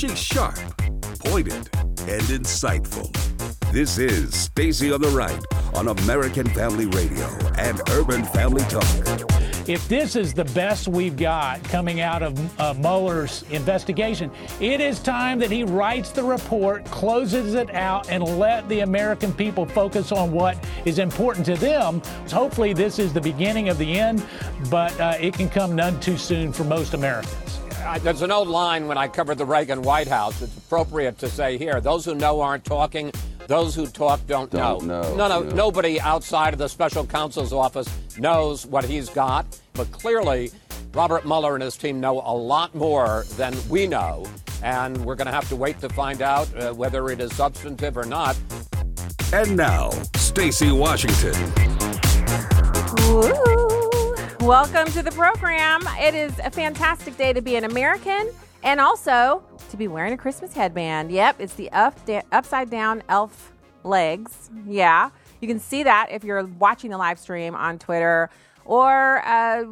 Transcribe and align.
She's 0.00 0.18
sharp, 0.18 0.56
pointed, 1.26 1.68
and 2.08 2.22
insightful. 2.22 3.12
This 3.70 3.98
is 3.98 4.34
Stacy 4.34 4.90
on 4.90 5.02
the 5.02 5.08
Right 5.08 5.38
on 5.74 5.88
American 5.88 6.48
Family 6.54 6.86
Radio 6.86 7.26
and 7.58 7.78
Urban 7.90 8.24
Family 8.24 8.62
Talk. 8.62 8.82
If 9.68 9.86
this 9.88 10.16
is 10.16 10.32
the 10.32 10.46
best 10.46 10.88
we've 10.88 11.18
got 11.18 11.62
coming 11.64 12.00
out 12.00 12.22
of 12.22 12.58
uh, 12.58 12.72
Mueller's 12.78 13.42
investigation, 13.50 14.30
it 14.58 14.80
is 14.80 15.00
time 15.00 15.38
that 15.40 15.50
he 15.50 15.64
writes 15.64 16.12
the 16.12 16.24
report, 16.24 16.86
closes 16.86 17.52
it 17.52 17.68
out, 17.74 18.08
and 18.08 18.24
let 18.38 18.66
the 18.70 18.80
American 18.80 19.34
people 19.34 19.66
focus 19.66 20.12
on 20.12 20.32
what 20.32 20.56
is 20.86 20.98
important 20.98 21.44
to 21.44 21.56
them. 21.56 22.00
Hopefully, 22.32 22.72
this 22.72 22.98
is 22.98 23.12
the 23.12 23.20
beginning 23.20 23.68
of 23.68 23.76
the 23.76 24.00
end, 24.00 24.24
but 24.70 24.98
uh, 24.98 25.18
it 25.20 25.34
can 25.34 25.50
come 25.50 25.76
none 25.76 26.00
too 26.00 26.16
soon 26.16 26.54
for 26.54 26.64
most 26.64 26.94
Americans. 26.94 27.59
There's 28.02 28.22
an 28.22 28.30
old 28.30 28.48
line 28.48 28.86
when 28.86 28.98
I 28.98 29.08
covered 29.08 29.38
the 29.38 29.44
Reagan 29.44 29.82
White 29.82 30.08
House. 30.08 30.40
It's 30.42 30.56
appropriate 30.56 31.18
to 31.18 31.28
say 31.28 31.58
here 31.58 31.80
those 31.80 32.04
who 32.04 32.14
know 32.14 32.40
aren't 32.40 32.64
talking. 32.64 33.12
Those 33.46 33.74
who 33.74 33.86
talk 33.86 34.24
don't, 34.28 34.50
Don't 34.50 34.86
know. 34.86 35.02
know, 35.10 35.16
No, 35.16 35.28
no, 35.28 35.42
yeah. 35.48 35.54
nobody 35.54 36.00
outside 36.00 36.52
of 36.52 36.58
the 36.60 36.68
special 36.68 37.04
counsel's 37.04 37.52
office 37.52 37.88
knows 38.18 38.64
what 38.64 38.84
he's 38.84 39.08
got. 39.08 39.44
But 39.72 39.90
clearly, 39.90 40.52
Robert 40.92 41.24
Mueller 41.26 41.54
and 41.54 41.62
his 41.62 41.76
team 41.76 41.98
know 41.98 42.20
a 42.24 42.34
lot 42.34 42.74
more 42.76 43.24
than 43.36 43.56
we 43.68 43.88
know. 43.88 44.24
And 44.62 45.04
we're 45.04 45.16
going 45.16 45.26
to 45.26 45.32
have 45.32 45.48
to 45.48 45.56
wait 45.56 45.80
to 45.80 45.88
find 45.88 46.22
out 46.22 46.54
uh, 46.56 46.72
whether 46.74 47.08
it 47.10 47.20
is 47.20 47.34
substantive 47.34 47.96
or 47.96 48.04
not. 48.04 48.38
And 49.32 49.56
now, 49.56 49.90
Stacy 50.14 50.70
Washington. 50.70 51.34
Woo. 53.08 53.69
Welcome 54.40 54.86
to 54.92 55.02
the 55.02 55.10
program. 55.10 55.82
It 55.98 56.14
is 56.14 56.32
a 56.38 56.50
fantastic 56.50 57.18
day 57.18 57.34
to 57.34 57.42
be 57.42 57.56
an 57.56 57.64
American 57.64 58.30
and 58.62 58.80
also 58.80 59.42
to 59.68 59.76
be 59.76 59.86
wearing 59.86 60.14
a 60.14 60.16
Christmas 60.16 60.54
headband. 60.54 61.10
Yep, 61.10 61.36
it's 61.40 61.52
the 61.54 61.70
up, 61.72 62.02
da- 62.06 62.22
upside 62.32 62.70
down 62.70 63.02
elf 63.10 63.52
legs. 63.84 64.48
Yeah, 64.66 65.10
you 65.42 65.46
can 65.46 65.60
see 65.60 65.82
that 65.82 66.08
if 66.10 66.24
you're 66.24 66.44
watching 66.58 66.90
the 66.90 66.96
live 66.96 67.18
stream 67.18 67.54
on 67.54 67.78
Twitter 67.78 68.30
or 68.64 69.22
uh, 69.26 69.62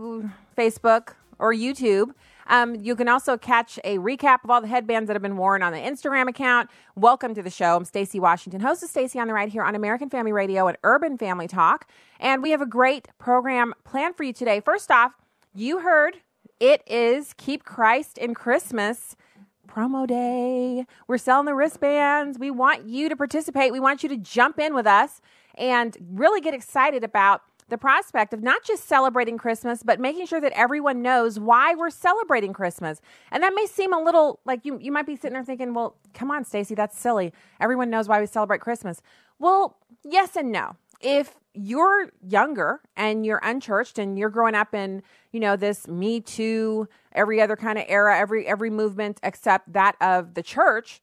Facebook 0.57 1.15
or 1.39 1.55
YouTube. 1.55 2.11
Um, 2.49 2.75
you 2.77 2.97
can 2.97 3.09
also 3.09 3.37
catch 3.37 3.79
a 3.85 3.99
recap 3.99 4.43
of 4.43 4.51
all 4.51 4.61
the 4.61 4.69
headbands 4.69 5.09
that 5.09 5.15
have 5.15 5.23
been 5.23 5.37
worn 5.37 5.63
on 5.63 5.73
the 5.73 5.79
Instagram 5.79 6.29
account. 6.29 6.71
Welcome 6.97 7.35
to 7.35 7.43
the 7.43 7.51
show. 7.51 7.77
I'm 7.77 7.85
Stacy 7.85 8.19
Washington, 8.19 8.61
host 8.61 8.83
of 8.83 8.89
Stacy 8.89 9.21
on 9.21 9.29
the 9.29 9.35
Right 9.35 9.51
here 9.51 9.63
on 9.63 9.75
American 9.75 10.09
Family 10.09 10.33
Radio 10.33 10.67
and 10.67 10.79
Urban 10.83 11.19
Family 11.19 11.47
Talk. 11.47 11.87
And 12.19 12.43
we 12.43 12.51
have 12.51 12.63
a 12.63 12.67
great 12.67 13.09
program 13.19 13.75
planned 13.85 14.17
for 14.17 14.23
you 14.25 14.33
today. 14.33 14.61
First 14.61 14.91
off, 14.91 15.13
you 15.55 15.81
heard 15.81 16.17
it 16.59 16.83
is 16.87 17.35
Keep 17.35 17.65
Christ 17.65 18.17
in 18.17 18.33
Christmas 18.33 19.15
promo 19.69 20.07
day. 20.07 20.87
We're 21.07 21.19
selling 21.19 21.45
the 21.45 21.55
wristbands. 21.55 22.39
We 22.39 22.51
want 22.51 22.89
you 22.89 23.11
to 23.11 23.17
participate. 23.17 23.73
We 23.73 23.81
want 23.81 24.03
you 24.03 24.09
to 24.09 24.17
jump 24.17 24.59
in 24.59 24.75
with 24.75 24.87
us 24.87 25.21
and 25.57 25.97
really 26.11 26.41
get 26.41 26.55
excited 26.55 27.05
about 27.05 27.43
the 27.69 27.79
prospect 27.79 28.33
of 28.33 28.43
not 28.43 28.65
just 28.65 28.87
celebrating 28.87 29.39
Christmas, 29.39 29.83
but 29.83 30.01
making 30.01 30.27
sure 30.27 30.41
that 30.41 30.53
everyone 30.53 31.03
knows 31.03 31.39
why 31.39 31.75
we're 31.75 31.91
celebrating 31.91 32.53
Christmas. 32.53 33.01
And 33.31 33.43
that 33.43 33.55
may 33.55 33.67
seem 33.67 33.93
a 33.93 34.03
little 34.03 34.41
like 34.45 34.65
you, 34.65 34.79
you 34.81 34.91
might 34.91 35.07
be 35.07 35.17
sitting 35.17 35.35
there 35.35 35.45
thinking, 35.45 35.75
well, 35.75 35.97
come 36.15 36.31
on, 36.31 36.45
Stacy, 36.45 36.75
that's 36.75 36.99
silly. 36.99 37.33
Everyone 37.61 37.91
knows 37.91 38.09
why 38.09 38.21
we 38.21 38.27
celebrate 38.27 38.61
Christmas. 38.61 39.03
Well, 39.39 39.77
yes 40.05 40.37
and 40.37 40.51
no. 40.51 40.77
If 41.01 41.35
you're 41.55 42.11
younger 42.27 42.81
and 42.97 43.25
you're 43.25 43.41
unchurched 43.43 43.99
and 43.99 44.19
you're 44.19 44.31
growing 44.31 44.55
up 44.55 44.75
in, 44.75 45.03
you 45.33 45.41
know, 45.41 45.57
this 45.57 45.87
Me 45.87 46.21
Too, 46.21 46.89
every 47.13 47.41
other 47.41 47.57
kind 47.57 47.79
of 47.79 47.85
era, 47.89 48.19
every 48.19 48.47
every 48.47 48.71
movement 48.71 49.21
except 49.23 49.73
that 49.73 49.97
of 50.01 50.35
the 50.35 50.43
church, 50.43 51.01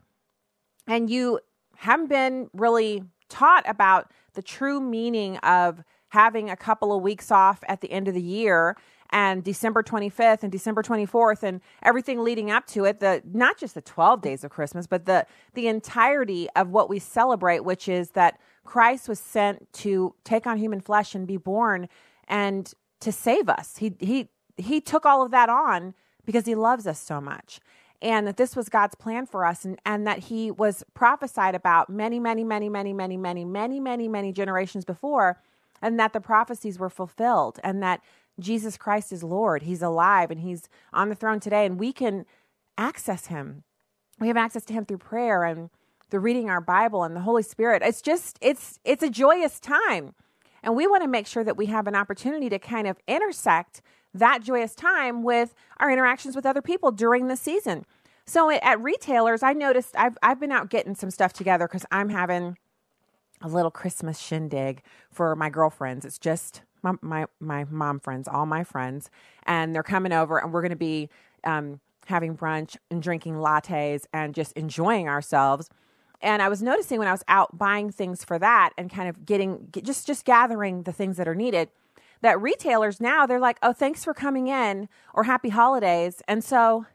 and 0.88 1.10
you 1.10 1.40
haven't 1.78 2.08
been 2.08 2.50
really 2.54 3.04
taught 3.30 3.68
about 3.68 4.12
the 4.34 4.42
true 4.42 4.80
meaning 4.80 5.38
of 5.38 5.84
having 6.16 6.50
a 6.50 6.56
couple 6.56 6.96
of 6.96 7.02
weeks 7.02 7.30
off 7.30 7.62
at 7.68 7.82
the 7.82 7.92
end 7.92 8.08
of 8.08 8.14
the 8.14 8.22
year 8.22 8.78
and 9.10 9.44
December 9.44 9.84
25th 9.84 10.44
and 10.44 10.52
December 10.52 10.82
24th 10.82 11.44
and 11.44 11.62
everything 11.84 12.24
leading 12.24 12.50
up 12.50 12.66
to 12.68 12.86
it 12.86 13.00
the 13.02 13.22
not 13.32 13.58
just 13.58 13.76
the 13.76 13.82
12 13.82 14.22
days 14.22 14.44
of 14.46 14.50
Christmas 14.50 14.88
but 14.88 15.06
the 15.06 15.26
the 15.54 15.68
entirety 15.68 16.48
of 16.56 16.70
what 16.70 16.90
we 16.90 17.00
celebrate 17.00 17.66
which 17.66 17.90
is 17.90 18.12
that 18.12 18.40
Christ 18.64 19.08
was 19.08 19.20
sent 19.20 19.72
to 19.74 20.16
take 20.24 20.48
on 20.48 20.58
human 20.58 20.82
flesh 20.82 21.16
and 21.16 21.28
be 21.28 21.38
born 21.38 21.88
and 22.28 22.74
to 23.02 23.12
save 23.12 23.48
us. 23.48 23.78
He 23.78 23.94
he 24.00 24.30
he 24.58 24.82
took 24.82 25.06
all 25.06 25.22
of 25.22 25.32
that 25.32 25.50
on 25.50 25.94
because 26.26 26.46
he 26.46 26.56
loves 26.56 26.88
us 26.88 27.00
so 27.00 27.22
much 27.22 27.60
and 28.02 28.28
that 28.28 28.38
this 28.38 28.56
was 28.56 28.70
God's 28.70 28.96
plan 28.96 29.26
for 29.26 29.46
us 29.46 29.66
and, 29.66 29.80
and 29.86 30.06
that 30.08 30.20
he 30.20 30.52
was 30.52 30.84
prophesied 30.94 31.56
about 31.56 31.90
many, 31.90 32.20
many, 32.20 32.44
many, 32.44 32.70
many, 32.70 32.94
many, 32.94 33.18
many, 33.18 33.46
many, 33.46 33.80
many, 33.80 34.08
many 34.08 34.32
generations 34.32 34.86
before, 34.86 35.40
and 35.86 36.00
that 36.00 36.14
the 36.14 36.20
prophecies 36.20 36.80
were 36.80 36.90
fulfilled, 36.90 37.60
and 37.64 37.82
that 37.84 38.02
Jesus 38.40 38.76
Christ 38.76 39.14
is 39.14 39.24
Lord. 39.24 39.62
He's 39.62 39.84
alive 39.84 40.32
and 40.32 40.40
he's 40.42 40.68
on 40.92 41.10
the 41.10 41.16
throne 41.16 41.40
today, 41.40 41.64
and 41.64 41.80
we 41.80 41.94
can 41.94 42.26
access 42.76 43.28
him. 43.28 43.64
We 44.20 44.28
have 44.28 44.36
access 44.36 44.66
to 44.66 44.74
him 44.74 44.86
through 44.86 44.98
prayer 44.98 45.44
and 45.44 45.70
through 46.10 46.22
reading 46.22 46.50
our 46.50 46.60
Bible 46.60 47.04
and 47.04 47.16
the 47.16 47.22
Holy 47.22 47.44
Spirit. 47.44 47.84
It's 47.86 48.02
just 48.02 48.40
it's 48.42 48.80
it's 48.84 49.04
a 49.04 49.12
joyous 49.12 49.60
time. 49.60 50.16
And 50.64 50.76
we 50.76 50.88
want 50.88 51.04
to 51.04 51.08
make 51.08 51.28
sure 51.28 51.44
that 51.44 51.56
we 51.56 51.68
have 51.68 51.86
an 51.86 51.96
opportunity 51.96 52.50
to 52.50 52.58
kind 52.58 52.88
of 52.88 52.98
intersect 53.08 53.84
that 54.16 54.42
joyous 54.42 54.74
time 54.74 55.22
with 55.22 55.54
our 55.78 55.92
interactions 55.92 56.36
with 56.36 56.48
other 56.48 56.64
people 56.64 56.92
during 56.92 57.28
the 57.28 57.36
season. 57.36 57.86
So 58.26 58.50
at- 58.50 58.82
retailers, 58.82 59.44
I 59.44 59.54
noticed 59.54 59.96
I've 59.96 60.18
I've 60.24 60.40
been 60.40 60.52
out 60.52 60.72
getting 60.72 60.96
some 60.96 61.12
stuff 61.12 61.32
together 61.32 61.68
because 61.68 61.86
I'm 61.92 62.10
having 62.10 62.58
a 63.42 63.48
little 63.48 63.72
Christmas 63.72 64.20
shindig 64.20 64.82
for 65.12 65.36
my 65.36 65.50
girlfriends. 65.50 66.06
It's 66.06 66.20
just 66.20 66.62
my 66.82 66.96
my, 67.02 67.26
my 67.40 67.66
mom 67.66 68.00
friends, 68.00 68.28
all 68.28 68.46
my 68.46 68.64
friends, 68.64 69.10
and 69.44 69.74
they're 69.74 69.84
coming 69.84 70.12
over, 70.14 70.38
and 70.38 70.54
we're 70.54 70.62
going 70.62 70.70
to 70.70 70.76
be 70.76 71.10
um, 71.44 71.80
having 72.06 72.38
brunch 72.38 72.78
and 72.90 73.02
drinking 73.02 73.36
lattes 73.36 74.06
and 74.14 74.34
just 74.34 74.52
enjoying 74.54 75.08
ourselves. 75.08 75.70
And 76.22 76.42
I 76.42 76.48
was 76.48 76.62
noticing 76.64 77.00
when 77.00 77.08
I 77.08 77.12
was 77.12 77.24
out 77.28 77.58
buying 77.58 77.92
things 77.92 78.24
for 78.24 78.40
that 78.40 78.72
and 78.78 78.90
kind 78.90 79.10
of 79.10 79.26
getting 79.26 79.68
get- 79.72 79.84
just 79.84 80.08
just 80.08 80.26
gathering 80.26 80.84
the 80.84 80.94
things 80.94 81.18
that 81.18 81.28
are 81.28 81.36
needed 81.36 81.70
that 82.22 82.42
retailers 82.42 83.02
now 83.02 83.26
they're 83.26 83.40
like, 83.40 83.58
"Oh, 83.62 83.74
thanks 83.74 84.04
for 84.04 84.14
coming 84.14 84.48
in," 84.48 84.88
or 85.14 85.26
"Happy 85.26 85.50
holidays," 85.50 86.22
and 86.28 86.44
so. 86.44 86.86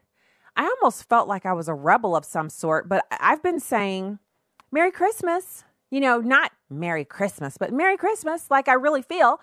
I 0.57 0.63
almost 0.65 1.07
felt 1.07 1.29
like 1.29 1.45
I 1.45 1.53
was 1.53 1.69
a 1.69 1.73
rebel 1.73 2.13
of 2.13 2.25
some 2.25 2.49
sort, 2.49 2.89
but 2.89 3.05
I've 3.09 3.41
been 3.41 3.61
saying 3.61 4.19
Merry 4.69 4.91
Christmas. 4.91 5.63
You 5.91 5.99
know, 5.99 6.19
not 6.19 6.51
Merry 6.69 7.05
Christmas, 7.05 7.57
but 7.57 7.71
Merry 7.71 7.97
Christmas, 7.97 8.49
like 8.49 8.67
I 8.67 8.73
really 8.73 9.01
feel. 9.01 9.39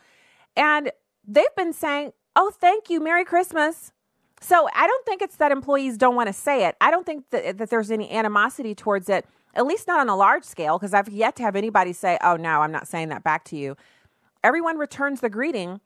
And 0.56 0.90
they've 1.26 1.54
been 1.56 1.72
saying, 1.72 2.12
Oh, 2.34 2.50
thank 2.50 2.88
you, 2.88 3.00
Merry 3.00 3.24
Christmas. 3.24 3.92
So 4.40 4.68
I 4.74 4.86
don't 4.86 5.04
think 5.04 5.22
it's 5.22 5.36
that 5.36 5.52
employees 5.52 5.96
don't 5.96 6.14
want 6.14 6.28
to 6.28 6.32
say 6.32 6.66
it. 6.66 6.76
I 6.80 6.90
don't 6.90 7.04
think 7.04 7.30
that, 7.30 7.58
that 7.58 7.70
there's 7.70 7.90
any 7.90 8.10
animosity 8.10 8.74
towards 8.74 9.08
it, 9.08 9.26
at 9.54 9.66
least 9.66 9.88
not 9.88 10.00
on 10.00 10.08
a 10.08 10.16
large 10.16 10.44
scale, 10.44 10.78
because 10.78 10.94
I've 10.94 11.08
yet 11.08 11.34
to 11.36 11.42
have 11.42 11.56
anybody 11.56 11.92
say, 11.92 12.18
Oh, 12.22 12.36
no, 12.36 12.62
I'm 12.62 12.72
not 12.72 12.88
saying 12.88 13.08
that 13.10 13.22
back 13.22 13.44
to 13.46 13.56
you. 13.56 13.76
Everyone 14.42 14.78
returns 14.78 15.20
the 15.20 15.28
greeting. 15.28 15.80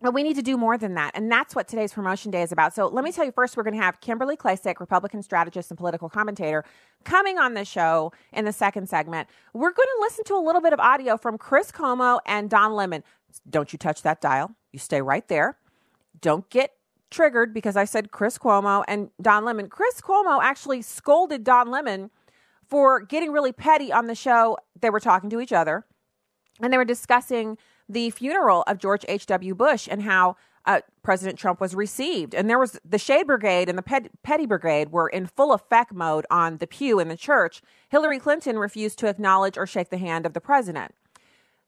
But 0.00 0.12
we 0.12 0.22
need 0.22 0.36
to 0.36 0.42
do 0.42 0.58
more 0.58 0.76
than 0.76 0.94
that. 0.94 1.12
And 1.14 1.32
that's 1.32 1.54
what 1.54 1.68
today's 1.68 1.92
promotion 1.92 2.30
day 2.30 2.42
is 2.42 2.52
about. 2.52 2.74
So 2.74 2.86
let 2.86 3.02
me 3.02 3.12
tell 3.12 3.24
you 3.24 3.32
first, 3.32 3.56
we're 3.56 3.62
going 3.62 3.76
to 3.76 3.82
have 3.82 4.00
Kimberly 4.00 4.36
Klacik, 4.36 4.78
Republican 4.78 5.22
strategist 5.22 5.70
and 5.70 5.78
political 5.78 6.10
commentator, 6.10 6.64
coming 7.04 7.38
on 7.38 7.54
the 7.54 7.64
show 7.64 8.12
in 8.32 8.44
the 8.44 8.52
second 8.52 8.90
segment. 8.90 9.28
We're 9.54 9.72
going 9.72 9.88
to 9.96 10.00
listen 10.02 10.24
to 10.24 10.34
a 10.34 10.44
little 10.44 10.60
bit 10.60 10.74
of 10.74 10.80
audio 10.80 11.16
from 11.16 11.38
Chris 11.38 11.72
Cuomo 11.72 12.20
and 12.26 12.50
Don 12.50 12.74
Lemon. 12.74 13.04
Don't 13.48 13.72
you 13.72 13.78
touch 13.78 14.02
that 14.02 14.20
dial. 14.20 14.50
You 14.70 14.78
stay 14.78 15.00
right 15.00 15.26
there. 15.28 15.56
Don't 16.20 16.48
get 16.50 16.72
triggered 17.10 17.54
because 17.54 17.76
I 17.76 17.86
said 17.86 18.10
Chris 18.10 18.36
Cuomo 18.36 18.84
and 18.86 19.10
Don 19.22 19.46
Lemon. 19.46 19.68
Chris 19.68 20.02
Cuomo 20.02 20.42
actually 20.42 20.82
scolded 20.82 21.42
Don 21.42 21.70
Lemon 21.70 22.10
for 22.68 23.00
getting 23.00 23.32
really 23.32 23.52
petty 23.52 23.92
on 23.92 24.06
the 24.06 24.14
show. 24.14 24.58
They 24.78 24.90
were 24.90 25.00
talking 25.00 25.30
to 25.30 25.40
each 25.40 25.52
other 25.52 25.86
and 26.60 26.72
they 26.72 26.76
were 26.76 26.84
discussing 26.84 27.58
the 27.88 28.10
funeral 28.10 28.64
of 28.66 28.78
George 28.78 29.04
H.W. 29.08 29.54
Bush 29.54 29.88
and 29.90 30.02
how 30.02 30.36
uh, 30.66 30.80
President 31.02 31.38
Trump 31.38 31.60
was 31.60 31.74
received. 31.74 32.34
And 32.34 32.50
there 32.50 32.58
was 32.58 32.78
the 32.84 32.98
Shade 32.98 33.26
Brigade 33.26 33.68
and 33.68 33.78
the 33.78 33.82
Pet- 33.82 34.10
Petty 34.22 34.46
Brigade 34.46 34.90
were 34.90 35.08
in 35.08 35.26
full 35.26 35.52
effect 35.52 35.92
mode 35.92 36.26
on 36.30 36.58
the 36.58 36.66
pew 36.66 36.98
in 36.98 37.08
the 37.08 37.16
church. 37.16 37.62
Hillary 37.88 38.18
Clinton 38.18 38.58
refused 38.58 38.98
to 38.98 39.06
acknowledge 39.06 39.56
or 39.56 39.66
shake 39.66 39.90
the 39.90 39.98
hand 39.98 40.26
of 40.26 40.32
the 40.32 40.40
president. 40.40 40.92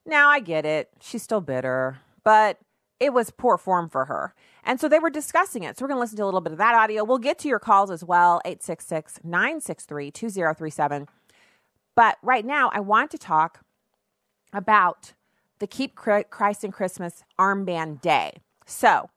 Now, 0.05 0.29
I 0.29 0.41
get 0.41 0.67
it. 0.67 0.91
She's 1.01 1.23
still 1.23 1.41
bitter, 1.41 1.99
but 2.25 2.59
it 2.99 3.13
was 3.13 3.31
poor 3.31 3.57
form 3.57 3.89
for 3.89 4.07
her. 4.07 4.35
And 4.65 4.81
so 4.81 4.89
they 4.89 4.99
were 4.99 5.11
discussing 5.11 5.63
it. 5.63 5.79
So 5.79 5.85
we're 5.85 5.89
going 5.89 5.99
to 5.99 6.01
listen 6.01 6.17
to 6.17 6.25
a 6.25 6.27
little 6.27 6.41
bit 6.41 6.53
of 6.53 6.59
that 6.59 6.75
audio. 6.75 7.05
We'll 7.05 7.19
get 7.19 7.39
to 7.41 7.49
your 7.49 7.61
calls 7.61 7.91
as 7.91 8.03
well 8.03 8.41
866 8.45 9.21
963 9.23 10.11
2037. 10.11 11.07
But 11.95 12.19
right 12.23 12.45
now, 12.45 12.71
I 12.73 12.81
want 12.81 13.11
to 13.13 13.19
talk 13.19 13.61
about 14.53 15.13
the 15.59 15.67
Keep 15.67 15.95
Christ 15.95 16.65
in 16.65 16.73
Christmas 16.73 17.25
Armband 17.39 18.01
Day. 18.01 18.39
So, 18.67 19.11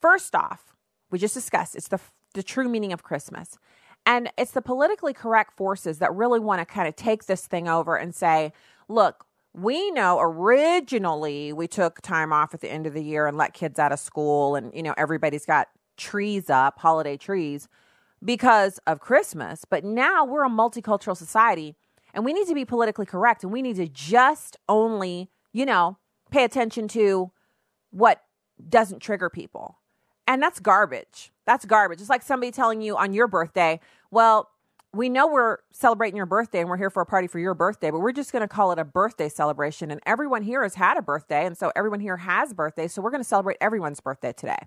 first 0.00 0.34
off, 0.34 0.74
we 1.10 1.18
just 1.18 1.34
discussed 1.34 1.74
it's 1.74 1.88
the, 1.88 2.00
the 2.34 2.42
true 2.42 2.68
meaning 2.68 2.92
of 2.92 3.02
Christmas. 3.02 3.58
And 4.06 4.30
it's 4.38 4.52
the 4.52 4.62
politically 4.62 5.12
correct 5.12 5.56
forces 5.56 5.98
that 5.98 6.14
really 6.14 6.40
want 6.40 6.60
to 6.60 6.64
kind 6.64 6.88
of 6.88 6.96
take 6.96 7.26
this 7.26 7.46
thing 7.46 7.68
over 7.68 7.96
and 7.96 8.14
say, 8.14 8.52
look, 8.88 9.26
we 9.52 9.90
know 9.90 10.20
originally 10.20 11.52
we 11.52 11.66
took 11.66 12.00
time 12.00 12.32
off 12.32 12.54
at 12.54 12.60
the 12.60 12.70
end 12.70 12.86
of 12.86 12.94
the 12.94 13.02
year 13.02 13.26
and 13.26 13.36
let 13.36 13.54
kids 13.54 13.78
out 13.78 13.92
of 13.92 13.98
school 13.98 14.54
and 14.54 14.72
you 14.74 14.82
know 14.82 14.94
everybody's 14.96 15.44
got 15.44 15.68
trees 15.96 16.48
up, 16.48 16.78
holiday 16.78 17.16
trees 17.16 17.68
because 18.24 18.78
of 18.86 19.00
Christmas, 19.00 19.64
but 19.64 19.84
now 19.84 20.24
we're 20.24 20.44
a 20.44 20.50
multicultural 20.50 21.16
society 21.16 21.74
and 22.14 22.24
we 22.24 22.32
need 22.32 22.48
to 22.48 22.54
be 22.54 22.64
politically 22.64 23.06
correct 23.06 23.42
and 23.42 23.52
we 23.52 23.62
need 23.62 23.76
to 23.76 23.86
just 23.86 24.56
only, 24.68 25.28
you 25.58 25.66
know, 25.66 25.98
pay 26.30 26.44
attention 26.44 26.86
to 26.86 27.32
what 27.90 28.22
doesn't 28.68 29.00
trigger 29.00 29.28
people. 29.28 29.78
And 30.28 30.40
that's 30.40 30.60
garbage. 30.60 31.32
That's 31.46 31.64
garbage. 31.64 32.00
It's 32.00 32.08
like 32.08 32.22
somebody 32.22 32.52
telling 32.52 32.80
you 32.80 32.96
on 32.96 33.12
your 33.12 33.26
birthday, 33.26 33.80
well, 34.12 34.50
we 34.94 35.08
know 35.08 35.26
we're 35.26 35.58
celebrating 35.72 36.16
your 36.16 36.26
birthday 36.26 36.60
and 36.60 36.68
we're 36.68 36.76
here 36.76 36.90
for 36.90 37.02
a 37.02 37.06
party 37.06 37.26
for 37.26 37.40
your 37.40 37.54
birthday, 37.54 37.90
but 37.90 37.98
we're 37.98 38.12
just 38.12 38.30
going 38.30 38.42
to 38.42 38.48
call 38.48 38.70
it 38.70 38.78
a 38.78 38.84
birthday 38.84 39.28
celebration. 39.28 39.90
And 39.90 40.00
everyone 40.06 40.44
here 40.44 40.62
has 40.62 40.76
had 40.76 40.96
a 40.96 41.02
birthday. 41.02 41.44
And 41.44 41.58
so 41.58 41.72
everyone 41.74 41.98
here 41.98 42.18
has 42.18 42.54
birthdays. 42.54 42.94
So 42.94 43.02
we're 43.02 43.10
going 43.10 43.22
to 43.22 43.28
celebrate 43.28 43.56
everyone's 43.60 43.98
birthday 43.98 44.32
today. 44.32 44.58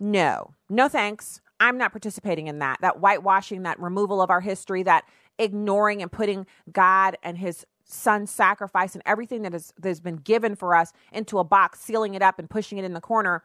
No, 0.00 0.50
no 0.68 0.88
thanks. 0.88 1.40
I'm 1.60 1.78
not 1.78 1.92
participating 1.92 2.48
in 2.48 2.58
that. 2.58 2.80
That 2.80 2.98
whitewashing, 2.98 3.62
that 3.62 3.78
removal 3.78 4.20
of 4.20 4.30
our 4.30 4.40
history, 4.40 4.82
that 4.82 5.04
ignoring 5.38 6.02
and 6.02 6.10
putting 6.10 6.46
God 6.72 7.16
and 7.22 7.38
his 7.38 7.64
son's 7.86 8.30
sacrifice 8.30 8.94
and 8.94 9.02
everything 9.06 9.42
that, 9.42 9.54
is, 9.54 9.72
that 9.78 9.88
has 9.88 10.00
been 10.00 10.16
given 10.16 10.56
for 10.56 10.74
us 10.74 10.92
into 11.12 11.38
a 11.38 11.44
box, 11.44 11.80
sealing 11.80 12.14
it 12.14 12.22
up 12.22 12.38
and 12.38 12.50
pushing 12.50 12.78
it 12.78 12.84
in 12.84 12.92
the 12.92 13.00
corner 13.00 13.42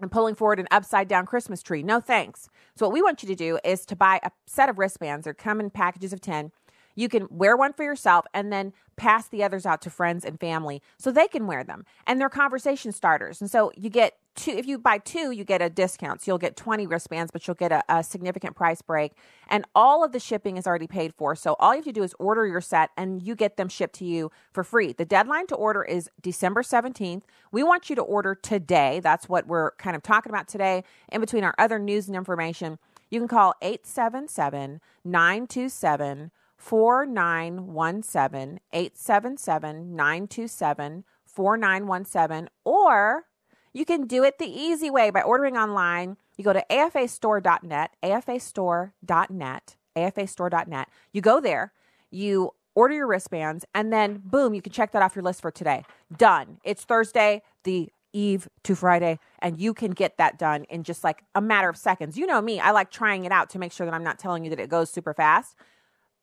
and 0.00 0.10
pulling 0.10 0.34
forward 0.34 0.60
an 0.60 0.68
upside 0.70 1.08
down 1.08 1.26
Christmas 1.26 1.62
tree. 1.62 1.82
No 1.82 2.00
thanks. 2.00 2.48
So, 2.76 2.86
what 2.86 2.92
we 2.92 3.02
want 3.02 3.22
you 3.22 3.28
to 3.28 3.34
do 3.34 3.58
is 3.64 3.84
to 3.86 3.96
buy 3.96 4.20
a 4.22 4.30
set 4.46 4.68
of 4.68 4.78
wristbands. 4.78 5.24
They 5.24 5.32
come 5.34 5.60
in 5.60 5.70
packages 5.70 6.12
of 6.12 6.20
10. 6.20 6.52
You 6.94 7.08
can 7.08 7.28
wear 7.30 7.56
one 7.56 7.72
for 7.72 7.84
yourself 7.84 8.26
and 8.34 8.52
then 8.52 8.72
pass 8.96 9.28
the 9.28 9.44
others 9.44 9.64
out 9.64 9.80
to 9.82 9.90
friends 9.90 10.24
and 10.24 10.40
family 10.40 10.82
so 10.98 11.12
they 11.12 11.28
can 11.28 11.46
wear 11.46 11.62
them. 11.62 11.84
And 12.06 12.20
they're 12.20 12.28
conversation 12.28 12.90
starters. 12.90 13.40
And 13.40 13.50
so 13.50 13.70
you 13.76 13.88
get 13.88 14.14
two, 14.38 14.52
if 14.52 14.66
you 14.66 14.78
buy 14.78 14.98
two, 14.98 15.32
you 15.32 15.44
get 15.44 15.60
a 15.60 15.68
discount. 15.68 16.22
So 16.22 16.30
you'll 16.30 16.38
get 16.38 16.56
20 16.56 16.86
wristbands, 16.86 17.30
but 17.30 17.46
you'll 17.46 17.56
get 17.56 17.72
a, 17.72 17.82
a 17.88 18.02
significant 18.02 18.56
price 18.56 18.80
break. 18.80 19.12
And 19.48 19.64
all 19.74 20.04
of 20.04 20.12
the 20.12 20.20
shipping 20.20 20.56
is 20.56 20.66
already 20.66 20.86
paid 20.86 21.12
for. 21.14 21.34
So 21.34 21.56
all 21.58 21.72
you 21.72 21.78
have 21.78 21.84
to 21.86 21.92
do 21.92 22.02
is 22.02 22.14
order 22.18 22.46
your 22.46 22.60
set 22.60 22.90
and 22.96 23.22
you 23.22 23.34
get 23.34 23.56
them 23.56 23.68
shipped 23.68 23.96
to 23.96 24.04
you 24.04 24.30
for 24.52 24.64
free. 24.64 24.92
The 24.92 25.04
deadline 25.04 25.46
to 25.48 25.56
order 25.56 25.82
is 25.82 26.08
December 26.22 26.62
17th. 26.62 27.22
We 27.50 27.62
want 27.62 27.90
you 27.90 27.96
to 27.96 28.02
order 28.02 28.34
today. 28.34 29.00
That's 29.00 29.28
what 29.28 29.46
we're 29.46 29.72
kind 29.72 29.96
of 29.96 30.02
talking 30.02 30.30
about 30.30 30.48
today 30.48 30.84
in 31.10 31.20
between 31.20 31.44
our 31.44 31.54
other 31.58 31.78
news 31.78 32.06
and 32.06 32.16
information. 32.16 32.78
You 33.10 33.20
can 33.20 33.28
call 33.28 33.54
877 33.60 34.80
927 35.04 36.30
4917 36.56 38.60
877 38.72 39.96
927 39.96 41.04
4917 41.24 42.48
or 42.64 43.24
you 43.72 43.84
can 43.84 44.06
do 44.06 44.24
it 44.24 44.38
the 44.38 44.46
easy 44.46 44.90
way 44.90 45.10
by 45.10 45.22
ordering 45.22 45.56
online. 45.56 46.16
You 46.36 46.44
go 46.44 46.52
to 46.52 46.64
afastore.net, 46.70 47.96
afastore.net, 48.02 49.76
afastore.net. 49.96 50.88
You 51.12 51.20
go 51.20 51.40
there, 51.40 51.72
you 52.10 52.50
order 52.74 52.94
your 52.94 53.06
wristbands, 53.06 53.64
and 53.74 53.92
then 53.92 54.22
boom, 54.24 54.54
you 54.54 54.62
can 54.62 54.72
check 54.72 54.92
that 54.92 55.02
off 55.02 55.16
your 55.16 55.24
list 55.24 55.42
for 55.42 55.50
today. 55.50 55.84
Done. 56.16 56.58
It's 56.64 56.84
Thursday, 56.84 57.42
the 57.64 57.90
eve 58.12 58.48
to 58.64 58.74
Friday, 58.74 59.18
and 59.40 59.60
you 59.60 59.74
can 59.74 59.90
get 59.90 60.16
that 60.18 60.38
done 60.38 60.64
in 60.64 60.82
just 60.82 61.04
like 61.04 61.24
a 61.34 61.40
matter 61.40 61.68
of 61.68 61.76
seconds. 61.76 62.16
You 62.16 62.26
know 62.26 62.40
me, 62.40 62.60
I 62.60 62.70
like 62.70 62.90
trying 62.90 63.24
it 63.24 63.32
out 63.32 63.50
to 63.50 63.58
make 63.58 63.72
sure 63.72 63.84
that 63.86 63.94
I'm 63.94 64.04
not 64.04 64.18
telling 64.18 64.44
you 64.44 64.50
that 64.50 64.60
it 64.60 64.68
goes 64.68 64.90
super 64.90 65.12
fast 65.12 65.56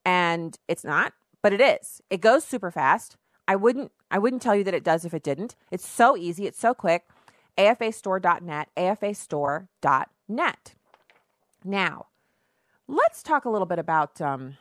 and 0.05 0.57
it's 0.67 0.83
not, 0.83 1.13
but 1.41 1.53
it 1.53 1.61
is. 1.61 2.01
It 2.09 2.21
goes 2.21 2.43
super 2.43 2.71
fast. 2.71 3.17
I 3.47 3.55
wouldn't 3.55 3.91
I 4.09 4.17
wouldn't 4.17 4.41
tell 4.41 4.55
you 4.55 4.63
that 4.63 4.73
it 4.73 4.83
does 4.83 5.05
if 5.05 5.13
it 5.13 5.23
didn't. 5.23 5.55
It's 5.71 5.87
so 5.87 6.15
easy, 6.15 6.47
it's 6.47 6.59
so 6.59 6.73
quick. 6.73 7.03
afastore.net, 7.57 8.69
afastore.net. 8.77 10.75
Now, 11.63 12.07
let's 12.87 13.23
talk 13.23 13.45
a 13.45 13.49
little 13.49 13.65
bit 13.65 13.79
about 13.79 14.21
um, 14.21 14.57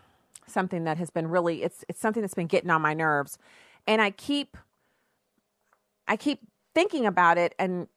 something 0.46 0.85
that 0.85 0.99
has 0.99 1.11
been 1.11 1.29
really 1.29 1.62
it's 1.62 1.85
it's 1.88 2.00
something 2.00 2.23
that's 2.23 2.35
been 2.35 2.46
getting 2.46 2.70
on 2.70 2.81
my 2.82 2.94
nerves, 2.94 3.38
and 3.87 4.00
I 4.00 4.11
keep 4.11 4.56
I 6.06 6.17
keep 6.17 6.41
thinking 6.75 7.06
about 7.06 7.38
it 7.38 7.55
and 7.58 7.88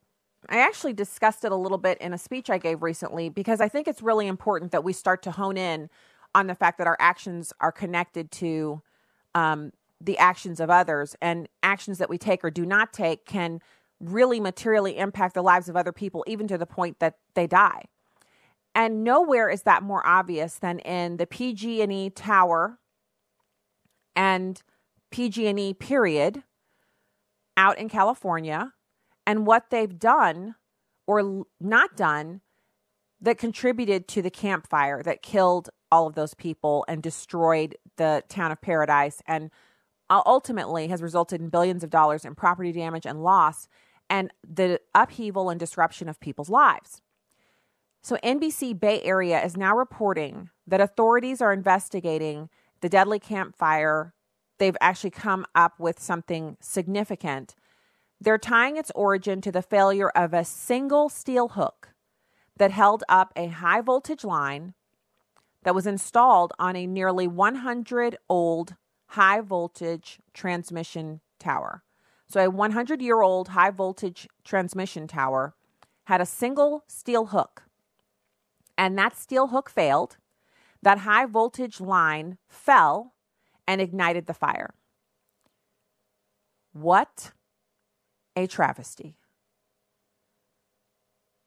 I 0.50 0.60
actually 0.60 0.94
discussed 0.94 1.44
it 1.44 1.52
a 1.52 1.56
little 1.56 1.78
bit 1.78 1.98
in 2.00 2.14
a 2.14 2.18
speech 2.18 2.50
I 2.50 2.58
gave 2.58 2.82
recently 2.82 3.28
because 3.28 3.60
I 3.60 3.68
think 3.68 3.88
it's 3.88 4.02
really 4.02 4.28
important 4.28 4.72
that 4.72 4.84
we 4.84 4.94
start 4.94 5.22
to 5.24 5.32
hone 5.32 5.58
in 5.58 5.90
on 6.34 6.48
the 6.48 6.56
fact 6.56 6.78
that 6.78 6.88
our 6.88 6.98
actions 7.00 7.52
are 7.60 7.72
connected 7.72 8.32
to 8.34 8.82
um, 9.36 9.72
the 10.00 10.18
actions 10.18 10.60
of 10.60 10.70
others, 10.70 11.16
and 11.22 11.50
actions 11.64 11.98
that 11.98 12.10
we 12.10 12.18
take 12.18 12.44
or 12.44 12.52
do 12.52 12.66
not 12.66 12.94
take 12.94 13.26
can 13.26 13.60
really 14.00 14.40
materially 14.40 14.98
impact 14.98 15.34
the 15.34 15.42
lives 15.42 15.70
of 15.70 15.76
other 15.76 15.92
people, 15.92 16.24
even 16.28 16.48
to 16.48 16.58
the 16.58 16.66
point 16.66 17.00
that 17.00 17.16
they 17.34 17.48
die. 17.48 17.84
And 18.76 19.04
nowhere 19.04 19.50
is 19.50 19.64
that 19.64 19.82
more 19.82 20.06
obvious 20.06 20.56
than 20.56 20.80
in 20.80 21.18
the 21.18 21.26
PG&E 21.26 22.12
Tower 22.12 22.78
and 24.16 24.62
PG&E 25.10 25.74
period 25.74 26.44
out 27.56 27.80
in 27.80 27.90
California 27.90 28.74
and 29.26 29.48
what 29.48 29.72
they've 29.72 29.98
done 29.98 30.56
or 31.08 31.46
not 31.60 31.96
done 31.96 32.42
that 33.20 33.38
contributed 33.38 34.08
to 34.08 34.22
the 34.22 34.30
Camp 34.30 34.68
Fire 34.68 35.02
that 35.02 35.24
killed 35.24 35.70
all 35.92 36.06
of 36.06 36.16
those 36.16 36.34
people 36.34 36.86
and 36.88 37.02
destroyed 37.02 37.76
the 37.96 38.24
town 38.30 38.52
of 38.52 38.62
Paradise 38.62 39.22
and 39.26 39.50
uh, 40.10 40.22
ultimately 40.26 40.88
has 40.88 41.02
resulted 41.02 41.42
in 41.42 41.50
billions 41.50 41.84
of 41.84 41.90
dollars 41.90 42.26
in 42.26 42.36
property 42.36 42.72
damage 42.72 43.06
and 43.06 43.24
loss 43.24 43.68
and 44.10 44.32
the 44.48 44.80
upheaval 44.96 45.50
and 45.50 45.60
disruption 45.60 46.10
of 46.10 46.20
people's 46.20 46.50
lives. 46.50 47.02
So, 48.02 48.18
NBC 48.24 48.80
Bay 48.80 49.02
Area 49.04 49.44
is 49.44 49.58
now 49.58 49.76
reporting 49.76 50.50
that 50.66 50.80
authorities 50.80 51.42
are 51.42 51.52
investigating 51.52 52.50
the 52.82 52.90
deadly 52.90 53.20
Camp 53.20 53.56
Fire. 53.56 54.14
They've 54.60 54.78
actually 54.80 55.12
come 55.12 55.46
up 55.54 55.80
with 55.80 56.00
something 56.00 56.58
significant. 56.62 57.56
They're 58.20 58.38
tying 58.38 58.78
its 58.78 58.92
origin 58.96 59.42
to 59.42 59.52
the 59.52 59.62
failure 59.62 60.10
of 60.10 60.34
a 60.34 60.46
single 60.46 61.10
steel 61.10 61.50
hook 61.50 61.90
that 62.58 62.72
held 62.72 63.04
up 63.08 63.34
a 63.36 63.48
high 63.48 63.82
voltage 63.82 64.24
line 64.24 64.74
that 65.64 65.76
was 65.76 65.86
installed 65.86 66.54
on 66.58 66.76
a 66.76 66.88
nearly 66.88 67.28
100 67.28 68.18
old 68.30 68.76
high 69.08 69.42
voltage 69.42 70.20
transmission 70.34 71.22
tower. 71.40 71.84
So, 72.30 72.46
a 72.46 72.50
100 72.50 73.02
year 73.02 73.22
old 73.22 73.50
high 73.50 73.72
voltage 73.72 74.28
transmission 74.44 75.08
tower 75.08 75.56
had 76.06 76.22
a 76.22 76.26
single 76.26 76.84
steel 76.88 77.28
hook, 77.28 77.64
and 78.78 78.98
that 78.98 79.18
steel 79.18 79.48
hook 79.48 79.70
failed. 79.70 80.18
That 80.84 81.00
high 81.00 81.26
voltage 81.26 81.82
line 81.82 82.38
fell 82.48 83.14
and 83.68 83.82
ignited 83.82 84.26
the 84.28 84.34
fire. 84.34 84.74
What 86.72 87.32
a 88.36 88.46
travesty. 88.46 89.16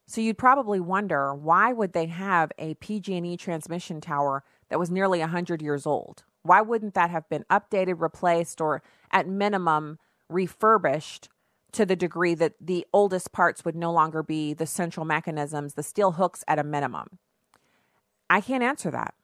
So 0.08 0.20
you'd 0.20 0.38
probably 0.38 0.80
wonder 0.80 1.32
why 1.32 1.72
would 1.72 1.92
they 1.92 2.06
have 2.06 2.50
a 2.58 2.74
PG&E 2.74 3.36
transmission 3.36 4.00
tower 4.00 4.42
that 4.68 4.78
was 4.78 4.90
nearly 4.90 5.20
100 5.20 5.62
years 5.62 5.86
old? 5.86 6.24
Why 6.42 6.60
wouldn't 6.62 6.94
that 6.94 7.10
have 7.10 7.28
been 7.28 7.44
updated, 7.48 8.00
replaced 8.00 8.60
or 8.60 8.82
at 9.12 9.28
minimum 9.28 10.00
refurbished 10.30 11.28
to 11.72 11.86
the 11.86 11.96
degree 11.96 12.34
that 12.34 12.54
the 12.60 12.86
oldest 12.92 13.32
parts 13.32 13.64
would 13.64 13.76
no 13.76 13.92
longer 13.92 14.22
be 14.22 14.52
the 14.54 14.66
central 14.66 15.06
mechanisms, 15.06 15.74
the 15.74 15.82
steel 15.82 16.12
hooks 16.12 16.44
at 16.48 16.58
a 16.58 16.64
minimum? 16.64 17.18
I 18.28 18.40
can't 18.40 18.62
answer 18.62 18.90
that. 18.90 19.14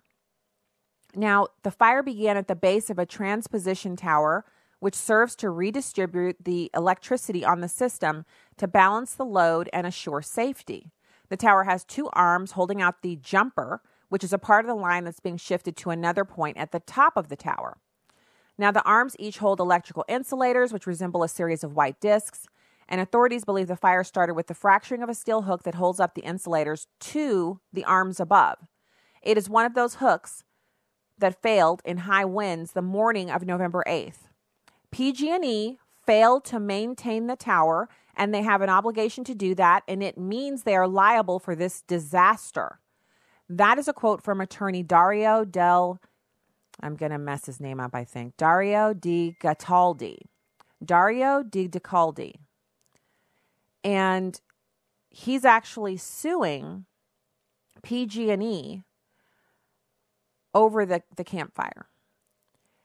Now, 1.15 1.49
the 1.63 1.71
fire 1.71 2.03
began 2.03 2.37
at 2.37 2.49
the 2.49 2.55
base 2.55 2.91
of 2.91 2.99
a 2.99 3.07
transposition 3.07 3.97
tower 3.97 4.45
which 4.79 4.95
serves 4.95 5.35
to 5.37 5.51
redistribute 5.51 6.37
the 6.45 6.71
electricity 6.75 7.45
on 7.45 7.61
the 7.61 7.69
system 7.69 8.25
to 8.59 8.69
balance 8.69 9.15
the 9.15 9.25
load 9.25 9.71
and 9.73 9.87
assure 9.87 10.21
safety. 10.21 10.93
The 11.29 11.37
tower 11.37 11.65
has 11.65 11.85
two 11.85 12.09
arms 12.13 12.53
holding 12.53 12.83
out 12.83 13.03
the 13.03 13.17
jumper, 13.17 13.81
which 14.09 14.23
is 14.23 14.33
a 14.33 14.39
part 14.39 14.65
of 14.65 14.69
the 14.69 14.75
line 14.75 15.05
that's 15.05 15.21
being 15.21 15.39
shifted 15.39 15.77
to 15.79 15.91
another 15.91 16.25
point 16.25 16.57
at 16.57 16.73
the 16.73 16.81
top 16.81 17.17
of 17.17 17.29
the 17.29 17.37
tower. 17.37 17.79
Now, 18.59 18.71
the 18.71 18.85
arms 18.85 19.17
each 19.19 19.39
hold 19.39 19.61
electrical 19.61 20.05
insulators, 20.09 20.73
which 20.73 20.87
resemble 20.87 21.23
a 21.23 21.29
series 21.29 21.63
of 21.63 21.75
white 21.75 22.01
discs, 22.01 22.47
and 22.89 23.01
authorities 23.01 23.45
believe 23.45 23.67
the 23.67 23.77
fire 23.77 24.05
started 24.05 24.35
with 24.35 24.47
the 24.47 24.55
fracturing 24.55 25.03
of 25.03 25.09
a 25.09 25.15
steel 25.15 25.43
hook 25.43 25.65
that 25.65 25.75
holds 25.75 26.01
up 26.01 26.15
the 26.15 26.25
insulators 26.25 26.87
to 27.01 27.61
the 27.73 27.85
arms 27.85 28.21
above. 28.21 28.59
It 29.23 29.37
is 29.37 29.51
one 29.51 29.67
of 29.67 29.75
those 29.75 29.97
hooks 29.97 30.45
that 31.19 31.43
failed 31.43 31.83
in 31.85 31.99
high 31.99 32.25
winds 32.25 32.73
the 32.73 32.83
morning 32.83 33.31
of 33.31 33.45
November 33.45 33.83
8th. 33.87 34.29
PG&E 34.91 35.79
failed 36.07 36.45
to 36.45 36.61
maintain 36.61 37.27
the 37.27 37.37
tower 37.37 37.89
and 38.17 38.33
they 38.33 38.43
have 38.43 38.63
an 38.63 38.71
obligation 38.71 39.25
to 39.25 39.35
do 39.35 39.55
that 39.55 39.83
and 39.89 40.03
it 40.03 40.17
means 40.17 40.63
they 40.63 40.77
are 40.77 40.89
liable 40.89 41.39
for 41.39 41.55
this 41.55 41.83
disaster. 41.83 42.79
That 43.49 43.79
is 43.79 43.89
a 43.89 43.93
quote 43.93 44.23
from 44.23 44.41
attorney 44.41 44.83
Dario 44.83 45.45
del, 45.45 46.01
I'm 46.81 46.97
going 46.97 47.13
to 47.13 47.19
mess 47.19 47.47
his 47.47 47.61
name 47.61 47.81
up, 47.81 47.95
I 47.95 48.05
think, 48.05 48.37
Dario 48.37 48.93
Di 48.93 49.37
Cataldi. 49.41 50.19
Dario 50.85 51.43
Di 51.43 51.69
Cataldi. 51.69 52.35
And 53.83 54.41
he's 55.11 55.45
actually 55.45 55.97
suing 55.97 56.85
PG&E 57.83 58.83
over 60.55 60.87
the, 60.87 61.03
the 61.17 61.25
Camp 61.25 61.55
Fire. 61.55 61.89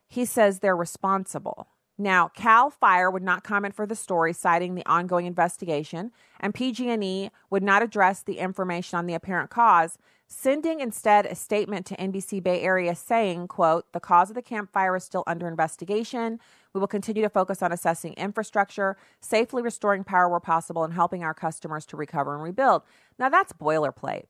He 0.08 0.26
says 0.26 0.60
they're 0.60 0.76
responsible. 0.76 1.68
Now, 1.98 2.30
Cal 2.30 2.70
Fire 2.70 3.12
would 3.12 3.22
not 3.22 3.44
comment 3.44 3.76
for 3.76 3.86
the 3.86 3.96
story, 3.96 4.34
citing 4.34 4.76
the 4.76 4.86
ongoing 4.86 5.26
investigation, 5.26 6.12
and 6.40 6.54
PG&E 6.54 7.30
would 7.50 7.64
not 7.64 7.84
address 7.84 8.24
the 8.24 8.40
information 8.40 8.98
on 8.98 9.06
the 9.06 9.14
apparent 9.14 9.52
cause, 9.52 9.98
sending 10.28 10.80
instead 10.80 11.26
a 11.26 11.36
statement 11.36 11.86
to 11.86 12.02
NBC 12.02 12.42
Bay 12.42 12.62
Area 12.62 12.96
saying, 12.96 13.50
quote, 13.50 13.92
"The 13.92 14.00
cause 14.00 14.30
of 14.30 14.36
the 14.36 14.42
Camp 14.42 14.72
Fire 14.72 14.96
is 14.96 15.04
still 15.04 15.24
under 15.28 15.48
investigation. 15.48 16.40
We 16.74 16.80
will 16.80 16.88
continue 16.88 17.22
to 17.22 17.30
focus 17.30 17.62
on 17.62 17.72
assessing 17.72 18.14
infrastructure, 18.14 18.96
safely 19.20 19.62
restoring 19.62 20.06
power 20.06 20.30
where 20.30 20.40
possible, 20.40 20.84
and 20.84 20.94
helping 20.94 21.24
our 21.24 21.34
customers 21.34 21.86
to 21.88 21.98
recover 21.98 22.34
and 22.34 22.42
rebuild." 22.42 22.84
Now, 23.20 23.30
that's 23.30 23.54
boilerplate. 23.54 24.28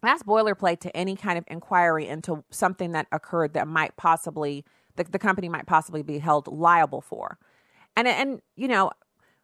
That's 0.00 0.22
boilerplate 0.22 0.78
to 0.80 0.96
any 0.96 1.16
kind 1.16 1.36
of 1.36 1.44
inquiry 1.48 2.06
into 2.06 2.44
something 2.50 2.92
that 2.92 3.08
occurred 3.10 3.52
that 3.54 3.66
might 3.66 3.96
possibly 3.96 4.64
the, 4.98 5.04
the 5.04 5.18
company 5.18 5.48
might 5.48 5.66
possibly 5.66 6.02
be 6.02 6.18
held 6.18 6.46
liable 6.46 7.00
for. 7.00 7.38
And 7.96 8.06
and 8.06 8.42
you 8.56 8.68
know, 8.68 8.90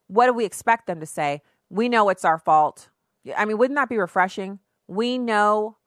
what 0.07 0.27
do 0.27 0.33
we 0.33 0.45
expect 0.45 0.87
them 0.87 1.01
to 1.01 1.07
say? 1.07 1.41
We 1.71 1.89
know 1.89 2.09
it's 2.11 2.25
our 2.25 2.39
fault. 2.39 2.91
I 3.37 3.47
mean, 3.47 3.57
wouldn't 3.57 3.77
that 3.77 3.89
be 3.89 3.97
refreshing? 3.97 4.59
We 4.87 5.17
know 5.17 5.79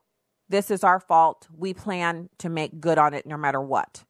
this 0.48 0.70
is 0.70 0.82
our 0.82 0.98
fault. 0.98 1.46
We 1.56 1.72
plan 1.72 2.30
to 2.38 2.48
make 2.48 2.80
good 2.80 2.98
on 2.98 3.14
it 3.14 3.26
no 3.26 3.36
matter 3.36 3.60
what. 3.60 4.04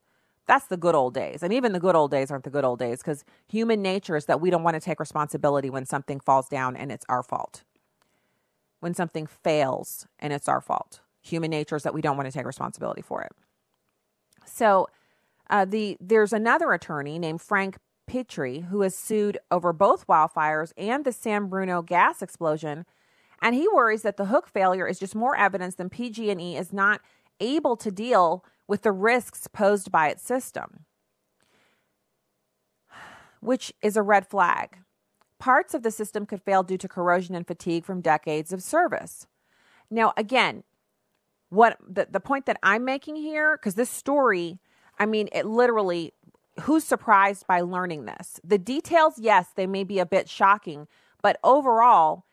That's 0.47 0.67
the 0.67 0.79
good 0.79 0.95
old 0.95 1.13
days. 1.13 1.43
And 1.43 1.53
even 1.53 1.73
the 1.73 1.81
good 1.81 1.95
old 1.95 2.11
days 2.11 2.31
aren't 2.31 2.45
the 2.45 2.51
good 2.51 2.65
old 2.65 2.79
days 2.79 3.01
because 3.01 3.25
human 3.47 3.83
nature 3.83 4.17
is 4.17 4.25
that 4.27 4.41
we 4.41 4.49
don't 4.49 4.63
want 4.63 4.75
to 4.75 4.81
take 4.81 4.99
responsibility 4.99 5.69
when 5.69 5.85
something 5.85 6.21
falls 6.21 6.49
down 6.49 6.75
and 6.75 6.91
it's 6.91 7.05
our 7.09 7.23
fault. 7.23 7.65
When 8.81 8.95
something 8.95 9.27
fails 9.27 10.07
and 10.19 10.33
it's 10.33 10.49
our 10.49 10.63
fault. 10.63 11.01
Human 11.21 11.51
nature 11.51 11.77
is 11.77 11.83
that 11.83 11.93
we 11.93 12.01
don't 12.01 12.17
want 12.17 12.27
to 12.27 12.33
take 12.33 12.47
responsibility 12.47 13.03
for 13.03 13.23
it. 13.23 13.33
So, 14.47 14.89
uh, 15.51 15.65
the 15.65 15.97
there's 16.01 16.33
another 16.33 16.73
attorney 16.73 17.19
named 17.19 17.41
Frank 17.41 17.79
Pitre 18.07 18.61
who 18.63 18.83
has 18.83 18.97
sued 18.97 19.39
over 19.51 19.73
both 19.73 20.07
wildfires 20.07 20.73
and 20.77 21.05
the 21.05 21.13
San 21.13 21.47
Bruno 21.47 21.83
gas 21.83 22.23
explosion, 22.23 22.85
and 23.41 23.55
he 23.55 23.69
worries 23.69 24.03
that 24.03 24.17
the 24.17 24.27
hook 24.27 24.49
failure 24.49 24.87
is 24.87 24.99
just 24.99 25.15
more 25.15 25.37
evidence 25.37 25.77
than 25.77 25.91
PG&E 25.91 26.57
is 26.57 26.73
not 26.73 27.01
able 27.41 27.77
to 27.77 27.91
deal 27.91 28.45
with 28.67 28.83
the 28.83 28.93
risks 28.93 29.47
posed 29.47 29.91
by 29.91 30.09
its 30.09 30.23
system, 30.23 30.85
which 33.41 33.73
is 33.83 33.97
a 33.97 34.03
red 34.03 34.27
flag. 34.27 34.79
Parts 35.39 35.73
of 35.73 35.83
the 35.83 35.91
system 35.91 36.27
could 36.27 36.43
fail 36.43 36.63
due 36.63 36.79
to 36.79 36.89
corrosion 36.89 37.35
and 37.35 37.47
fatigue 37.47 37.85
from 37.85 38.01
decades 38.01 38.53
of 38.53 38.63
service. 38.63 39.27
Now, 39.91 40.13
again, 40.17 40.65
what 41.49 41.79
the, 41.87 42.09
the 42.11 42.21
point 42.21 42.47
that 42.47 42.59
I'm 42.63 42.85
making 42.85 43.17
here, 43.17 43.57
because 43.57 43.75
this 43.75 43.89
story 43.89 44.59
I 44.99 45.07
mean, 45.07 45.29
it 45.33 45.47
literally, 45.47 46.13
who's 46.63 46.85
surprised 46.85 47.47
by 47.47 47.61
learning 47.61 48.07
this? 48.07 48.41
The 48.45 48.59
details, 48.59 49.15
yes, 49.19 49.49
they 49.55 49.67
may 49.67 49.85
be 49.85 49.99
a 49.99 50.07
bit 50.07 50.29
shocking, 50.29 50.89
but 51.23 51.39
overall, 51.45 52.25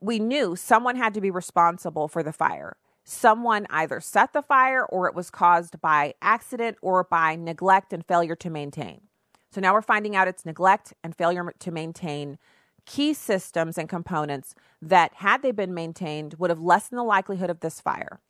we 0.00 0.18
knew 0.18 0.56
someone 0.56 0.96
had 0.96 1.14
to 1.14 1.20
be 1.20 1.30
responsible 1.30 2.08
for 2.08 2.22
the 2.22 2.32
fire. 2.32 2.76
Someone 3.04 3.66
either 3.68 4.00
set 4.00 4.32
the 4.32 4.40
fire 4.40 4.84
or 4.86 5.06
it 5.06 5.14
was 5.14 5.30
caused 5.30 5.80
by 5.82 6.14
accident 6.22 6.78
or 6.80 7.04
by 7.04 7.36
neglect 7.36 7.92
and 7.92 8.06
failure 8.06 8.36
to 8.36 8.48
maintain. 8.48 9.02
So 9.50 9.60
now 9.60 9.74
we're 9.74 9.82
finding 9.82 10.16
out 10.16 10.26
it's 10.26 10.46
neglect 10.46 10.94
and 11.04 11.14
failure 11.14 11.52
to 11.58 11.70
maintain 11.70 12.38
key 12.86 13.12
systems 13.14 13.78
and 13.78 13.88
components 13.88 14.54
that, 14.80 15.12
had 15.16 15.42
they 15.42 15.52
been 15.52 15.74
maintained, 15.74 16.34
would 16.38 16.50
have 16.50 16.60
lessened 16.60 16.98
the 16.98 17.04
likelihood 17.04 17.50
of 17.50 17.60
this 17.60 17.80
fire. 17.80 18.20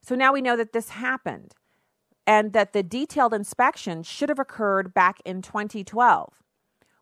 So 0.00 0.14
now 0.14 0.32
we 0.32 0.42
know 0.42 0.56
that 0.56 0.72
this 0.72 0.90
happened 0.90 1.54
and 2.26 2.52
that 2.52 2.72
the 2.72 2.82
detailed 2.82 3.34
inspection 3.34 4.02
should 4.02 4.28
have 4.28 4.38
occurred 4.38 4.94
back 4.94 5.20
in 5.24 5.42
2012 5.42 6.42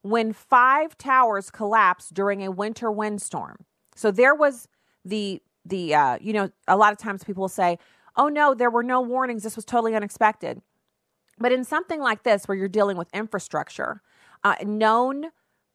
when 0.02 0.32
five 0.32 0.96
towers 0.96 1.50
collapsed 1.50 2.14
during 2.14 2.44
a 2.44 2.50
winter 2.50 2.90
windstorm. 2.90 3.64
So 3.94 4.10
there 4.10 4.34
was 4.34 4.68
the 5.04 5.42
the 5.64 5.94
uh, 5.94 6.18
you 6.20 6.32
know 6.32 6.50
a 6.66 6.76
lot 6.76 6.92
of 6.92 6.98
times 6.98 7.22
people 7.22 7.42
will 7.42 7.48
say, 7.48 7.78
"Oh 8.16 8.28
no, 8.28 8.54
there 8.54 8.70
were 8.70 8.82
no 8.82 9.00
warnings. 9.00 9.42
This 9.42 9.56
was 9.56 9.64
totally 9.64 9.94
unexpected." 9.94 10.62
But 11.38 11.52
in 11.52 11.64
something 11.64 12.00
like 12.00 12.22
this, 12.22 12.46
where 12.46 12.56
you're 12.56 12.68
dealing 12.68 12.96
with 12.96 13.08
infrastructure, 13.14 14.02
uh, 14.44 14.56
known 14.62 15.26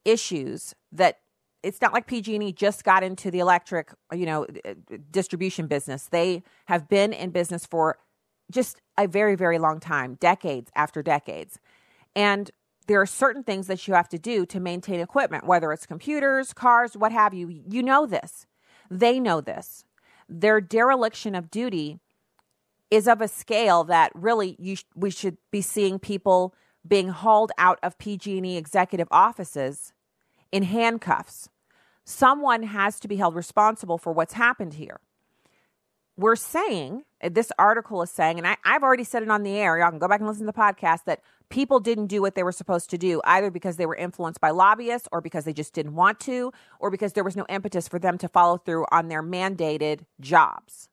issues 0.05 0.75
that 0.91 1.19
it's 1.63 1.81
not 1.81 1.91
like 1.91 2.05
PG&E 2.05 2.51
just 2.53 2.83
got 2.83 3.01
into 3.01 3.31
the 3.31 3.39
electric, 3.39 3.91
you 4.13 4.27
know, 4.27 4.45
distribution 5.09 5.65
business. 5.65 6.07
They 6.07 6.43
have 6.65 6.87
been 6.87 7.11
in 7.11 7.31
business 7.31 7.65
for 7.65 7.97
just 8.51 8.81
a 8.97 9.07
very, 9.07 9.35
very 9.35 9.57
long 9.57 9.79
time, 9.79 10.15
decades 10.15 10.71
after 10.75 11.01
decades. 11.01 11.59
And 12.15 12.51
there 12.87 13.01
are 13.01 13.05
certain 13.05 13.43
things 13.43 13.67
that 13.67 13.87
you 13.87 13.93
have 13.93 14.09
to 14.09 14.19
do 14.19 14.45
to 14.45 14.59
maintain 14.59 14.99
equipment, 14.99 15.45
whether 15.45 15.71
it's 15.73 15.85
computers, 15.85 16.53
cars, 16.53 16.95
what 16.95 17.11
have 17.11 17.33
you. 17.33 17.49
You 17.67 17.81
know 17.81 18.05
this. 18.05 18.45
They 18.89 19.19
know 19.19 19.41
this. 19.41 19.85
Their 20.29 20.61
dereliction 20.61 21.35
of 21.35 21.49
duty 21.49 21.99
is 22.91 23.07
of 23.07 23.21
a 23.21 23.27
scale 23.27 23.83
that 23.85 24.11
really 24.13 24.55
you 24.59 24.75
sh- 24.75 24.85
we 24.95 25.09
should 25.09 25.37
be 25.51 25.61
seeing 25.61 25.97
people 25.97 26.53
being 26.87 27.09
hauled 27.09 27.51
out 27.57 27.79
of 27.81 27.97
PG&E 27.97 28.57
executive 28.57 29.07
offices 29.09 29.91
in 30.51 30.63
handcuffs. 30.63 31.49
Someone 32.05 32.63
has 32.63 32.99
to 32.99 33.07
be 33.07 33.15
held 33.15 33.33
responsible 33.33 33.97
for 33.97 34.13
what's 34.13 34.33
happened 34.33 34.75
here 34.75 34.99
we're 36.17 36.35
saying, 36.35 37.03
uh, 37.21 37.29
this 37.31 37.51
article 37.57 38.01
is 38.01 38.09
saying, 38.09 38.37
and 38.37 38.47
I, 38.47 38.57
have 38.63 38.83
already 38.83 39.03
said 39.03 39.23
it 39.23 39.29
on 39.29 39.43
the 39.43 39.57
air, 39.57 39.77
y'all 39.77 39.89
can 39.89 39.99
go 39.99 40.07
back 40.07 40.19
and 40.19 40.27
listen 40.27 40.45
to 40.45 40.51
the 40.51 40.57
podcast, 40.57 41.05
that 41.05 41.21
people 41.49 41.79
didn't 41.79 42.07
do 42.07 42.21
what 42.21 42.35
they 42.35 42.43
were 42.43 42.51
supposed 42.51 42.89
to 42.91 42.97
do, 42.97 43.21
either 43.25 43.51
because 43.51 43.77
they 43.77 43.85
were 43.85 43.95
influenced 43.95 44.39
by 44.39 44.49
lobbyists 44.49 45.07
or 45.11 45.21
because 45.21 45.45
they 45.45 45.53
just 45.53 45.73
didn't 45.73 45.95
want 45.95 46.19
to, 46.21 46.51
or 46.79 46.89
because 46.89 47.13
there 47.13 47.23
was 47.23 47.35
no 47.35 47.45
impetus 47.49 47.87
for 47.87 47.99
them 47.99 48.17
to 48.17 48.27
follow 48.27 48.57
through 48.57 48.85
on 48.91 49.09
their 49.09 49.23
mandated 49.23 50.01
jobs. 50.19 50.89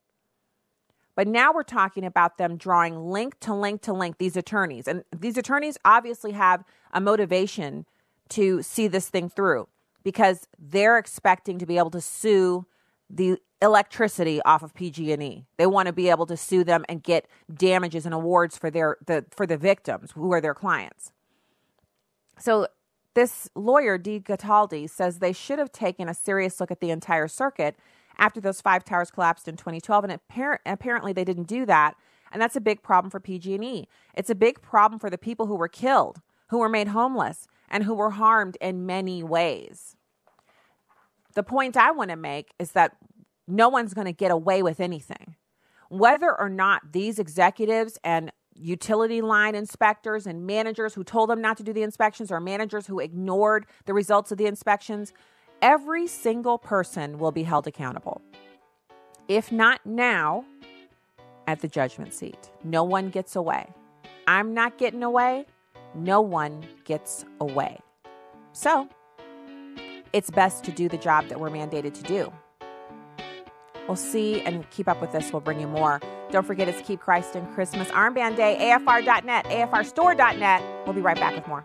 But 1.14 1.28
now 1.28 1.52
we're 1.52 1.62
talking 1.62 2.04
about 2.04 2.38
them 2.38 2.56
drawing 2.56 3.10
link 3.10 3.38
to 3.40 3.54
link 3.54 3.82
to 3.82 3.92
link, 3.92 4.18
these 4.18 4.36
attorneys. 4.36 4.88
And 4.88 5.04
these 5.14 5.36
attorneys 5.36 5.76
obviously 5.84 6.32
have 6.32 6.64
a 6.92 7.00
motivation 7.00 7.86
to 8.30 8.62
see 8.62 8.88
this 8.88 9.10
thing 9.10 9.28
through 9.28 9.68
because 10.02 10.48
they're 10.58 10.98
expecting 10.98 11.58
to 11.58 11.66
be 11.66 11.78
able 11.78 11.90
to 11.90 12.00
sue 12.00 12.66
the 13.10 13.38
electricity 13.62 14.42
off 14.42 14.62
of 14.62 14.74
PG&E. 14.74 15.46
They 15.56 15.66
want 15.66 15.86
to 15.86 15.92
be 15.92 16.10
able 16.10 16.26
to 16.26 16.36
sue 16.36 16.64
them 16.64 16.84
and 16.88 17.02
get 17.02 17.26
damages 17.52 18.04
and 18.04 18.14
awards 18.14 18.58
for 18.58 18.70
their 18.70 18.98
the 19.06 19.24
for 19.30 19.46
the 19.46 19.56
victims 19.56 20.10
who 20.12 20.32
are 20.32 20.40
their 20.40 20.54
clients. 20.54 21.12
So 22.38 22.66
this 23.14 23.48
lawyer 23.54 23.96
D 23.98 24.20
Cataldi 24.20 24.90
says 24.90 25.18
they 25.18 25.32
should 25.32 25.58
have 25.58 25.70
taken 25.70 26.08
a 26.08 26.14
serious 26.14 26.60
look 26.60 26.70
at 26.70 26.80
the 26.80 26.90
entire 26.90 27.28
circuit 27.28 27.76
after 28.18 28.40
those 28.40 28.60
five 28.60 28.84
towers 28.84 29.10
collapsed 29.10 29.48
in 29.48 29.56
2012 29.56 30.04
and 30.04 30.20
appar- 30.20 30.58
apparently 30.66 31.12
they 31.12 31.24
didn't 31.24 31.46
do 31.46 31.64
that 31.66 31.94
and 32.32 32.40
that's 32.40 32.56
a 32.56 32.60
big 32.60 32.82
problem 32.82 33.10
for 33.10 33.20
PG&E. 33.20 33.86
It's 34.14 34.30
a 34.30 34.34
big 34.34 34.62
problem 34.62 34.98
for 34.98 35.10
the 35.10 35.18
people 35.18 35.46
who 35.46 35.54
were 35.54 35.68
killed, 35.68 36.22
who 36.48 36.58
were 36.58 36.68
made 36.68 36.88
homeless 36.88 37.46
and 37.70 37.84
who 37.84 37.94
were 37.94 38.10
harmed 38.10 38.56
in 38.60 38.86
many 38.86 39.22
ways. 39.22 39.96
The 41.34 41.42
point 41.42 41.76
I 41.76 41.90
want 41.90 42.10
to 42.10 42.16
make 42.16 42.52
is 42.58 42.72
that 42.72 42.96
no 43.52 43.68
one's 43.68 43.94
going 43.94 44.06
to 44.06 44.12
get 44.12 44.30
away 44.30 44.62
with 44.62 44.80
anything. 44.80 45.36
Whether 45.90 46.38
or 46.38 46.48
not 46.48 46.92
these 46.92 47.18
executives 47.18 47.98
and 48.02 48.32
utility 48.54 49.20
line 49.20 49.54
inspectors 49.54 50.26
and 50.26 50.46
managers 50.46 50.94
who 50.94 51.04
told 51.04 51.28
them 51.28 51.40
not 51.40 51.56
to 51.58 51.62
do 51.62 51.72
the 51.72 51.82
inspections 51.82 52.30
or 52.30 52.40
managers 52.40 52.86
who 52.86 52.98
ignored 52.98 53.66
the 53.84 53.94
results 53.94 54.32
of 54.32 54.38
the 54.38 54.46
inspections, 54.46 55.12
every 55.60 56.06
single 56.06 56.58
person 56.58 57.18
will 57.18 57.32
be 57.32 57.42
held 57.42 57.66
accountable. 57.66 58.22
If 59.28 59.52
not 59.52 59.84
now, 59.84 60.44
at 61.46 61.60
the 61.60 61.68
judgment 61.68 62.14
seat. 62.14 62.50
No 62.64 62.84
one 62.84 63.10
gets 63.10 63.36
away. 63.36 63.68
I'm 64.26 64.54
not 64.54 64.78
getting 64.78 65.02
away. 65.02 65.46
No 65.94 66.20
one 66.20 66.64
gets 66.84 67.24
away. 67.40 67.78
So, 68.52 68.88
it's 70.12 70.30
best 70.30 70.64
to 70.64 70.70
do 70.70 70.88
the 70.88 70.96
job 70.96 71.28
that 71.28 71.40
we're 71.40 71.50
mandated 71.50 71.94
to 71.94 72.02
do. 72.02 72.32
We'll 73.86 73.96
see 73.96 74.40
and 74.42 74.68
keep 74.70 74.88
up 74.88 75.00
with 75.00 75.12
this. 75.12 75.32
We'll 75.32 75.40
bring 75.40 75.60
you 75.60 75.68
more. 75.68 76.00
Don't 76.30 76.46
forget 76.46 76.68
it's 76.68 76.80
Keep 76.86 77.00
Christ 77.00 77.36
in 77.36 77.46
Christmas 77.52 77.88
Armband 77.88 78.36
Day, 78.36 78.56
AFR.net, 78.60 79.44
AFRstore.net. 79.46 80.62
We'll 80.86 80.94
be 80.94 81.00
right 81.00 81.16
back 81.16 81.34
with 81.34 81.46
more. 81.46 81.64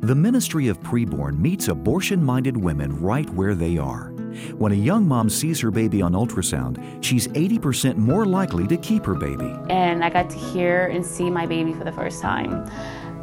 The 0.00 0.14
Ministry 0.14 0.68
of 0.68 0.78
Preborn 0.80 1.38
meets 1.38 1.68
abortion 1.68 2.22
minded 2.22 2.58
women 2.58 3.00
right 3.00 3.28
where 3.30 3.54
they 3.54 3.78
are. 3.78 4.10
When 4.58 4.72
a 4.72 4.74
young 4.74 5.08
mom 5.08 5.30
sees 5.30 5.60
her 5.60 5.70
baby 5.70 6.02
on 6.02 6.12
ultrasound, 6.12 7.02
she's 7.02 7.26
80% 7.28 7.96
more 7.96 8.26
likely 8.26 8.66
to 8.66 8.76
keep 8.76 9.06
her 9.06 9.14
baby. 9.14 9.50
And 9.70 10.04
I 10.04 10.10
got 10.10 10.28
to 10.28 10.36
hear 10.36 10.88
and 10.88 11.06
see 11.06 11.30
my 11.30 11.46
baby 11.46 11.72
for 11.72 11.84
the 11.84 11.92
first 11.92 12.20
time. 12.20 12.70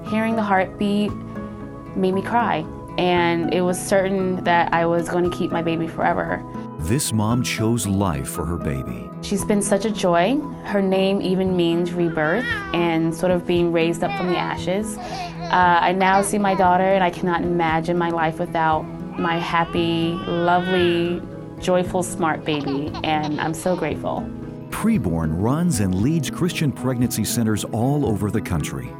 Hearing 0.07 0.35
the 0.35 0.41
heartbeat 0.41 1.11
made 1.95 2.15
me 2.15 2.23
cry, 2.23 2.65
and 3.01 3.51
it 3.51 3.61
was 3.61 3.81
certain 3.81 4.43
that 4.43 4.71
I 4.71 4.85
was 4.85 5.09
going 5.09 5.29
to 5.29 5.35
keep 5.35 5.51
my 5.51 5.63
baby 5.63 5.87
forever. 5.87 6.45
This 6.81 7.11
mom 7.11 7.41
chose 7.41 7.87
life 7.87 8.29
for 8.29 8.45
her 8.45 8.57
baby. 8.57 9.09
She's 9.23 9.43
been 9.43 9.63
such 9.63 9.85
a 9.85 9.89
joy. 9.91 10.39
Her 10.65 10.83
name 10.83 11.19
even 11.19 11.57
means 11.57 11.93
rebirth 11.93 12.45
and 12.75 13.13
sort 13.13 13.31
of 13.31 13.47
being 13.47 13.71
raised 13.71 14.03
up 14.03 14.15
from 14.15 14.27
the 14.27 14.37
ashes. 14.37 14.97
Uh, 14.97 15.79
I 15.81 15.93
now 15.93 16.21
see 16.21 16.37
my 16.37 16.53
daughter, 16.53 16.83
and 16.83 17.03
I 17.03 17.09
cannot 17.09 17.41
imagine 17.41 17.97
my 17.97 18.09
life 18.09 18.37
without 18.37 18.83
my 19.17 19.39
happy, 19.39 20.11
lovely, 20.27 21.23
joyful, 21.59 22.03
smart 22.03 22.45
baby, 22.45 22.91
and 23.03 23.41
I'm 23.41 23.55
so 23.55 23.75
grateful. 23.75 24.29
Preborn 24.69 25.41
runs 25.41 25.79
and 25.79 25.95
leads 25.95 26.29
Christian 26.29 26.71
pregnancy 26.71 27.25
centers 27.25 27.63
all 27.65 28.05
over 28.05 28.29
the 28.29 28.41
country. 28.41 28.91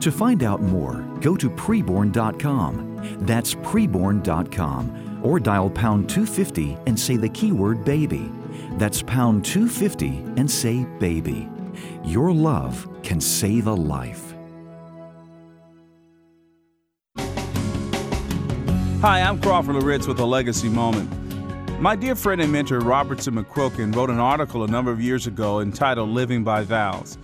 To 0.00 0.12
find 0.12 0.42
out 0.42 0.60
more, 0.60 1.04
go 1.20 1.36
to 1.36 1.48
preborn.com. 1.48 3.18
That's 3.20 3.54
preborn.com. 3.54 5.20
Or 5.22 5.38
dial 5.38 5.70
pound 5.70 6.08
250 6.08 6.78
and 6.86 6.98
say 6.98 7.16
the 7.16 7.28
keyword 7.28 7.84
baby. 7.84 8.30
That's 8.72 9.02
pound 9.02 9.44
250 9.44 10.08
and 10.36 10.50
say 10.50 10.84
baby. 10.98 11.48
Your 12.04 12.32
love 12.32 12.88
can 13.02 13.20
save 13.20 13.66
a 13.66 13.74
life. 13.74 14.34
Hi, 19.02 19.20
I'm 19.20 19.40
Crawford 19.40 19.74
Loritts 19.74 20.06
with 20.06 20.20
a 20.20 20.24
legacy 20.24 20.68
moment. 20.68 21.10
My 21.80 21.96
dear 21.96 22.14
friend 22.14 22.40
and 22.40 22.52
mentor 22.52 22.78
Robertson 22.78 23.34
McQuilkin 23.34 23.92
wrote 23.96 24.10
an 24.10 24.20
article 24.20 24.62
a 24.62 24.68
number 24.68 24.92
of 24.92 25.00
years 25.00 25.26
ago 25.26 25.58
entitled 25.58 26.10
Living 26.10 26.44
by 26.44 26.62
Vows. 26.62 27.18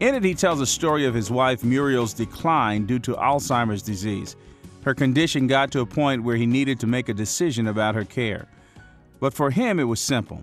In 0.00 0.14
it, 0.14 0.24
he 0.24 0.34
tells 0.34 0.62
a 0.62 0.66
story 0.66 1.04
of 1.04 1.14
his 1.14 1.30
wife 1.30 1.62
Muriel's 1.62 2.14
decline 2.14 2.86
due 2.86 2.98
to 3.00 3.14
Alzheimer's 3.16 3.82
disease. 3.82 4.34
Her 4.82 4.94
condition 4.94 5.46
got 5.46 5.70
to 5.72 5.80
a 5.80 5.86
point 5.86 6.22
where 6.22 6.36
he 6.36 6.46
needed 6.46 6.80
to 6.80 6.86
make 6.86 7.10
a 7.10 7.14
decision 7.14 7.66
about 7.66 7.94
her 7.94 8.06
care. 8.06 8.48
But 9.20 9.34
for 9.34 9.50
him, 9.50 9.78
it 9.78 9.84
was 9.84 10.00
simple. 10.00 10.42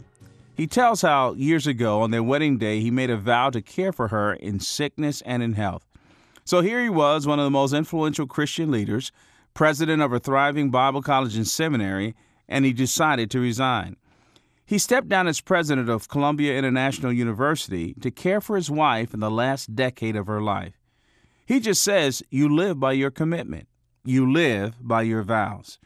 He 0.56 0.68
tells 0.68 1.02
how 1.02 1.34
years 1.34 1.66
ago 1.66 2.02
on 2.02 2.12
their 2.12 2.22
wedding 2.22 2.60
day, 2.60 2.82
he 2.82 2.92
made 2.92 3.10
a 3.10 3.18
vow 3.18 3.50
to 3.50 3.62
care 3.62 3.92
for 3.92 4.10
her 4.10 4.34
in 4.34 4.60
sickness 4.60 5.22
and 5.22 5.42
in 5.42 5.54
health. 5.54 5.84
So 6.46 6.62
here 6.62 6.82
he 6.82 6.90
was, 6.90 7.26
one 7.26 7.40
of 7.40 7.46
the 7.46 7.50
most 7.50 7.74
influential 7.74 8.28
Christian 8.28 8.70
leaders 8.70 9.12
president 9.56 10.04
of 10.04 10.14
a 10.14 10.20
thriving 10.20 10.70
Bible 10.70 11.02
college 11.02 11.36
and 11.36 11.48
seminary, 11.48 12.14
and 12.48 12.64
he 12.64 12.74
decided 12.74 13.32
to 13.32 13.40
resign. 13.40 13.96
He 14.68 14.80
stepped 14.80 15.08
down 15.08 15.28
as 15.28 15.40
president 15.40 15.88
of 15.88 16.10
Columbia 16.10 16.58
International 16.58 17.14
University 17.14 17.94
to 18.02 18.12
care 18.12 18.42
for 18.42 18.58
his 18.58 18.70
wife 18.70 19.14
in 19.14 19.22
the 19.22 19.32
last 19.32 19.78
decade 19.78 20.18
of 20.18 20.28
her 20.28 20.42
life. 20.42 20.74
He 21.46 21.62
just 21.62 21.82
says, 21.82 22.22
You 22.30 22.54
live 22.54 22.78
by 22.78 22.92
your 22.92 23.10
commitment, 23.10 23.70
you 24.04 24.30
live 24.30 24.76
by 24.82 25.04
your 25.04 25.24
vows. 25.24 25.80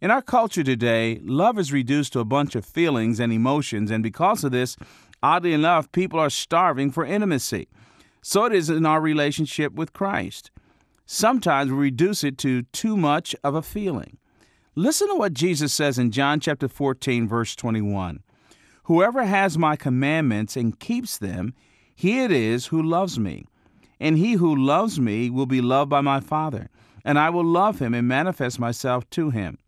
In 0.00 0.12
our 0.12 0.22
culture 0.22 0.62
today, 0.62 1.18
love 1.24 1.58
is 1.58 1.72
reduced 1.72 2.12
to 2.12 2.20
a 2.20 2.24
bunch 2.24 2.54
of 2.54 2.64
feelings 2.64 3.18
and 3.18 3.32
emotions, 3.32 3.90
and 3.90 4.04
because 4.04 4.44
of 4.44 4.52
this, 4.52 4.76
oddly 5.20 5.52
enough, 5.52 5.90
people 5.90 6.20
are 6.20 6.30
starving 6.30 6.92
for 6.92 7.04
intimacy. 7.04 7.66
So 8.22 8.44
it 8.44 8.52
is 8.52 8.70
in 8.70 8.86
our 8.86 9.00
relationship 9.00 9.72
with 9.72 9.92
Christ. 9.92 10.52
Sometimes 11.06 11.72
we 11.72 11.78
reduce 11.78 12.22
it 12.22 12.38
to 12.38 12.62
too 12.62 12.96
much 12.96 13.34
of 13.42 13.56
a 13.56 13.62
feeling. 13.62 14.18
Listen 14.76 15.08
to 15.08 15.16
what 15.16 15.34
Jesus 15.34 15.72
says 15.72 15.98
in 15.98 16.12
John 16.12 16.38
chapter 16.38 16.68
14 16.68 17.26
verse 17.26 17.56
21. 17.56 18.22
Whoever 18.88 19.26
has 19.26 19.58
my 19.58 19.76
commandments 19.76 20.56
and 20.56 20.80
keeps 20.80 21.18
them, 21.18 21.52
he 21.94 22.20
it 22.22 22.30
is 22.32 22.68
who 22.68 22.82
loves 22.82 23.18
me. 23.18 23.44
And 24.00 24.16
he 24.16 24.32
who 24.32 24.56
loves 24.56 24.98
me 24.98 25.28
will 25.28 25.44
be 25.44 25.60
loved 25.60 25.90
by 25.90 26.00
my 26.00 26.20
Father, 26.20 26.70
and 27.04 27.18
I 27.18 27.28
will 27.28 27.44
love 27.44 27.80
him 27.80 27.92
and 27.92 28.08
manifest 28.08 28.58
myself 28.58 29.08
to 29.10 29.28
him. 29.28 29.58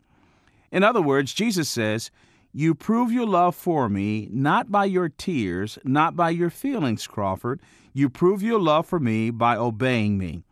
In 0.71 0.81
other 0.81 1.03
words, 1.03 1.35
Jesus 1.35 1.69
says, 1.69 2.09
You 2.51 2.73
prove 2.73 3.11
your 3.11 3.27
love 3.27 3.55
for 3.55 3.89
me 3.89 4.27
not 4.31 4.71
by 4.71 4.85
your 4.85 5.09
tears, 5.09 5.77
not 5.83 6.15
by 6.15 6.31
your 6.31 6.49
feelings, 6.49 7.05
Crawford. 7.05 7.61
You 7.93 8.09
prove 8.09 8.41
your 8.41 8.59
love 8.59 8.87
for 8.87 8.99
me 8.99 9.29
by 9.29 9.55
obeying 9.55 10.17
me. 10.17 10.45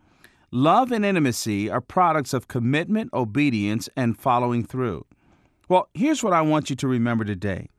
Love 0.51 0.91
and 0.91 1.03
intimacy 1.03 1.71
are 1.71 1.81
products 1.81 2.35
of 2.35 2.47
commitment, 2.47 3.11
obedience, 3.13 3.89
and 3.95 4.15
following 4.15 4.63
through. 4.63 5.07
Well, 5.67 5.89
here's 5.95 6.23
what 6.23 6.33
I 6.33 6.41
want 6.41 6.69
you 6.69 6.75
to 6.75 6.87
remember 6.87 7.25
today. 7.25 7.69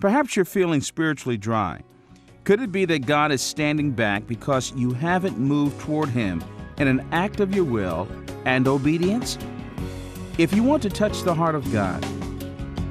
Perhaps 0.00 0.36
you're 0.36 0.44
feeling 0.44 0.80
spiritually 0.80 1.36
dry. 1.36 1.82
Could 2.44 2.60
it 2.60 2.72
be 2.72 2.84
that 2.86 3.06
God 3.06 3.32
is 3.32 3.40
standing 3.40 3.92
back 3.92 4.26
because 4.26 4.72
you 4.76 4.92
haven't 4.92 5.38
moved 5.38 5.80
toward 5.80 6.10
Him 6.10 6.44
in 6.78 6.88
an 6.88 7.06
act 7.12 7.40
of 7.40 7.54
your 7.54 7.64
will 7.64 8.08
and 8.44 8.68
obedience? 8.68 9.38
If 10.36 10.52
you 10.52 10.62
want 10.62 10.82
to 10.82 10.90
touch 10.90 11.22
the 11.22 11.34
heart 11.34 11.54
of 11.54 11.72
God, 11.72 12.04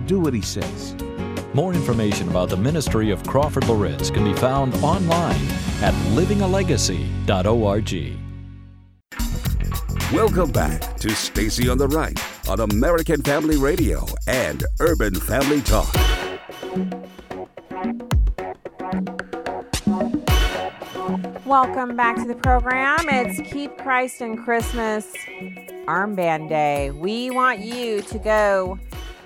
do 0.07 0.19
what 0.19 0.33
He 0.33 0.41
says. 0.41 0.95
More 1.53 1.73
information 1.73 2.29
about 2.29 2.49
the 2.49 2.57
ministry 2.57 3.11
of 3.11 3.23
Crawford 3.25 3.67
Loritts 3.67 4.09
can 4.09 4.23
be 4.23 4.33
found 4.33 4.73
online 4.75 5.45
at 5.81 5.93
livingalegacy.org. 6.15 8.17
Welcome 10.11 10.51
back 10.51 10.97
to 10.97 11.09
Stacy 11.11 11.69
on 11.69 11.77
the 11.77 11.87
Right 11.87 12.19
on 12.49 12.59
American 12.59 13.21
Family 13.21 13.57
Radio 13.57 14.05
and 14.27 14.63
Urban 14.79 15.13
Family 15.13 15.61
Talk. 15.61 15.93
Welcome 21.45 21.95
back 21.95 22.15
to 22.15 22.25
the 22.25 22.39
program. 22.41 23.07
It's 23.09 23.39
Keep 23.51 23.77
Christ 23.77 24.21
in 24.21 24.43
Christmas 24.43 25.13
Armband 25.85 26.49
Day. 26.49 26.89
We 26.89 27.29
want 27.29 27.59
you 27.59 28.01
to 28.01 28.17
go 28.17 28.79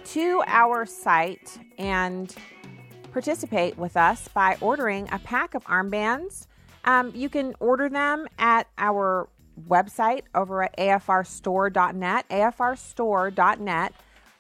to 0.08 0.44
our 0.46 0.86
site 0.86 1.58
and 1.78 2.36
participate 3.14 3.78
with 3.78 3.96
us 3.96 4.28
by 4.28 4.58
ordering 4.60 5.08
a 5.14 5.20
pack 5.20 5.54
of 5.56 5.64
armbands. 5.66 6.48
Um, 6.84 7.14
you 7.16 7.30
can 7.30 7.56
order 7.62 7.88
them 7.88 8.28
at 8.38 8.68
our 8.78 9.30
website 9.70 10.24
over 10.36 10.64
at 10.64 10.76
afrstore.net, 10.78 12.28
afrstore.net, 12.30 13.94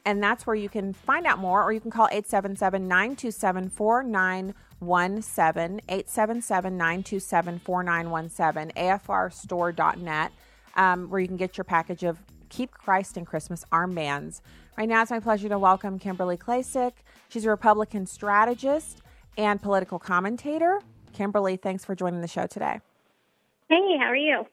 and 0.08 0.24
that's 0.24 0.48
where 0.48 0.56
you 0.56 0.70
can 0.70 0.94
find 0.94 1.26
out 1.26 1.38
more, 1.38 1.62
or 1.62 1.74
you 1.74 1.82
can 1.82 1.92
call 1.92 2.08
877 2.10 2.88
927 2.88 3.70
4917, 3.70 5.82
877 5.90 6.78
927 6.78 7.60
4917, 7.60 8.72
afrstore.net, 8.78 10.32
um, 10.78 11.10
where 11.10 11.20
you 11.20 11.28
can 11.28 11.36
get 11.36 11.58
your 11.58 11.66
package 11.66 12.04
of 12.04 12.20
Keep 12.48 12.72
Christ 12.72 13.18
in 13.18 13.26
Christmas 13.26 13.66
armbands. 13.74 14.40
Right 14.78 14.88
now, 14.88 15.02
it's 15.02 15.12
my 15.12 15.20
pleasure 15.20 15.50
to 15.50 15.60
welcome 15.60 16.00
Kimberly 16.00 16.38
Klacik. 16.38 16.94
She's 17.28 17.44
a 17.44 17.50
Republican 17.50 18.06
strategist 18.06 19.02
and 19.38 19.62
political 19.62 20.00
commentator. 20.00 20.80
Kimberly, 21.12 21.58
thanks 21.58 21.84
for 21.84 21.96
joining 21.96 22.22
the 22.22 22.30
show 22.30 22.48
today. 22.48 22.80
Hey, 23.68 23.98
how 24.00 24.06
are 24.06 24.16
you? 24.16 24.46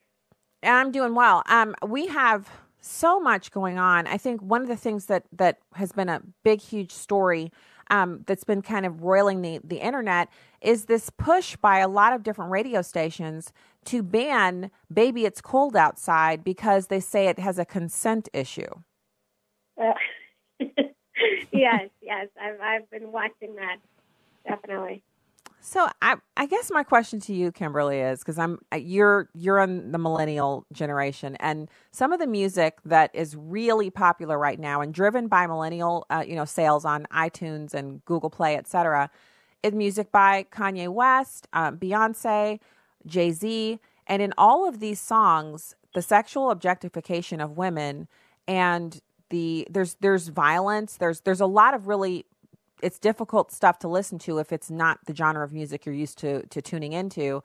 I'm 0.65 0.91
doing 0.91 1.15
well. 1.15 1.45
Um, 1.47 1.77
we 1.87 2.09
have 2.09 2.51
so 2.85 3.19
much 3.19 3.51
going 3.51 3.79
on. 3.79 4.07
I 4.07 4.19
think 4.19 4.43
one 4.43 4.63
of 4.63 4.69
the 4.69 4.77
things 4.77 5.07
that 5.07 5.25
that 5.33 5.59
has 5.75 5.93
been 5.93 6.09
a 6.09 6.23
big, 6.43 6.61
huge 6.61 6.93
story 6.93 7.53
um, 7.91 8.25
that's 8.27 8.45
been 8.45 8.63
kind 8.63 8.87
of 8.87 9.03
roiling 9.03 9.43
the 9.43 9.61
the 9.65 9.79
internet 9.79 10.29
is 10.61 10.85
this 10.87 11.11
push 11.11 11.57
by 11.57 11.79
a 11.79 11.89
lot 11.89 12.13
of 12.13 12.23
different 12.23 12.51
radio 12.51 12.83
stations 12.83 13.53
to 13.87 14.03
ban 14.03 14.71
"Baby 14.93 15.25
It's 15.25 15.41
Cold 15.41 15.77
Outside" 15.77 16.45
because 16.45 16.89
they 16.89 17.01
say 17.01 17.29
it 17.29 17.39
has 17.39 17.59
a 17.59 17.65
consent 17.65 18.29
issue. 18.33 18.71
Uh, 19.81 19.93
yes, 21.53 21.89
yes, 22.01 22.29
I've 22.41 22.61
I've 22.61 22.91
been 22.91 23.13
watching 23.13 23.57
that 23.57 23.77
definitely. 24.47 25.03
So 25.67 25.89
I 26.03 26.17
I 26.37 26.45
guess 26.45 26.71
my 26.71 26.83
question 26.83 27.21
to 27.21 27.33
you, 27.33 27.51
Kimberly, 27.51 27.99
is 28.01 28.19
because 28.19 28.39
I'm 28.39 28.59
you're 28.77 29.31
you're 29.33 29.59
on 29.59 29.93
the 29.93 29.99
millennial 29.99 30.67
generation, 30.75 31.37
and 31.37 31.71
some 31.91 32.13
of 32.13 32.21
the 32.21 32.27
music 32.27 32.77
that 32.85 33.11
is 33.15 33.35
really 33.35 33.89
popular 33.89 34.39
right 34.39 34.61
now 34.61 34.83
and 34.83 34.93
driven 34.93 35.27
by 35.27 35.47
millennial, 35.47 36.05
uh, 36.11 36.23
you 36.27 36.37
know, 36.37 36.45
sales 36.45 36.85
on 36.85 37.07
iTunes 37.11 37.73
and 37.73 38.05
Google 38.05 38.29
Play, 38.29 38.57
etc., 38.57 39.09
is 39.63 39.73
music 39.73 40.13
by 40.13 40.45
Kanye 40.53 40.91
West, 40.91 41.49
um, 41.55 41.79
Beyonce, 41.79 42.61
Jay 43.07 43.31
Z, 43.31 43.81
and 44.07 44.21
in 44.21 44.35
all 44.37 44.69
of 44.69 44.81
these 44.81 45.01
songs, 45.01 45.77
the 45.95 46.03
sexual 46.03 46.51
objectification 46.51 47.41
of 47.41 47.57
women 47.57 48.07
and 48.47 49.01
the 49.31 49.67
there's 49.71 49.95
there's 49.95 50.29
violence, 50.29 50.99
there's 50.99 51.21
there's 51.23 51.41
a 51.41 51.47
lot 51.47 51.73
of 51.73 51.89
really 51.89 52.27
it's 52.85 52.99
difficult 52.99 53.51
stuff 53.51 53.79
to 53.79 53.89
listen 53.89 54.19
to 54.19 54.39
if 54.39 54.53
it's 54.53 54.71
not 54.71 54.99
the 55.07 55.15
genre 55.17 55.43
of 55.43 55.53
music 55.53 55.87
you're 55.87 55.95
used 55.95 56.19
to 56.19 56.47
to 56.49 56.61
tuning 56.61 56.93
into. 56.93 57.43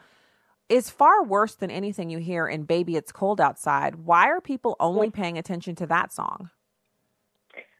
is 0.67 0.89
far 0.89 1.23
worse 1.23 1.56
than 1.56 1.71
anything 1.71 2.10
you 2.10 2.19
hear 2.19 2.47
in 2.47 2.63
Baby 2.63 2.95
It's 2.95 3.12
Cold 3.12 3.41
Outside. 3.41 3.95
Why 3.95 4.28
are 4.28 4.41
people 4.41 4.75
only 4.80 5.10
paying 5.10 5.38
attention 5.38 5.75
to 5.75 5.88
that 5.88 6.13
song? 6.13 6.52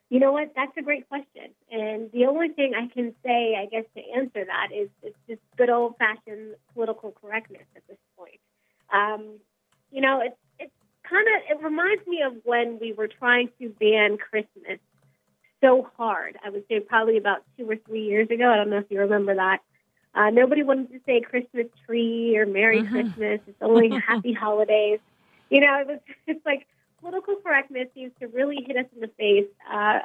You 0.10 0.20
know 0.20 0.32
what? 0.32 0.54
That's 0.56 0.76
a 0.76 0.82
great 0.82 1.08
question. 1.08 1.54
And 1.70 2.12
the 2.12 2.26
only 2.26 2.50
thing 2.50 2.74
I 2.76 2.88
can 2.92 3.14
say, 3.24 3.56
I 3.56 3.68
guess, 3.68 3.86
to 3.96 4.02
answer 4.18 4.44
that 4.44 4.70
is 4.76 4.90
it's 5.04 5.16
just 5.28 5.42
good 5.56 5.70
old 5.70 5.98
fashioned 5.98 6.56
political 6.74 7.12
correctness 7.12 7.68
at 7.76 7.84
this 7.88 7.98
point. 8.18 8.40
Um, 8.92 9.38
you 9.92 10.02
know, 10.02 10.22
it's 10.22 10.40
it's 10.58 10.74
kind 11.04 11.28
of 11.28 11.58
it 11.60 11.64
reminds 11.64 12.08
me 12.08 12.24
of 12.26 12.34
when 12.44 12.80
we 12.80 12.94
were 12.94 13.08
trying 13.08 13.50
to 13.60 13.70
ban 13.80 14.18
Christmas 14.18 14.80
so 15.62 15.90
hard. 15.98 16.38
I 16.44 16.50
would 16.50 16.64
say 16.68 16.80
probably 16.80 17.18
about 17.18 17.44
two 17.58 17.70
or 17.70 17.76
three 17.76 18.04
years 18.06 18.30
ago. 18.30 18.50
I 18.52 18.56
don't 18.58 18.70
know 18.70 18.78
if 18.80 18.90
you 18.90 19.00
remember 19.00 19.36
that. 19.36 19.60
Uh, 20.16 20.30
nobody 20.32 20.64
wanted 20.64 20.92
to 20.92 21.00
say 21.06 21.22
Christmas 21.22 21.68
tree 21.86 22.36
or 22.38 22.46
Merry 22.46 22.84
Mhm. 22.84 22.90
Christmas. 22.92 23.42
It's 23.48 23.62
only 23.62 23.90
Happy 24.08 24.34
Holidays. 24.34 25.00
You 25.50 25.62
know, 25.62 25.80
it 25.82 25.88
was 25.88 26.00
it's 26.28 26.46
like 26.46 26.68
political 27.02 27.36
correctness 27.38 27.88
seems 27.94 28.12
to 28.20 28.28
really 28.28 28.64
hit 28.66 28.78
us 28.78 28.86
in 28.94 29.02
the 29.02 29.08
face 29.18 29.48
uh, 29.72 30.00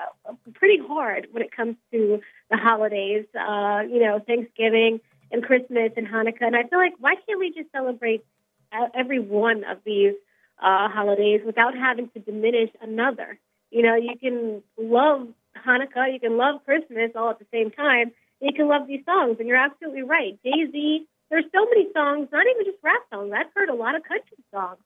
pretty 0.55 0.79
hard 0.79 1.29
when 1.33 1.43
it 1.43 1.51
comes 1.55 1.77
to 1.93 2.21
the 2.51 2.57
holidays. 2.57 3.27
Uh, 3.35 3.83
you 3.89 4.01
know, 4.01 4.19
Thanksgiving 4.21 5.01
and 5.31 5.43
Christmas 5.43 5.93
and 5.97 6.07
Hanukkah. 6.07 6.43
And 6.43 6.57
I 6.57 6.65
feel 6.65 6.79
like 6.79 6.95
why 6.99 7.15
can't 7.27 7.39
we 7.39 7.51
just 7.53 7.71
celebrate 7.73 8.25
uh, 8.73 8.89
every 8.95 9.19
one 9.19 9.65
of 9.65 9.79
these 9.85 10.15
uh, 10.61 10.89
holidays 10.89 11.41
without 11.45 11.75
having 11.77 12.09
to 12.11 12.19
diminish 12.21 12.71
another? 12.81 13.39
You 13.71 13.83
know, 13.83 13.97
you 13.97 14.17
can 14.19 14.63
love 14.79 15.29
Hanukkah, 15.57 16.13
you 16.13 16.21
can 16.21 16.37
love 16.37 16.65
Christmas 16.65 17.13
all 17.15 17.31
at 17.31 17.39
the 17.39 17.47
same 17.53 17.71
time. 17.71 18.13
You 18.41 18.53
can 18.53 18.69
love 18.69 18.87
these 18.87 19.05
songs, 19.05 19.37
and 19.39 19.49
you're 19.49 19.57
absolutely 19.57 20.03
right. 20.03 20.39
Stacy, 20.41 21.07
there's 21.31 21.45
so 21.53 21.65
many 21.65 21.89
songs, 21.95 22.29
not 22.33 22.47
even 22.47 22.65
just 22.65 22.83
rap 22.83 23.03
songs. 23.11 23.33
I've 23.35 23.53
heard 23.55 23.69
a 23.69 23.75
lot 23.75 23.95
of 23.95 24.03
country 24.03 24.39
songs 24.53 24.79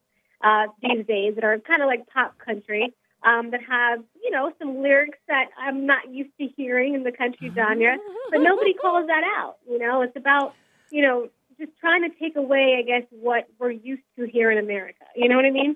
uh, 0.43 0.67
these 0.81 1.05
days 1.05 1.35
that 1.35 1.43
are 1.43 1.59
kind 1.59 1.81
of 1.81 1.87
like 1.87 2.07
pop 2.07 2.37
country 2.37 2.93
um, 3.23 3.51
that 3.51 3.59
have, 3.67 3.99
you 4.23 4.31
know, 4.31 4.51
some 4.59 4.81
lyrics 4.81 5.17
that 5.27 5.47
I'm 5.59 5.85
not 5.85 6.09
used 6.11 6.31
to 6.39 6.47
hearing 6.55 6.93
in 6.93 7.03
the 7.03 7.11
country 7.11 7.51
genre, 7.53 7.97
but 8.31 8.39
nobody 8.39 8.73
calls 8.73 9.07
that 9.07 9.23
out. 9.37 9.57
You 9.69 9.79
know, 9.79 10.01
it's 10.01 10.15
about, 10.15 10.53
you 10.89 11.01
know, 11.01 11.29
just 11.59 11.71
trying 11.81 12.09
to 12.09 12.17
take 12.17 12.37
away, 12.37 12.77
I 12.79 12.83
guess, 12.83 13.03
what 13.11 13.47
we're 13.59 13.71
used 13.71 14.03
to 14.17 14.25
here 14.25 14.49
in 14.51 14.57
America. 14.57 15.03
You 15.15 15.27
know 15.27 15.35
what 15.35 15.45
I 15.45 15.51
mean? 15.51 15.75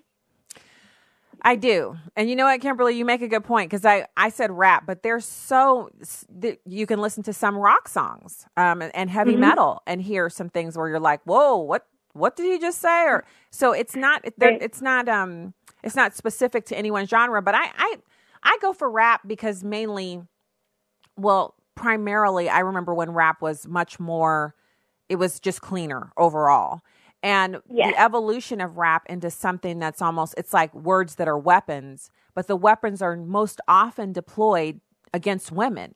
I 1.43 1.55
do. 1.55 1.97
And 2.15 2.29
you 2.29 2.35
know 2.35 2.45
what, 2.45 2.61
Kimberly, 2.61 2.95
you 2.97 3.05
make 3.05 3.21
a 3.21 3.27
good 3.27 3.43
point 3.43 3.69
because 3.69 3.85
I, 3.85 4.07
I 4.17 4.29
said 4.29 4.51
rap, 4.51 4.85
but 4.85 5.03
there's 5.03 5.25
so 5.25 5.89
you 6.65 6.85
can 6.87 7.01
listen 7.01 7.23
to 7.23 7.33
some 7.33 7.57
rock 7.57 7.87
songs 7.89 8.45
um, 8.57 8.81
and, 8.81 8.95
and 8.95 9.09
heavy 9.09 9.35
Mhm. 9.35 9.39
metal 9.39 9.81
and 9.87 10.01
hear 10.01 10.29
some 10.29 10.49
things 10.49 10.77
where 10.77 10.89
you're 10.89 10.99
like, 10.99 11.21
whoa, 11.25 11.57
what 11.57 11.85
what 12.13 12.35
did 12.35 12.45
he 12.45 12.59
just 12.59 12.79
say? 12.81 13.03
Or 13.05 13.25
so 13.51 13.71
it's 13.73 13.95
not 13.95 14.21
Right. 14.39 14.61
it's 14.61 14.81
not 14.81 15.09
um 15.09 15.53
it's 15.83 15.95
not 15.95 16.15
specific 16.15 16.65
to 16.67 16.77
any 16.77 16.91
one 16.91 17.07
genre, 17.07 17.41
but 17.41 17.55
I 17.55 17.71
I 17.77 17.97
I 18.43 18.57
go 18.61 18.73
for 18.73 18.89
rap 18.89 19.21
because 19.27 19.63
mainly, 19.63 20.21
well, 21.17 21.55
primarily 21.75 22.49
I 22.49 22.59
remember 22.59 22.93
when 22.93 23.11
rap 23.11 23.41
was 23.41 23.67
much 23.67 23.99
more, 23.99 24.55
it 25.09 25.17
was 25.17 25.39
just 25.39 25.61
cleaner 25.61 26.11
overall. 26.17 26.81
And 27.23 27.61
Yes. 27.69 27.93
the 27.93 28.01
evolution 28.01 28.59
of 28.59 28.77
rap 28.77 29.03
into 29.07 29.31
something 29.31 29.79
that's 29.79 30.01
almost, 30.01 30.35
it's 30.37 30.53
like 30.53 30.73
words 30.75 31.15
that 31.15 31.27
are 31.27 31.37
weapons, 31.37 32.11
but 32.35 32.47
the 32.47 32.57
weapons 32.57 33.01
are 33.01 33.15
most 33.15 33.61
often 33.67 34.11
deployed 34.11 34.81
against 35.13 35.51
women. 35.51 35.95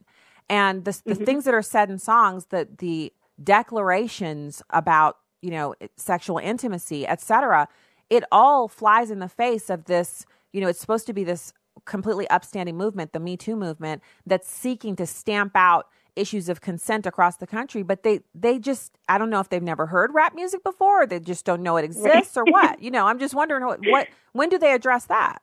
And 0.50 0.86
the, 0.86 1.00
the 1.06 1.14
mm-hmm. 1.16 1.26
things 1.26 1.44
that 1.44 1.54
are 1.54 1.62
said 1.62 1.90
in 1.90 2.00
songs, 2.00 2.46
that 2.46 2.78
the 2.78 3.12
declarations 3.44 4.64
about, 4.70 5.18
you 5.42 5.52
know, 5.52 5.76
sexual 5.98 6.38
intimacy, 6.38 7.06
et 7.06 7.20
cetera, 7.20 7.68
it 8.10 8.24
all 8.32 8.70
flies 8.70 9.12
in 9.12 9.20
the 9.20 9.28
face 9.28 9.70
of 9.70 9.86
this, 9.86 10.26
you 10.54 10.62
know, 10.62 10.68
it's 10.68 10.80
supposed 10.80 11.06
to 11.08 11.14
be 11.14 11.26
this 11.26 11.52
completely 11.84 12.28
upstanding 12.30 12.78
movement, 12.78 13.12
the 13.12 13.20
Me 13.20 13.36
Too 13.36 13.58
movement, 13.58 14.02
that's 14.26 14.50
seeking 14.50 14.96
to 14.96 15.06
stamp 15.06 15.52
out 15.56 15.88
issues 16.18 16.50
of 16.50 16.62
consent 16.62 17.06
across 17.06 17.38
the 17.38 17.48
country. 17.48 17.84
But 17.84 18.04
they 18.04 18.22
they 18.34 18.60
just 18.60 18.98
I 19.08 19.18
don't 19.18 19.30
know 19.30 19.40
if 19.40 19.50
they've 19.50 19.62
never 19.62 19.88
heard 19.88 20.14
rap 20.14 20.36
music 20.36 20.64
before, 20.64 21.04
or 21.04 21.08
they 21.08 21.20
just 21.20 21.46
don't 21.46 21.62
know 21.62 21.78
it 21.78 21.86
exists, 21.86 22.36
or 22.38 22.44
what. 22.46 22.82
You 22.82 22.92
know, 22.92 23.08
I'm 23.08 23.20
just 23.20 23.36
wondering 23.36 23.66
what, 23.66 23.80
what 23.86 24.08
when 24.34 24.50
do 24.50 24.58
they 24.58 24.74
address 24.74 25.06
that? 25.06 25.42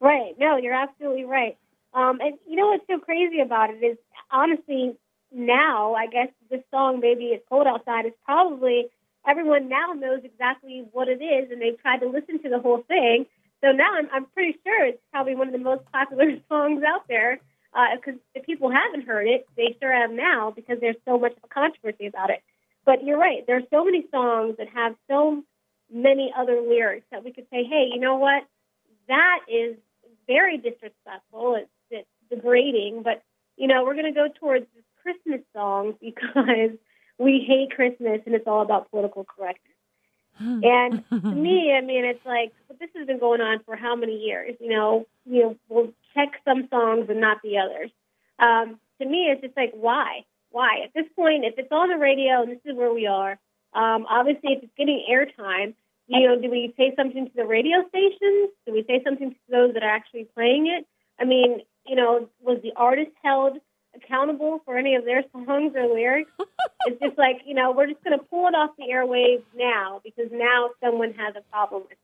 Right. 0.00 0.34
No, 0.38 0.56
you're 0.56 0.74
absolutely 0.74 1.24
right. 1.24 1.56
Um, 1.94 2.20
and 2.20 2.38
you 2.48 2.56
know 2.56 2.68
what's 2.68 2.86
so 2.86 2.98
crazy 2.98 3.40
about 3.40 3.70
it 3.70 3.82
is 3.84 3.96
honestly 4.30 4.96
now 5.32 5.94
I 5.94 6.06
guess 6.06 6.28
this 6.50 6.62
song 6.70 7.00
Baby 7.00 7.26
It's 7.26 7.44
Cold 7.48 7.66
Outside" 7.66 8.06
is 8.06 8.12
probably 8.24 8.88
everyone 9.26 9.68
now 9.68 9.92
knows 9.92 10.20
exactly 10.24 10.84
what 10.92 11.08
it 11.08 11.22
is, 11.22 11.50
and 11.50 11.60
they've 11.60 11.80
tried 11.80 11.98
to 11.98 12.08
listen 12.08 12.42
to 12.42 12.48
the 12.48 12.58
whole 12.58 12.82
thing. 12.88 13.26
So 13.60 13.72
now 13.72 13.90
I'm, 13.94 14.08
I'm 14.12 14.26
pretty 14.26 14.58
sure 14.64 14.86
it's 14.86 15.02
probably 15.12 15.34
one 15.34 15.48
of 15.48 15.52
the 15.52 15.58
most 15.58 15.82
popular 15.92 16.36
songs 16.48 16.82
out 16.86 17.06
there. 17.08 17.40
Uh, 17.78 17.94
because 17.94 18.20
if 18.34 18.44
people 18.44 18.72
haven't 18.72 19.06
heard 19.06 19.28
it, 19.28 19.46
they 19.56 19.76
sure 19.80 19.92
have 19.92 20.10
now 20.10 20.50
because 20.50 20.78
there's 20.80 20.96
so 21.04 21.16
much 21.16 21.30
of 21.30 21.44
a 21.44 21.46
controversy 21.46 22.06
about 22.06 22.28
it. 22.28 22.42
But 22.84 23.04
you're 23.04 23.18
right. 23.18 23.46
There's 23.46 23.62
so 23.70 23.84
many 23.84 24.04
songs 24.10 24.56
that 24.58 24.66
have 24.74 24.96
so 25.08 25.44
many 25.88 26.32
other 26.36 26.60
lyrics 26.60 27.06
that 27.12 27.22
we 27.22 27.32
could 27.32 27.46
say, 27.52 27.62
hey, 27.62 27.88
you 27.94 28.00
know 28.00 28.16
what? 28.16 28.42
That 29.06 29.40
is 29.48 29.76
very 30.26 30.56
disrespectful. 30.56 31.54
It's, 31.54 31.70
it's 31.92 32.08
degrading. 32.30 33.02
But, 33.04 33.22
you 33.56 33.68
know, 33.68 33.84
we're 33.84 33.94
going 33.94 34.12
to 34.12 34.12
go 34.12 34.26
towards 34.40 34.66
this 34.74 34.84
Christmas 35.04 35.42
song 35.54 35.94
because 36.00 36.76
we 37.16 37.44
hate 37.46 37.76
Christmas 37.76 38.22
and 38.26 38.34
it's 38.34 38.48
all 38.48 38.62
about 38.62 38.90
political 38.90 39.24
correctness. 39.24 39.76
Hmm. 40.36 40.60
And 40.64 41.04
to 41.10 41.20
me, 41.32 41.72
I 41.76 41.80
mean, 41.80 42.04
it's 42.04 42.26
like 42.26 42.52
this 42.80 42.90
has 42.96 43.06
been 43.06 43.20
going 43.20 43.40
on 43.40 43.60
for 43.64 43.76
how 43.76 43.94
many 43.94 44.18
years? 44.18 44.56
You 44.58 44.70
know, 44.70 45.06
you 45.28 45.42
know, 45.42 45.56
we'll 45.68 45.92
check 46.14 46.40
some 46.44 46.68
songs 46.70 47.06
and 47.08 47.20
not 47.20 47.38
the 47.42 47.58
others. 47.58 47.90
Um, 48.38 48.78
to 49.00 49.06
me, 49.06 49.28
it's 49.30 49.42
just 49.42 49.56
like 49.56 49.72
why, 49.72 50.24
why? 50.50 50.80
At 50.84 50.94
this 50.94 51.06
point, 51.14 51.44
if 51.44 51.54
it's 51.58 51.72
on 51.72 51.88
the 51.88 51.98
radio 51.98 52.42
and 52.42 52.52
this 52.52 52.60
is 52.64 52.76
where 52.76 52.92
we 52.92 53.06
are, 53.06 53.38
um, 53.74 54.06
obviously, 54.08 54.54
if 54.54 54.62
it's 54.62 54.72
getting 54.76 55.04
airtime, 55.10 55.74
you 56.06 56.26
know, 56.26 56.40
do 56.40 56.50
we 56.50 56.72
say 56.76 56.94
something 56.96 57.26
to 57.26 57.32
the 57.36 57.44
radio 57.44 57.86
stations? 57.88 58.50
Do 58.66 58.72
we 58.72 58.82
say 58.88 59.02
something 59.04 59.30
to 59.30 59.36
those 59.50 59.74
that 59.74 59.82
are 59.82 59.90
actually 59.90 60.26
playing 60.34 60.66
it? 60.66 60.86
I 61.20 61.24
mean, 61.24 61.60
you 61.86 61.96
know, 61.96 62.28
was 62.40 62.60
the 62.62 62.72
artist 62.76 63.10
held 63.22 63.58
accountable 63.94 64.60
for 64.64 64.78
any 64.78 64.94
of 64.94 65.04
their 65.04 65.22
songs 65.32 65.74
or 65.76 65.86
lyrics? 65.86 66.30
it's 66.86 67.00
just 67.00 67.18
like, 67.18 67.42
you 67.44 67.54
know, 67.54 67.72
we're 67.72 67.88
just 67.88 68.02
going 68.02 68.18
to 68.18 68.24
pull 68.24 68.48
it 68.48 68.54
off 68.54 68.70
the 68.78 68.84
airwaves 68.84 69.44
now 69.54 70.00
because 70.02 70.30
now 70.32 70.70
someone 70.82 71.12
has 71.14 71.34
a 71.36 71.42
problem 71.52 71.82
with 71.82 71.92
it. 71.92 71.98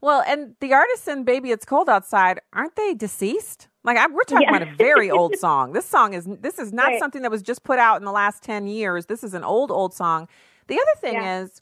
Well, 0.00 0.22
and 0.26 0.54
the 0.60 0.72
artists 0.74 1.08
in 1.08 1.24
"Baby 1.24 1.50
It's 1.50 1.64
Cold 1.64 1.88
Outside" 1.88 2.40
aren't 2.52 2.76
they 2.76 2.94
deceased? 2.94 3.68
Like 3.84 3.96
I, 3.96 4.06
we're 4.06 4.22
talking 4.24 4.48
Yeah. 4.48 4.56
about 4.56 4.62
a 4.62 4.74
very 4.76 5.10
old 5.10 5.36
song. 5.38 5.72
This 5.72 5.86
song 5.86 6.14
is 6.14 6.26
this 6.40 6.58
is 6.58 6.72
not 6.72 6.88
Right. 6.88 6.98
something 6.98 7.22
that 7.22 7.30
was 7.30 7.42
just 7.42 7.64
put 7.64 7.78
out 7.78 7.96
in 8.00 8.04
the 8.04 8.12
last 8.12 8.42
ten 8.42 8.66
years. 8.66 9.06
This 9.06 9.24
is 9.24 9.34
an 9.34 9.44
old 9.44 9.70
old 9.70 9.94
song. 9.94 10.28
The 10.66 10.76
other 10.76 11.00
thing 11.00 11.14
Yeah. 11.14 11.40
is, 11.42 11.60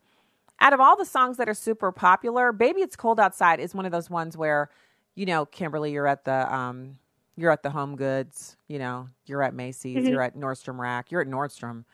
out 0.60 0.72
of 0.72 0.80
all 0.80 0.96
the 0.96 1.04
songs 1.04 1.36
that 1.38 1.48
are 1.48 1.54
super 1.54 1.90
popular, 1.92 2.52
"Baby 2.52 2.82
It's 2.82 2.96
Cold 2.96 3.18
Outside" 3.20 3.60
is 3.60 3.74
one 3.74 3.84
of 3.86 3.92
those 3.92 4.08
ones 4.10 4.36
where, 4.36 4.70
you 5.14 5.26
know, 5.26 5.44
Kimberly, 5.46 5.92
you're 5.92 6.06
at 6.06 6.24
the 6.24 6.52
um, 6.54 6.98
you're 7.36 7.50
at 7.50 7.62
the 7.62 7.70
Home 7.70 7.96
Goods, 7.96 8.56
you 8.68 8.78
know, 8.78 9.08
you're 9.26 9.42
at 9.42 9.54
Macy's, 9.54 10.04
Mhm. 10.04 10.10
you're 10.10 10.20
at 10.22 10.36
Nordstrom 10.36 10.78
Rack, 10.78 11.10
you're 11.10 11.22
at 11.22 11.26
Nordstrom, 11.28 11.84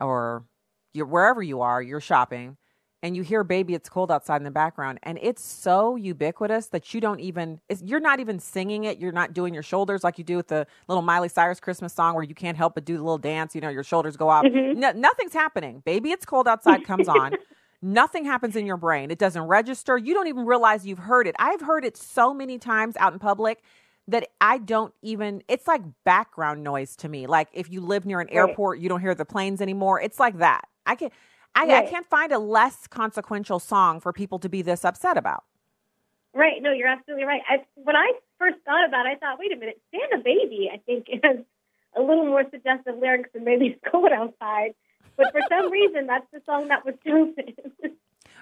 or 0.00 0.44
you're 0.94 1.06
wherever 1.06 1.42
you 1.42 1.60
are, 1.60 1.82
you're 1.82 2.00
shopping 2.00 2.56
and 3.06 3.16
you 3.16 3.22
hear 3.22 3.44
baby 3.44 3.72
it's 3.72 3.88
cold 3.88 4.10
outside 4.10 4.38
in 4.38 4.42
the 4.42 4.50
background 4.50 4.98
and 5.04 5.16
it's 5.22 5.42
so 5.42 5.94
ubiquitous 5.94 6.66
that 6.66 6.92
you 6.92 7.00
don't 7.00 7.20
even 7.20 7.60
it's, 7.68 7.80
you're 7.82 8.00
not 8.00 8.18
even 8.18 8.40
singing 8.40 8.82
it 8.82 8.98
you're 8.98 9.12
not 9.12 9.32
doing 9.32 9.54
your 9.54 9.62
shoulders 9.62 10.02
like 10.02 10.18
you 10.18 10.24
do 10.24 10.36
with 10.36 10.48
the 10.48 10.66
little 10.88 11.02
miley 11.02 11.28
cyrus 11.28 11.60
christmas 11.60 11.92
song 11.92 12.14
where 12.14 12.24
you 12.24 12.34
can't 12.34 12.56
help 12.56 12.74
but 12.74 12.84
do 12.84 12.96
the 12.96 13.02
little 13.02 13.16
dance 13.16 13.54
you 13.54 13.60
know 13.60 13.68
your 13.68 13.84
shoulders 13.84 14.16
go 14.16 14.28
up 14.28 14.44
Mhm. 14.44 14.74
no, 14.74 14.90
nothing's 14.90 15.32
happening 15.32 15.82
baby 15.86 16.10
it's 16.10 16.26
cold 16.26 16.48
outside 16.48 16.82
comes 16.82 17.06
on 17.08 17.36
nothing 17.80 18.24
happens 18.24 18.56
in 18.56 18.66
your 18.66 18.76
brain 18.76 19.12
it 19.12 19.18
doesn't 19.18 19.44
register 19.44 19.96
you 19.96 20.12
don't 20.12 20.26
even 20.26 20.44
realize 20.44 20.84
you've 20.84 20.98
heard 20.98 21.28
it 21.28 21.36
i've 21.38 21.60
heard 21.60 21.84
it 21.84 21.96
so 21.96 22.34
many 22.34 22.58
times 22.58 22.96
out 22.98 23.12
in 23.12 23.20
public 23.20 23.62
that 24.08 24.28
I 24.40 24.58
don't 24.58 24.94
even 25.02 25.42
it's 25.48 25.66
like 25.66 25.82
background 26.04 26.62
noise 26.62 26.94
to 26.96 27.08
me. 27.08 27.26
Like 27.26 27.48
if 27.52 27.68
you 27.72 27.80
live 27.80 28.06
near 28.06 28.20
an 28.20 28.28
airport, 28.30 28.78
you 28.78 28.88
don't 28.88 29.00
hear 29.00 29.16
the 29.16 29.24
planes 29.24 29.60
anymore. 29.60 30.00
It's 30.00 30.20
like 30.20 30.38
that. 30.38 30.68
I 30.86 30.94
can 30.94 31.10
I, 31.56 31.78
I 31.78 31.86
can't 31.86 32.06
find 32.06 32.32
a 32.32 32.38
less 32.38 32.86
consequential 32.86 33.58
song 33.58 34.00
for 34.00 34.12
people 34.12 34.38
to 34.40 34.48
be 34.48 34.62
this 34.62 34.84
upset 34.84 35.16
about. 35.16 35.44
Right. 36.34 36.60
No, 36.60 36.70
you're 36.72 36.88
absolutely 36.88 37.24
right. 37.24 37.40
I, 37.48 37.64
when 37.74 37.96
I 37.96 38.12
first 38.38 38.58
thought 38.66 38.86
about 38.86 39.06
it, 39.06 39.12
I 39.12 39.14
thought, 39.16 39.38
wait 39.38 39.52
a 39.52 39.56
minute, 39.56 39.80
Santa 39.90 40.22
Baby, 40.22 40.70
I 40.72 40.76
think, 40.78 41.06
has 41.24 41.38
a 41.96 42.00
little 42.00 42.26
more 42.26 42.44
suggestive 42.50 42.98
lyrics 43.00 43.30
than 43.32 43.44
Baby 43.44 43.68
It's 43.68 43.80
Cold 43.90 44.12
Outside. 44.12 44.74
But 45.16 45.32
for 45.32 45.40
some 45.48 45.70
reason, 45.72 46.06
that's 46.06 46.26
the 46.30 46.42
song 46.44 46.68
that 46.68 46.84
was 46.84 46.94
chosen. 47.04 47.54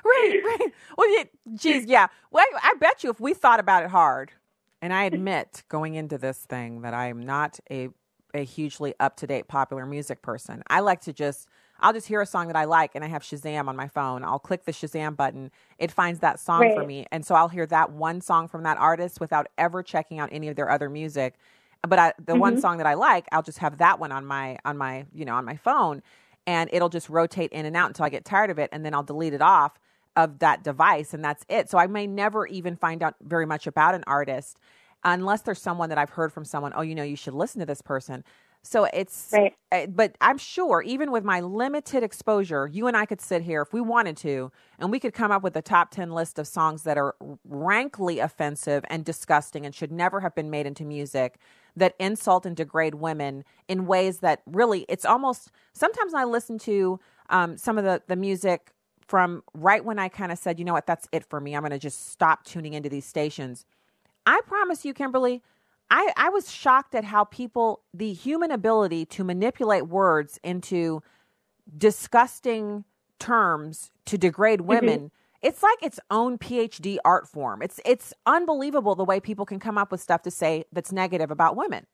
Right, 0.07 0.41
right. 0.45 0.73
Well, 0.99 1.11
yeah, 1.17 1.25
geez, 1.55 1.87
yeah. 1.87 2.09
Well, 2.31 2.45
I, 2.45 2.73
I 2.73 2.75
bet 2.79 3.03
you 3.03 3.09
if 3.09 3.21
we 3.21 3.33
thought 3.33 3.59
about 3.59 3.85
it 3.85 3.89
hard, 3.89 4.33
and 4.83 4.93
I 4.93 5.05
admit 5.05 5.63
going 5.71 5.95
into 5.95 6.19
this 6.19 6.41
thing 6.41 6.83
that 6.83 6.93
I 6.93 7.07
am 7.07 7.23
not 7.23 7.59
a 7.71 7.89
a 8.35 8.45
hugely 8.45 8.95
up 9.01 9.17
to 9.19 9.27
date 9.27 9.49
popular 9.49 9.87
music 9.87 10.21
person. 10.21 10.63
I 10.67 10.81
like 10.81 11.01
to 11.03 11.13
just 11.13 11.49
I'll 11.81 11.93
just 11.93 12.09
hear 12.09 12.21
a 12.21 12.27
song 12.27 12.47
that 12.49 12.57
I 12.57 12.65
like 12.65 12.93
and 12.95 13.05
I 13.05 13.09
have 13.09 13.23
Shazam 13.23 13.69
on 13.69 13.77
my 13.77 13.89
phone. 13.89 14.25
I'll 14.25 14.39
click 14.39 14.65
the 14.65 14.73
Shazam 14.73 15.17
button. 15.17 15.51
It 15.79 15.91
finds 15.91 16.21
that 16.21 16.41
song 16.41 16.69
Right. 16.69 16.71
for 16.71 16.85
me. 16.85 17.07
And 17.13 17.27
so 17.27 17.35
I'll 17.35 17.49
hear 17.49 17.67
that 17.67 17.93
one 17.93 18.21
song 18.21 18.49
from 18.49 18.63
that 18.65 18.79
artist 18.79 19.21
without 19.21 19.49
ever 19.59 19.83
checking 19.83 20.19
out 20.21 20.31
any 20.33 20.49
of 20.49 20.57
their 20.57 20.71
other 20.71 20.89
music. 20.89 21.35
But 21.87 21.99
I, 21.99 22.13
the 22.25 22.37
one 22.37 22.57
Mhm. 22.57 22.59
song 22.59 22.79
that 22.79 22.87
I 22.87 22.95
like, 22.95 23.27
I'll 23.33 23.43
just 23.43 23.59
have 23.59 23.79
that 23.79 23.99
one 23.99 24.13
on 24.13 24.25
my 24.27 24.59
on 24.65 24.79
my, 24.79 25.07
you 25.13 25.25
know, 25.25 25.35
on 25.35 25.45
my 25.45 25.57
phone 25.57 26.03
and 26.47 26.71
it'll 26.73 26.89
just 26.89 27.09
rotate 27.09 27.53
in 27.53 27.67
and 27.67 27.77
out 27.77 27.89
until 27.89 28.05
I 28.07 28.09
get 28.09 28.25
tired 28.25 28.51
of 28.51 28.59
it 28.59 28.71
and 28.73 28.85
then 28.85 28.95
I'll 28.95 29.03
delete 29.03 29.35
it 29.35 29.43
off 29.43 29.79
of 30.17 30.39
that 30.41 30.63
device 30.65 31.13
and 31.15 31.25
that's 31.25 31.45
it. 31.49 31.69
So 31.71 31.79
I 31.79 31.87
may 31.87 32.07
never 32.07 32.47
even 32.47 32.77
find 32.77 33.03
out 33.03 33.17
very 33.23 33.47
much 33.47 33.67
about 33.67 33.95
an 33.95 34.05
artist 34.07 34.59
unless 35.05 35.43
there's 35.43 35.61
someone 35.61 35.91
that 35.91 35.99
I've 35.99 36.11
heard 36.11 36.33
from 36.33 36.45
someone, 36.45 36.73
oh, 36.75 36.83
you 36.83 36.95
know, 36.95 37.03
you 37.03 37.17
should 37.17 37.35
listen 37.35 37.61
to 37.61 37.67
this 37.67 37.83
person. 37.83 38.25
So 38.65 38.87
it's, 38.95 39.31
Right. 39.33 39.55
uh, 39.73 39.87
but 39.89 40.17
I'm 40.21 40.39
sure 40.39 40.83
even 40.83 41.13
with 41.13 41.25
my 41.25 41.41
limited 41.41 42.03
exposure, 42.03 42.69
you 42.73 42.89
and 42.89 42.97
I 42.97 43.07
could 43.07 43.21
sit 43.21 43.43
here 43.43 43.63
if 43.63 43.73
we 43.75 43.81
wanted 43.83 44.17
to, 44.19 44.51
and 44.79 44.91
we 44.91 45.01
could 45.01 45.15
come 45.15 45.31
up 45.31 45.43
with 45.43 45.57
a 45.57 45.63
top 45.63 45.91
10 45.93 46.13
list 46.13 46.39
of 46.39 46.49
songs 46.49 46.85
that 46.85 46.99
are 46.99 47.15
rankly 47.47 48.21
offensive 48.21 48.85
and 48.91 49.05
disgusting 49.05 49.67
and 49.67 49.75
should 49.75 49.93
never 49.93 50.21
have 50.21 50.35
been 50.35 50.51
made 50.51 50.67
into 50.67 50.85
music 50.85 51.39
that 51.77 51.95
insult 52.01 52.47
and 52.47 52.57
degrade 52.57 52.97
women 52.97 53.45
in 53.69 53.87
ways 53.87 54.21
that 54.21 54.43
really, 54.47 54.87
it's 54.89 55.05
almost, 55.05 55.51
sometimes 55.75 56.15
I 56.15 56.25
listen 56.25 56.59
to 56.61 57.01
um, 57.31 57.59
some 57.59 57.79
of 57.79 57.85
the, 57.85 58.03
the 58.09 58.17
music 58.17 58.73
from 59.07 59.43
right 59.55 59.85
when 59.85 59.99
I 59.99 60.09
kind 60.09 60.33
of 60.33 60.39
said, 60.39 60.59
you 60.59 60.65
know 60.65 60.73
what, 60.73 60.87
that's 60.87 61.09
it 61.13 61.25
for 61.25 61.41
me. 61.41 61.55
I'm 61.55 61.63
going 61.63 61.73
to 61.73 61.79
just 61.79 62.11
stop 62.11 62.45
tuning 62.45 62.75
into 62.75 62.89
these 62.89 63.07
stations. 63.07 63.67
I 64.27 64.41
promise 64.47 64.85
you, 64.85 64.95
Kimberly, 64.95 65.43
I, 65.91 66.13
I 66.17 66.29
was 66.31 66.51
shocked 66.51 66.95
at 66.95 67.05
how 67.05 67.25
people, 67.25 67.83
the 67.93 68.13
human 68.13 68.51
ability 68.51 69.07
to 69.07 69.25
manipulate 69.25 69.87
words 69.87 70.39
into 70.43 71.03
disgusting 71.77 72.85
terms 73.19 73.91
to 74.07 74.19
degrade 74.19 74.61
mm-hmm. 74.61 74.69
women. 74.69 75.11
It's 75.43 75.63
like 75.63 75.83
its 75.83 76.01
own 76.11 76.39
PhD 76.39 76.97
art 77.05 77.29
form. 77.29 77.61
It's 77.61 77.79
it's 77.85 78.15
unbelievable 78.25 78.95
the 78.95 79.05
way 79.05 79.21
people 79.21 79.45
can 79.45 79.61
come 79.61 79.77
up 79.77 79.93
with 79.93 80.01
stuff 80.01 80.23
to 80.23 80.31
say 80.31 80.65
that's 80.73 80.91
negative 80.91 81.31
about 81.31 81.55
women. 81.55 81.87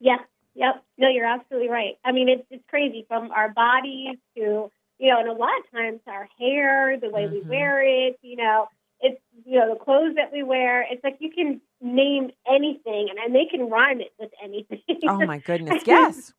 Yeah. 0.00 0.18
Yep. 0.56 0.82
No, 0.98 1.08
you're 1.08 1.26
absolutely 1.26 1.68
right. 1.68 1.98
I 2.04 2.12
mean, 2.12 2.28
it's 2.28 2.44
it's 2.50 2.64
crazy 2.68 3.04
from 3.06 3.30
our 3.30 3.50
bodies 3.50 4.16
to 4.36 4.70
you 4.98 5.12
know, 5.12 5.20
and 5.20 5.28
a 5.28 5.32
lot 5.32 5.50
of 5.60 5.70
times 5.70 6.00
our 6.06 6.28
hair, 6.38 6.98
the 6.98 7.10
way 7.10 7.26
we 7.26 7.40
mm-hmm. 7.40 7.50
wear 7.50 8.06
it, 8.08 8.18
you 8.22 8.36
know, 8.36 8.68
it's 9.00 9.20
you 9.44 9.58
know 9.58 9.74
the 9.74 9.78
clothes 9.78 10.14
that 10.16 10.32
we 10.32 10.42
wear. 10.42 10.86
It's 10.90 11.02
like 11.04 11.16
you 11.20 11.30
can 11.30 11.60
name 11.80 12.30
anything, 12.48 13.08
and, 13.10 13.18
and 13.18 13.34
they 13.34 13.46
can 13.50 13.68
rhyme 13.68 14.00
it 14.00 14.12
with 14.18 14.30
anything. 14.42 14.80
Oh 15.08 15.24
my 15.24 15.38
goodness. 15.50 15.82
Yes. 15.86 16.32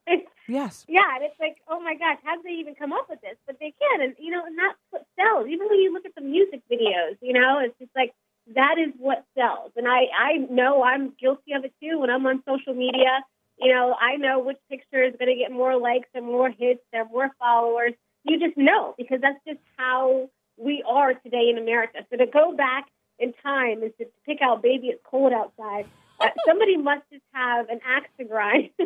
Yes. 0.47 0.85
Yeah, 0.87 1.03
and 1.15 1.25
it's 1.25 1.39
like, 1.41 1.57
oh 1.67 1.81
my 1.81 1.95
gosh, 1.95 2.19
how 2.23 2.37
did 2.37 2.45
they 2.45 2.57
even 2.61 2.73
come 2.73 2.93
up 2.93 3.07
with 3.09 3.19
this? 3.19 3.35
But 3.45 3.57
they 3.59 3.73
can, 3.79 4.01
and 4.01 4.15
you 4.17 4.31
know, 4.31 4.45
and 4.45 4.57
that's 4.57 4.79
what 4.91 5.05
sells. 5.19 5.47
Even 5.49 5.67
when 5.67 5.79
you 5.79 5.91
look 5.93 6.05
at 6.05 6.15
the 6.15 6.21
music 6.21 6.61
videos, 6.71 7.17
you 7.21 7.33
know, 7.33 7.59
it's 7.59 7.77
just 7.79 7.91
like 7.95 8.13
that 8.55 8.75
is 8.79 8.93
what 8.97 9.25
sells. 9.37 9.71
And 9.75 9.87
I, 9.87 10.07
I 10.17 10.37
know 10.49 10.83
I'm 10.83 11.13
guilty 11.19 11.53
of 11.53 11.65
it 11.65 11.73
too. 11.81 11.99
When 11.99 12.09
I'm 12.09 12.25
on 12.25 12.43
social 12.47 12.73
media, 12.73 13.23
you 13.59 13.73
know, 13.73 13.95
I 13.99 14.15
know 14.15 14.39
which 14.39 14.57
picture 14.69 15.03
is 15.03 15.13
going 15.19 15.29
to 15.29 15.35
get 15.35 15.51
more 15.51 15.77
likes 15.77 16.07
and 16.13 16.25
more 16.25 16.49
hits 16.49 16.81
and 16.93 17.09
more 17.11 17.29
followers. 17.39 17.93
You 18.23 18.39
just 18.39 18.57
know 18.57 18.93
because 18.97 19.19
that's 19.21 19.39
just 19.47 19.59
how 19.77 20.29
we 20.57 20.83
are 20.87 21.13
today 21.13 21.49
in 21.49 21.57
America. 21.57 21.99
So 22.09 22.17
to 22.17 22.25
go 22.25 22.55
back 22.55 22.87
in 23.19 23.33
time 23.43 23.81
and 23.83 23.91
to 23.99 24.05
pick 24.25 24.41
out 24.41 24.61
"Baby 24.61 24.87
It's 24.87 25.01
Cold 25.03 25.33
Outside," 25.33 25.85
uh, 26.19 26.29
somebody 26.47 26.77
must 26.77 27.03
just 27.11 27.23
have 27.33 27.69
an 27.69 27.79
axe 27.85 28.09
to 28.19 28.25
grind. 28.25 28.69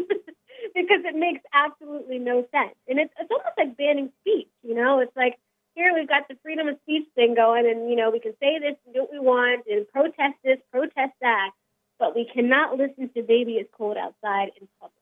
because 0.74 1.02
it 1.06 1.16
makes 1.16 1.42
absolutely 1.54 2.20
no 2.20 2.46
sense. 2.52 2.76
And 2.88 3.00
it's 3.00 3.14
it's 3.20 3.32
almost 3.32 3.58
like 3.58 3.78
banning 3.78 4.12
speech, 4.22 4.50
you 4.64 4.76
know? 4.76 5.00
It's 5.00 5.16
like 5.16 5.38
here 5.76 5.94
we've 5.94 6.08
got 6.08 6.28
the 6.28 6.38
freedom 6.44 6.68
of 6.68 6.78
speech 6.84 7.08
thing 7.16 7.36
going 7.36 7.66
and 7.66 7.90
you 7.90 7.96
know, 7.96 8.10
we 8.12 8.20
can 8.20 8.34
say 8.40 8.60
this 8.60 8.76
and 8.86 8.94
do 8.94 9.02
what 9.02 9.12
we 9.12 9.20
want 9.20 9.66
and 9.70 9.88
protest 9.88 10.36
this, 10.44 10.58
protest 10.72 11.14
that, 11.22 11.52
but 12.00 12.16
we 12.16 12.30
cannot 12.34 12.78
listen 12.78 13.10
to 13.16 13.24
baby 13.24 13.54
it's 13.54 13.70
cold 13.76 13.98
outside 13.98 14.52
in 14.60 14.68
public. 14.80 14.96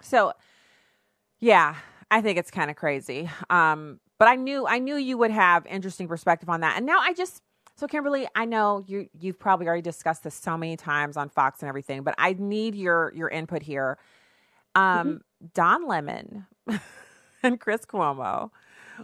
So, 0.00 0.32
yeah, 1.38 1.76
I 2.10 2.20
think 2.20 2.38
it's 2.38 2.50
kind 2.50 2.70
of 2.70 2.76
crazy. 2.76 3.28
Um, 3.48 4.00
but 4.20 4.28
I 4.28 4.36
knew 4.36 4.66
I 4.66 4.78
knew 4.78 4.96
you 4.96 5.16
would 5.16 5.30
have 5.30 5.66
interesting 5.66 6.06
perspective 6.06 6.50
on 6.50 6.60
that. 6.60 6.76
And 6.76 6.84
now 6.84 6.98
I 7.00 7.14
just 7.14 7.42
so 7.76 7.86
Kimberly, 7.86 8.28
I 8.36 8.44
know 8.44 8.84
you 8.86 9.08
you've 9.18 9.38
probably 9.38 9.66
already 9.66 9.82
discussed 9.82 10.22
this 10.24 10.34
so 10.34 10.58
many 10.58 10.76
times 10.76 11.16
on 11.16 11.30
Fox 11.30 11.62
and 11.62 11.68
everything, 11.70 12.02
but 12.02 12.14
I 12.18 12.34
need 12.38 12.74
your 12.74 13.12
your 13.16 13.30
input 13.30 13.62
here. 13.62 13.96
Um, 14.74 15.22
Don 15.54 15.88
Lemon 15.88 16.46
and 17.42 17.58
Chris 17.58 17.86
Cuomo 17.86 18.50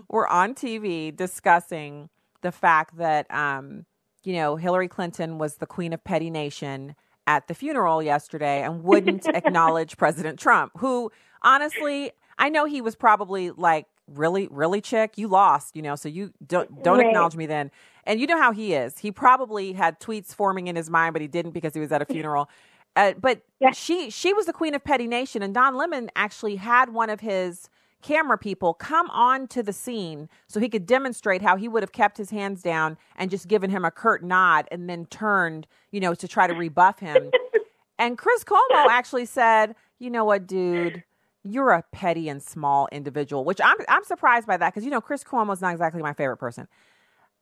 were 0.08 0.28
on 0.28 0.54
TV 0.54 1.16
discussing 1.16 2.10
the 2.42 2.52
fact 2.52 2.98
that 2.98 3.28
um, 3.34 3.86
you 4.22 4.34
know 4.34 4.56
Hillary 4.56 4.88
Clinton 4.88 5.38
was 5.38 5.56
the 5.56 5.66
queen 5.66 5.94
of 5.94 6.04
petty 6.04 6.28
nation 6.28 6.94
at 7.26 7.48
the 7.48 7.54
funeral 7.54 8.02
yesterday 8.02 8.62
and 8.62 8.84
wouldn't 8.84 9.26
acknowledge 9.34 9.96
President 9.96 10.38
Trump, 10.38 10.72
who 10.76 11.10
honestly, 11.40 12.12
I 12.38 12.50
know 12.50 12.66
he 12.66 12.82
was 12.82 12.94
probably 12.94 13.50
like, 13.50 13.86
really, 14.12 14.48
really, 14.50 14.80
chick, 14.80 15.12
you 15.16 15.28
lost, 15.28 15.74
you 15.76 15.82
know, 15.82 15.96
so 15.96 16.08
you 16.08 16.32
don't 16.46 16.82
don't 16.82 16.98
Right. 16.98 17.06
acknowledge 17.08 17.36
me 17.36 17.46
then. 17.46 17.70
And 18.04 18.20
you 18.20 18.26
know 18.26 18.38
how 18.38 18.52
he 18.52 18.74
is. 18.74 18.98
He 18.98 19.10
probably 19.10 19.72
had 19.72 19.98
tweets 20.00 20.34
forming 20.34 20.68
in 20.68 20.76
his 20.76 20.88
mind, 20.88 21.12
but 21.12 21.22
he 21.22 21.28
didn't 21.28 21.52
because 21.52 21.74
he 21.74 21.80
was 21.80 21.90
at 21.92 22.02
a 22.02 22.04
funeral. 22.06 22.48
Uh, 22.94 23.12
but 23.20 23.42
she 23.74 24.10
she 24.10 24.32
was 24.32 24.46
the 24.46 24.52
queen 24.52 24.74
of 24.74 24.82
petty 24.84 25.06
nation, 25.06 25.42
and 25.42 25.52
Don 25.52 25.74
Lemon 25.76 26.10
actually 26.16 26.56
had 26.56 26.92
one 26.92 27.10
of 27.10 27.20
his 27.20 27.68
camera 28.02 28.38
people 28.38 28.72
come 28.74 29.10
on 29.10 29.48
to 29.48 29.62
the 29.62 29.72
scene 29.72 30.28
so 30.46 30.60
he 30.60 30.68
could 30.68 30.86
demonstrate 30.86 31.42
how 31.42 31.56
he 31.56 31.66
would 31.66 31.82
have 31.82 31.92
kept 31.92 32.16
his 32.16 32.30
hands 32.30 32.62
down 32.62 32.96
and 33.16 33.30
just 33.30 33.48
given 33.48 33.68
him 33.70 33.84
a 33.84 33.90
curt 33.90 34.22
nod 34.22 34.68
and 34.70 34.88
then 34.88 35.06
turned, 35.06 35.66
you 35.90 35.98
know, 35.98 36.14
to 36.14 36.28
try 36.28 36.46
to 36.46 36.54
rebuff 36.54 37.00
him. 37.00 37.30
and 37.98 38.16
Chris 38.16 38.44
Cuomo 38.44 38.86
actually 38.88 39.24
said, 39.26 39.74
"You 39.98 40.10
know 40.10 40.24
what, 40.24 40.46
dude." 40.46 41.02
You're 41.46 41.70
a 41.70 41.84
petty 41.92 42.28
and 42.28 42.42
small 42.42 42.88
individual, 42.92 43.44
which 43.44 43.60
I'm 43.62 43.76
I'm 43.88 44.04
surprised 44.04 44.46
by 44.46 44.56
that 44.56 44.72
because 44.72 44.84
you 44.84 44.90
know 44.90 45.00
Chris 45.00 45.24
Cuomo's 45.24 45.60
not 45.60 45.72
exactly 45.72 46.02
my 46.02 46.12
favorite 46.12 46.38
person. 46.38 46.68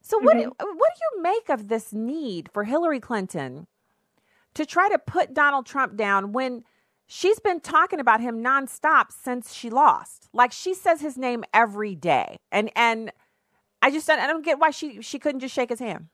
So 0.01 0.19
what 0.19 0.37
mm-hmm. 0.37 0.51
do, 0.51 0.55
what 0.59 0.91
do 0.95 1.17
you 1.17 1.23
make 1.23 1.49
of 1.49 1.69
this 1.69 1.93
need 1.93 2.51
for 2.53 2.65
Hillary 2.65 3.01
Clinton 3.01 3.67
to 4.55 4.67
try 4.67 4.89
to 4.91 4.99
put 4.99 5.33
Donald 5.33 5.65
Trump 5.65 5.97
down 5.97 6.33
when 6.33 6.65
she's 7.07 7.41
been 7.41 7.61
talking 7.61 8.01
about 8.01 8.21
him 8.21 8.43
nonstop 8.43 9.07
since 9.11 9.55
she 9.55 9.71
lost? 9.71 10.29
Like 10.33 10.53
she 10.53 10.75
says 10.75 11.01
his 11.01 11.17
name 11.17 11.45
every 11.55 11.95
day, 11.95 12.37
and 12.53 12.71
and 12.77 13.13
I 13.81 13.91
just 13.91 14.07
don't, 14.07 14.19
I 14.19 14.27
don't 14.27 14.45
get 14.45 14.59
why 14.59 14.71
she 14.71 15.01
she 15.03 15.19
couldn't 15.19 15.41
just 15.41 15.55
shake 15.55 15.71
his 15.71 15.81
hand. 15.81 16.09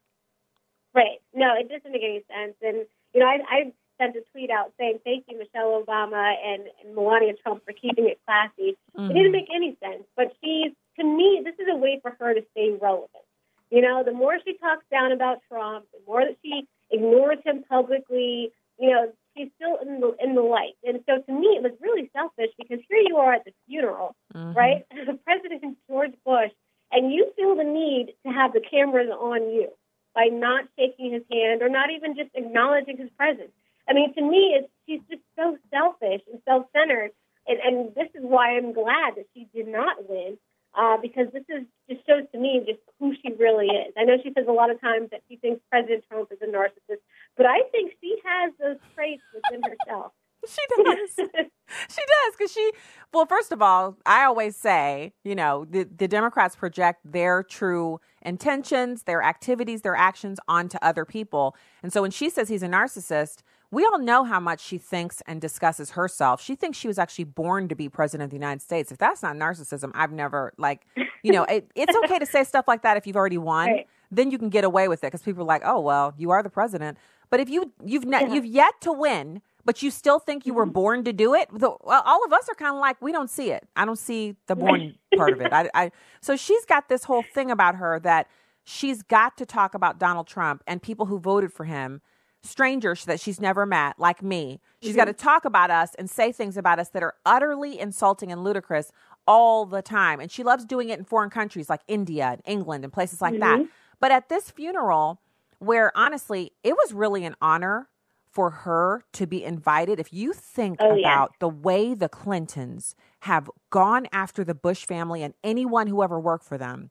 Right. 0.94 1.20
No, 1.34 1.54
it 1.58 1.68
doesn't 1.68 1.90
make 1.90 2.02
any 2.02 2.24
sense. 2.28 2.56
And, 2.62 2.86
you 3.14 3.20
know, 3.20 3.26
I, 3.26 3.38
I 3.48 3.72
sent 4.00 4.16
a 4.16 4.22
tweet 4.32 4.50
out 4.50 4.72
saying, 4.78 5.00
thank 5.04 5.26
you, 5.28 5.38
Michelle 5.38 5.82
Obama 5.84 6.34
and, 6.44 6.64
and 6.82 6.94
Melania 6.94 7.34
Trump 7.42 7.64
for 7.64 7.72
keeping 7.72 8.08
it 8.08 8.18
classy. 8.26 8.72
It 8.72 8.78
didn't 8.96 9.16
mm-hmm. 9.16 9.32
make 9.32 9.48
any 9.54 9.76
sense. 9.82 10.04
But 10.16 10.32
she's, 10.42 10.72
to 10.98 11.04
me, 11.04 11.42
this 11.44 11.54
is 11.58 11.68
a 11.70 11.76
way 11.76 12.00
for 12.02 12.16
her 12.18 12.34
to 12.34 12.42
stay 12.52 12.70
relevant. 12.80 13.24
You 13.70 13.82
know, 13.82 14.02
the 14.02 14.12
more 14.12 14.38
she 14.44 14.56
talks 14.58 14.84
down 14.90 15.12
about 15.12 15.38
Trump, 15.48 15.84
the 15.92 16.00
more 16.06 16.24
that 16.24 16.36
she 16.42 16.66
ignores 16.90 17.38
him 17.44 17.62
publicly, 17.68 18.52
you 18.78 18.90
know, 18.90 19.12
she's 19.36 19.48
still 19.56 19.78
in 19.80 20.00
the 20.00 20.16
in 20.22 20.34
the 20.34 20.42
light. 20.42 20.74
And 20.84 21.00
so 21.06 21.22
to 21.22 21.32
me, 21.32 21.54
it 21.54 21.62
was 21.62 21.72
really 21.80 22.10
selfish 22.12 22.50
because 22.58 22.80
here 22.88 23.02
you 23.06 23.16
are 23.18 23.34
at 23.34 23.44
the 23.44 23.52
funeral, 23.68 24.16
mm-hmm. 24.34 24.56
right? 24.56 24.84
President 25.24 25.78
George 25.86 26.14
Bush, 26.24 26.50
and 26.90 27.12
you 27.12 27.30
feel 27.36 27.54
the 27.54 27.64
need 27.64 28.14
to 28.26 28.32
have 28.32 28.52
the 28.52 28.60
cameras 28.60 29.10
on 29.10 29.52
you 29.52 29.68
by 30.14 30.26
not 30.26 30.64
shaking 30.76 31.12
his 31.12 31.22
hand 31.30 31.62
or 31.62 31.68
not 31.68 31.90
even 31.90 32.16
just 32.16 32.30
acknowledging 32.34 32.96
his 32.96 33.10
presence. 33.16 33.52
I 33.88 33.92
mean, 33.92 34.14
to 34.14 34.22
me, 34.22 34.56
it's 34.58 34.70
she's 34.86 35.00
just 35.10 35.22
so 35.36 35.56
selfish 35.70 36.22
and 36.30 36.40
self-centered, 36.44 37.10
and, 37.46 37.58
and 37.60 37.94
this 37.94 38.08
is 38.14 38.22
why 38.22 38.56
I'm 38.56 38.72
glad 38.72 39.16
that 39.16 39.26
she 39.34 39.48
did 39.54 39.68
not 39.68 40.08
win, 40.08 40.38
uh, 40.76 40.96
because 41.02 41.26
this 41.32 41.44
is 41.48 41.66
just 41.88 42.06
shows 42.06 42.24
to 42.32 42.38
me 42.38 42.62
just 42.66 42.80
who 42.98 43.12
she 43.22 43.32
really 43.32 43.66
is. 43.66 43.92
I 43.98 44.04
know 44.04 44.16
she 44.22 44.32
says 44.36 44.46
a 44.48 44.52
lot 44.52 44.70
of 44.70 44.80
times 44.80 45.10
that 45.10 45.22
she 45.28 45.36
thinks 45.36 45.60
President 45.70 46.04
Trump 46.08 46.30
is 46.30 46.38
a 46.42 46.46
narcissist, 46.46 47.02
but 47.36 47.46
I 47.46 47.62
think 47.72 47.94
she 48.00 48.16
has 48.24 48.52
those 48.60 48.76
traits 48.94 49.22
within 49.34 49.62
herself. 49.62 50.12
She 50.48 50.82
does. 50.82 51.10
she 51.88 52.00
does 52.00 52.36
because 52.36 52.50
she. 52.50 52.72
Well, 53.12 53.26
first 53.26 53.52
of 53.52 53.60
all, 53.60 53.98
I 54.06 54.24
always 54.24 54.56
say, 54.56 55.12
you 55.22 55.34
know, 55.34 55.66
the 55.68 55.84
the 55.84 56.08
Democrats 56.08 56.56
project 56.56 57.00
their 57.04 57.42
true 57.42 58.00
intentions, 58.22 59.02
their 59.02 59.22
activities, 59.22 59.82
their 59.82 59.94
actions 59.94 60.40
onto 60.48 60.78
other 60.80 61.04
people, 61.04 61.54
and 61.82 61.92
so 61.92 62.00
when 62.00 62.10
she 62.10 62.30
says 62.30 62.48
he's 62.48 62.62
a 62.62 62.68
narcissist. 62.68 63.42
We 63.70 63.84
all 63.84 63.98
know 63.98 64.24
how 64.24 64.40
much 64.40 64.60
she 64.60 64.78
thinks 64.78 65.22
and 65.26 65.40
discusses 65.40 65.92
herself. 65.92 66.42
She 66.42 66.56
thinks 66.56 66.76
she 66.76 66.88
was 66.88 66.98
actually 66.98 67.24
born 67.24 67.68
to 67.68 67.74
be 67.76 67.88
president 67.88 68.24
of 68.26 68.30
the 68.30 68.36
United 68.36 68.62
States. 68.62 68.90
If 68.90 68.98
that's 68.98 69.22
not 69.22 69.36
narcissism, 69.36 69.92
I've 69.94 70.10
never 70.12 70.52
like, 70.56 70.86
you 71.22 71.32
know, 71.32 71.44
it, 71.44 71.70
it's 71.76 71.94
okay 72.04 72.18
to 72.18 72.26
say 72.26 72.42
stuff 72.44 72.66
like 72.66 72.82
that 72.82 72.96
if 72.96 73.06
you've 73.06 73.16
already 73.16 73.38
won. 73.38 73.68
Right. 73.68 73.86
Then 74.10 74.32
you 74.32 74.38
can 74.38 74.48
get 74.48 74.64
away 74.64 74.88
with 74.88 75.04
it 75.04 75.06
because 75.06 75.22
people 75.22 75.42
are 75.42 75.46
like, 75.46 75.62
"Oh 75.64 75.78
well, 75.78 76.14
you 76.18 76.30
are 76.30 76.42
the 76.42 76.50
president." 76.50 76.98
But 77.30 77.38
if 77.38 77.48
you 77.48 77.72
you've 77.84 78.04
ne- 78.04 78.34
you've 78.34 78.44
yet 78.44 78.80
to 78.80 78.92
win, 78.92 79.40
but 79.64 79.84
you 79.84 79.90
still 79.92 80.18
think 80.18 80.46
you 80.46 80.52
were 80.52 80.64
Mm-hmm. 80.64 80.72
born 80.72 81.04
to 81.04 81.12
do 81.12 81.32
it. 81.34 81.46
The, 81.52 81.70
well, 81.84 82.02
all 82.04 82.24
of 82.24 82.32
us 82.32 82.48
are 82.48 82.56
kind 82.56 82.74
of 82.74 82.80
like, 82.80 83.00
we 83.00 83.12
don't 83.12 83.30
see 83.30 83.52
it. 83.52 83.68
I 83.76 83.84
don't 83.84 83.98
see 84.00 84.34
the 84.48 84.56
born 84.56 84.96
part 85.16 85.32
of 85.34 85.40
it. 85.40 85.52
I, 85.52 85.70
I, 85.74 85.92
so 86.20 86.34
she's 86.34 86.64
got 86.64 86.88
this 86.88 87.04
whole 87.04 87.22
thing 87.22 87.52
about 87.52 87.76
her 87.76 88.00
that 88.00 88.26
she's 88.64 89.02
got 89.02 89.36
to 89.36 89.46
talk 89.46 89.74
about 89.74 90.00
Donald 90.00 90.26
Trump 90.26 90.64
and 90.66 90.82
people 90.82 91.06
who 91.06 91.20
voted 91.20 91.52
for 91.52 91.62
him, 91.64 92.00
strangers 92.42 93.04
that 93.04 93.20
she's 93.20 93.40
never 93.40 93.66
met, 93.66 93.98
like 93.98 94.22
me. 94.22 94.60
She's 94.82 94.96
got 94.96 95.04
to 95.06 95.12
talk 95.12 95.44
about 95.44 95.70
us 95.70 95.94
and 95.98 96.08
say 96.08 96.32
things 96.32 96.56
about 96.56 96.78
us 96.78 96.88
that 96.90 97.02
are 97.02 97.14
utterly 97.26 97.78
insulting 97.78 98.32
and 98.32 98.42
ludicrous 98.42 98.92
all 99.26 99.66
the 99.66 99.82
time. 99.82 100.20
And 100.20 100.30
she 100.30 100.42
loves 100.42 100.64
doing 100.64 100.88
it 100.88 100.98
in 100.98 101.04
foreign 101.04 101.30
countries 101.30 101.68
like 101.68 101.80
India 101.86 102.26
and 102.26 102.40
England 102.46 102.84
and 102.84 102.92
places 102.92 103.20
like 103.20 103.38
that. 103.40 103.60
But 104.00 104.10
at 104.10 104.28
this 104.30 104.50
funeral, 104.50 105.20
where 105.58 105.92
honestly, 105.94 106.52
it 106.64 106.72
was 106.72 106.92
really 106.94 107.24
an 107.26 107.36
honor 107.42 107.88
for 108.30 108.50
her 108.50 109.04
to 109.12 109.26
be 109.26 109.44
invited. 109.44 109.98
If 110.00 110.12
you 110.12 110.32
think 110.32 110.78
Oh, 110.80 110.94
yeah. 110.94 111.08
about 111.08 111.32
the 111.40 111.48
way 111.48 111.94
the 111.94 112.08
Clintons 112.08 112.94
have 113.20 113.50
gone 113.70 114.06
after 114.12 114.44
the 114.44 114.54
Bush 114.54 114.86
family 114.86 115.22
and 115.22 115.34
anyone 115.44 115.88
who 115.88 116.02
ever 116.02 116.18
worked 116.18 116.44
for 116.44 116.56
them, 116.56 116.90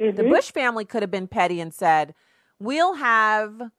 Mm-hmm. 0.00 0.16
the 0.16 0.22
Bush 0.24 0.50
family 0.50 0.86
could 0.86 1.02
have 1.02 1.10
been 1.10 1.28
petty 1.28 1.60
and 1.60 1.74
said, 1.74 2.14
"We'll 2.58 2.94
have 2.94 3.70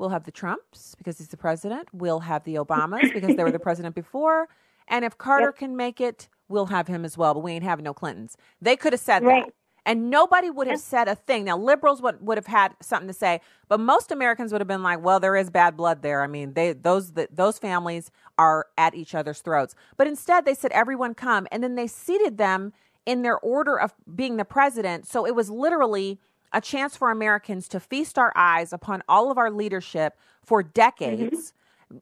we'll 0.00 0.08
have 0.08 0.24
the 0.24 0.32
Trumps 0.32 0.94
because 0.96 1.18
he's 1.18 1.28
the 1.28 1.36
president. 1.36 1.88
We'll 1.92 2.20
have 2.20 2.42
the 2.44 2.54
Obamas 2.56 3.12
because 3.12 3.36
they 3.36 3.44
were 3.44 3.52
the 3.52 3.58
president 3.68 3.94
before, 3.94 4.48
and 4.88 5.04
if 5.04 5.16
Carter 5.18 5.52
can 5.52 5.76
make 5.76 6.00
it, 6.00 6.28
we'll 6.48 6.66
have 6.66 6.88
him 6.88 7.04
as 7.04 7.16
well, 7.16 7.34
but 7.34 7.40
we 7.40 7.52
ain't 7.52 7.62
having 7.64 7.84
no 7.84 7.94
Clintons." 7.94 8.36
They 8.60 8.74
could 8.76 8.92
have 8.92 9.00
said 9.00 9.22
Right. 9.22 9.44
that. 9.46 9.54
And 9.86 10.10
nobody 10.10 10.50
would 10.50 10.66
have 10.66 10.78
said 10.78 11.08
a 11.08 11.14
thing. 11.14 11.44
Now, 11.44 11.56
liberals 11.56 12.02
would, 12.02 12.20
would 12.20 12.36
have 12.36 12.46
had 12.46 12.74
something 12.82 13.08
to 13.08 13.14
say, 13.14 13.40
but 13.66 13.80
most 13.80 14.12
Americans 14.12 14.52
would 14.52 14.60
have 14.60 14.68
been 14.68 14.82
like, 14.82 15.00
"Well, 15.02 15.20
there 15.20 15.36
is 15.36 15.48
bad 15.50 15.74
blood 15.76 16.02
there. 16.02 16.22
I 16.22 16.26
mean, 16.26 16.52
they 16.54 16.72
those 16.72 17.12
the, 17.12 17.28
those 17.32 17.58
families 17.58 18.10
are 18.36 18.66
at 18.76 18.94
each 18.94 19.14
other's 19.14 19.40
throats." 19.40 19.74
But 19.96 20.06
instead, 20.06 20.44
they 20.44 20.54
said, 20.54 20.70
"Everyone 20.72 21.14
come," 21.14 21.46
and 21.50 21.62
then 21.62 21.74
they 21.76 21.86
seated 21.86 22.36
them 22.36 22.72
in 23.06 23.22
their 23.22 23.38
order 23.38 23.78
of 23.80 23.94
being 24.14 24.36
the 24.36 24.44
president. 24.44 25.06
So 25.06 25.26
it 25.26 25.34
was 25.34 25.48
literally 25.50 26.20
a 26.52 26.60
chance 26.60 26.96
for 26.96 27.10
Americans 27.10 27.68
to 27.68 27.80
feast 27.80 28.18
our 28.18 28.32
eyes 28.34 28.72
upon 28.72 29.02
all 29.08 29.30
of 29.30 29.38
our 29.38 29.50
leadership 29.50 30.16
for 30.42 30.62
mm-hmm. 30.62 30.70
decades 30.74 31.52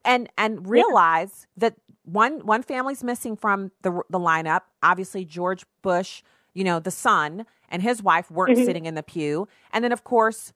and 0.05 0.29
and 0.37 0.67
realize 0.67 1.47
that 1.57 1.75
one 2.03 2.45
one 2.45 2.63
family's 2.63 3.03
missing 3.03 3.35
from 3.35 3.71
the 3.81 4.01
the 4.09 4.19
lineup. 4.19 4.61
Obviously, 4.83 5.25
George 5.25 5.65
Bush, 5.81 6.23
you 6.53 6.63
know, 6.63 6.79
the 6.79 6.91
son 6.91 7.45
and 7.69 7.81
his 7.81 8.01
wife 8.01 8.31
weren't 8.31 8.55
mm-hmm. 8.55 8.65
sitting 8.65 8.85
in 8.85 8.95
the 8.95 9.03
pew, 9.03 9.47
and 9.71 9.83
then 9.83 9.91
of 9.91 10.03
course 10.03 10.53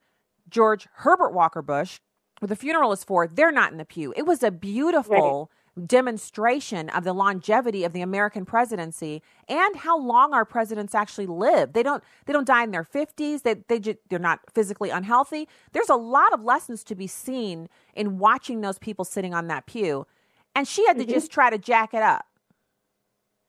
George 0.48 0.88
Herbert 0.94 1.32
Walker 1.32 1.62
Bush, 1.62 2.00
who 2.40 2.46
the 2.46 2.56
funeral 2.56 2.92
is 2.92 3.04
for, 3.04 3.26
they're 3.26 3.52
not 3.52 3.72
in 3.72 3.78
the 3.78 3.84
pew. 3.84 4.12
It 4.16 4.26
was 4.26 4.42
a 4.42 4.50
beautiful 4.50 5.50
demonstration 5.86 6.88
of 6.90 7.04
the 7.04 7.12
longevity 7.12 7.84
of 7.84 7.92
the 7.92 8.00
American 8.00 8.44
presidency 8.44 9.22
and 9.48 9.76
how 9.76 9.98
long 9.98 10.32
our 10.32 10.44
presidents 10.44 10.94
actually 10.94 11.26
live. 11.26 11.72
They 11.72 11.82
don't 11.82 12.02
they 12.26 12.32
don't 12.32 12.46
die 12.46 12.62
in 12.62 12.70
their 12.70 12.84
50s. 12.84 13.42
They 13.42 13.54
they 13.68 13.80
ju- 13.80 13.96
they're 14.08 14.18
not 14.18 14.40
physically 14.52 14.90
unhealthy. 14.90 15.48
There's 15.72 15.88
a 15.88 15.96
lot 15.96 16.32
of 16.32 16.42
lessons 16.42 16.84
to 16.84 16.94
be 16.94 17.06
seen 17.06 17.68
in 17.94 18.18
watching 18.18 18.60
those 18.60 18.78
people 18.78 19.04
sitting 19.04 19.34
on 19.34 19.48
that 19.48 19.66
pew. 19.66 20.06
And 20.54 20.68
she 20.68 20.86
had 20.86 20.96
to 20.98 21.04
mm-hmm. 21.04 21.12
just 21.12 21.32
try 21.32 21.50
to 21.50 21.58
jack 21.58 21.94
it 21.94 22.02
up. 22.02 22.26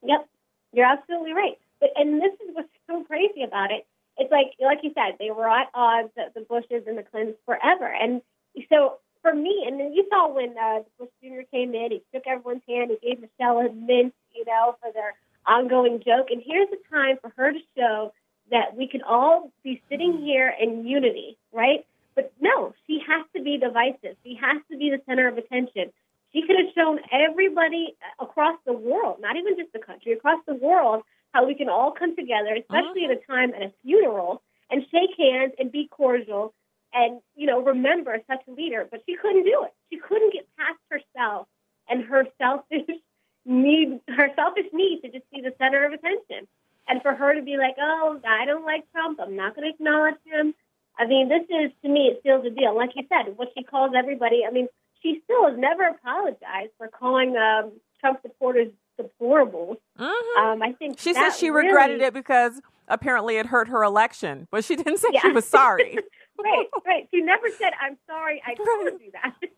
Yep, 0.04 0.28
you're 0.74 0.86
absolutely 0.86 1.34
right. 1.34 1.60
But 1.80 1.90
and 1.96 2.22
this 2.22 2.34
is 2.34 2.54
what's 2.54 2.70
so 2.88 3.04
crazy 3.04 3.44
about 3.44 3.72
it. 3.72 3.86
It's 4.18 4.32
like 4.32 4.54
like 4.60 4.80
you 4.82 4.92
said, 4.96 5.18
they 5.20 5.30
were 5.30 5.50
at 5.50 5.68
odds, 5.76 6.10
the, 6.16 6.32
the 6.34 6.42
Bushes 6.42 6.88
and 6.88 6.98
the 6.98 7.04
Clintons 7.04 7.36
forever. 7.46 7.86
And 7.86 8.22
so 8.70 8.98
for 9.26 9.34
me, 9.34 9.64
and 9.66 9.80
then 9.80 9.92
you 9.92 10.06
saw 10.12 10.32
when 10.32 10.56
uh, 10.56 10.84
Bush 11.00 11.10
Jr. 11.20 11.42
came 11.50 11.74
in, 11.74 11.90
he 11.90 12.04
shook 12.14 12.28
everyone's 12.28 12.62
hand, 12.70 12.92
he 12.92 13.10
gave 13.10 13.20
Michelle 13.20 13.58
a 13.58 13.74
mint, 13.74 14.14
you 14.36 14.46
know, 14.46 14.76
for 14.80 14.92
their 14.94 15.16
ongoing 15.48 15.98
joke. 16.06 16.28
And 16.30 16.44
here's 16.46 16.70
the 16.70 16.78
time 16.92 17.18
for 17.20 17.34
her 17.36 17.52
to 17.52 17.60
show 17.76 18.14
that 18.52 18.78
we 18.78 18.88
can 18.88 19.02
all 19.02 19.52
be 19.64 19.82
sitting 19.90 20.22
here 20.22 20.54
in 20.62 20.86
unity, 20.86 21.40
right? 21.52 21.88
But 22.14 22.34
no, 22.40 22.76
she 22.86 23.02
has 23.08 23.26
to 23.36 23.42
be 23.42 23.58
divisive. 23.58 24.16
She 24.24 24.38
has 24.40 24.62
to 24.70 24.78
be 24.78 24.92
the 24.92 25.02
center 25.08 25.28
of 25.28 25.40
attention. 25.40 25.92
She 26.32 26.44
could 26.44 26.58
have 26.58 26.76
shown 26.76 27.00
everybody 27.12 27.96
across 28.20 28.60
the 28.64 28.74
world, 28.74 29.18
not 29.22 29.38
even 29.38 29.58
just 29.58 29.74
the 29.74 29.80
country, 29.80 30.14
across 30.14 30.40
the 30.46 30.54
world, 30.54 31.02
how 31.34 31.48
we 31.48 31.56
can 31.56 31.68
all 31.68 31.92
come 31.92 32.16
together, 32.16 32.54
especially 32.54 33.06
at 33.06 33.12
a 33.12 33.20
time 33.26 33.56
at 33.56 33.64
a 33.64 33.74
funeral, 33.82 34.44
and 34.70 34.86
shake 34.92 35.18
hands 35.18 35.54
and 35.58 35.72
be 35.72 35.88
cordial 35.88 36.54
and, 36.96 37.20
you 37.36 37.46
know, 37.46 37.62
remember 37.62 38.18
such 38.28 38.42
a 38.48 38.52
leader. 38.52 38.88
But 38.90 39.02
she 39.06 39.16
couldn't 39.18 39.44
do 39.44 39.66
it. 39.66 39.74
She 39.92 40.00
couldn't 40.00 40.34
get 40.34 40.48
past 40.58 40.80
herself 40.90 41.48
and 41.90 42.04
her 42.06 42.26
selfish 42.42 42.88
need, 43.46 44.00
her 44.08 44.30
selfish 44.36 44.68
need 44.74 45.02
to 45.02 45.12
just 45.12 45.30
be 45.30 45.42
the 45.42 45.54
center 45.60 45.86
of 45.86 45.94
attention. 45.94 46.48
And 46.88 47.02
for 47.02 47.14
her 47.14 47.36
to 47.36 47.42
be 47.42 47.58
like, 47.58 47.76
oh, 47.82 48.20
I 48.26 48.46
don't 48.46 48.64
like 48.66 48.90
Trump. 48.92 49.20
I'm 49.22 49.36
not 49.36 49.56
going 49.56 49.68
to 49.68 49.74
acknowledge 49.74 50.16
him. 50.26 50.54
I 50.98 51.06
mean, 51.06 51.28
this 51.28 51.42
is, 51.50 51.72
to 51.84 51.90
me, 51.90 52.08
it 52.14 52.22
seals 52.24 52.44
the 52.44 52.50
deal. 52.50 52.76
Like 52.76 52.92
you 52.96 53.04
said, 53.10 53.38
what 53.38 53.50
she 53.58 53.64
calls 53.64 53.92
everybody, 53.98 54.44
I 54.48 54.52
mean, 54.52 54.68
she 55.02 55.20
still 55.26 55.50
has 55.50 55.58
never 55.58 55.84
apologized 55.84 56.72
for 56.78 56.88
calling 56.88 57.36
um, 57.36 57.74
Trump 58.00 58.20
supporters 58.22 58.72
deplorable. 58.98 59.78
Um, 60.00 60.62
I 60.62 60.74
think 60.78 61.00
She 61.00 61.14
said 61.14 61.32
she 61.32 61.50
regretted 61.50 61.96
really- 61.96 62.06
it 62.08 62.14
because 62.14 62.62
apparently 62.88 63.38
it 63.38 63.48
hurt 63.48 63.68
her 63.68 63.84
election, 63.84 64.48
but 64.52 64.64
she 64.64 64.76
didn't 64.76 64.98
say 64.98 65.10
she 65.22 65.32
was 65.32 65.46
sorry. 65.46 65.98
right, 66.44 66.68
right. 66.86 67.08
She 67.12 67.22
never 67.22 67.48
said, 67.58 67.72
"I'm 67.82 67.98
sorry, 68.08 68.42
I 68.46 68.54
told 68.54 69.02
you 69.02 69.12
that." 69.14 69.36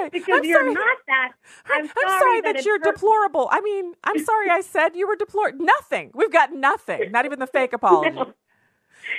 Right. 0.00 0.10
because 0.12 0.38
I'm 0.38 0.44
you're 0.44 0.60
sorry. 0.60 0.72
not 0.74 0.96
that. 1.06 1.32
I'm 1.66 1.86
sorry, 1.86 1.96
I'm 2.06 2.20
sorry 2.20 2.40
that, 2.40 2.56
it 2.56 2.64
you're 2.64 2.78
hurt- 2.78 2.94
deplorable. 2.94 3.48
I 3.52 3.60
mean, 3.60 3.92
I'm 4.04 4.18
sorry 4.24 4.50
I 4.50 4.62
said 4.62 4.96
you 4.96 5.06
were 5.06 5.16
deplorable. 5.16 5.64
Nothing. 5.64 6.10
We've 6.14 6.32
got 6.32 6.52
nothing. 6.52 7.12
Not 7.12 7.24
even 7.26 7.38
the 7.38 7.46
fake 7.46 7.72
apology. 7.72 8.10
No. 8.10 8.32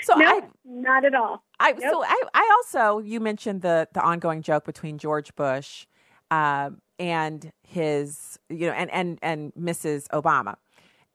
So 0.04 0.16
no, 0.16 0.26
I, 0.26 0.42
not 0.66 1.06
at 1.06 1.16
all. 1.16 1.44
I 1.60 1.72
Nope. 1.72 1.82
so 1.82 2.04
I, 2.04 2.22
I 2.34 2.58
also 2.58 3.00
you 3.00 3.20
mentioned 3.20 3.62
the 3.62 3.88
the 3.94 4.02
ongoing 4.02 4.42
joke 4.42 4.66
between 4.66 4.98
George 4.98 5.34
Bush 5.36 5.86
um, 6.32 6.82
and 7.00 7.52
his 7.68 8.40
you 8.50 8.68
know 8.68 8.74
and 8.74 8.90
and 8.92 9.20
and 9.22 9.54
Mrs. 9.54 10.08
Obama. 10.10 10.56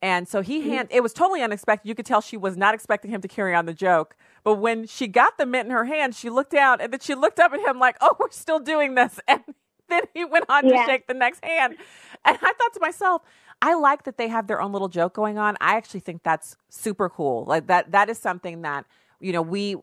And 0.01 0.27
so 0.27 0.41
he 0.41 0.69
hand 0.69 0.89
it 0.91 1.01
was 1.01 1.13
totally 1.13 1.41
unexpected. 1.41 1.87
You 1.87 1.95
could 1.95 2.05
tell 2.05 2.21
she 2.21 2.37
was 2.37 2.55
not 2.55 2.73
expecting 2.73 3.11
him 3.11 3.21
to 3.21 3.27
carry 3.27 3.53
on 3.55 3.65
the 3.65 3.73
joke. 3.73 4.15
But 4.47 4.55
when 4.55 4.87
she 4.87 5.07
got 5.07 5.37
the 5.39 5.47
mint 5.47 5.67
in 5.67 5.71
her 5.73 5.85
hand, 5.85 6.15
she 6.15 6.31
looked 6.31 6.51
down 6.53 6.81
and 6.81 6.93
then 6.93 7.01
she 7.01 7.15
looked 7.15 7.39
up 7.39 7.53
at 7.53 7.61
him 7.61 7.79
like, 7.79 7.97
"Oh, 8.01 8.15
we're 8.19 8.31
still 8.31 8.59
doing 8.59 8.95
this." 8.95 9.19
And 9.89 9.99
then 9.99 10.03
he 10.15 10.25
went 10.25 10.45
on 10.49 10.69
Yeah. 10.69 10.69
to 10.69 10.77
shake 10.77 11.07
the 11.07 11.15
next 11.15 11.45
hand. 11.45 11.75
And 12.25 12.37
I 12.41 12.53
thought 12.53 12.73
to 12.75 12.81
myself, 12.81 13.23
I 13.61 13.75
like 13.75 14.05
that 14.05 14.17
they 14.17 14.29
have 14.29 14.47
their 14.47 14.61
own 14.61 14.73
little 14.73 14.89
joke 14.89 15.13
going 15.13 15.37
on. 15.39 15.57
I 15.61 15.77
actually 15.77 16.01
think 16.01 16.23
that's 16.23 16.57
super 16.69 17.09
cool. 17.09 17.45
Like 17.45 17.67
that 17.67 17.91
that 17.91 18.09
is 18.09 18.19
something 18.19 18.63
that, 18.63 18.85
you 19.21 19.33
know, 19.33 19.43
we 19.43 19.77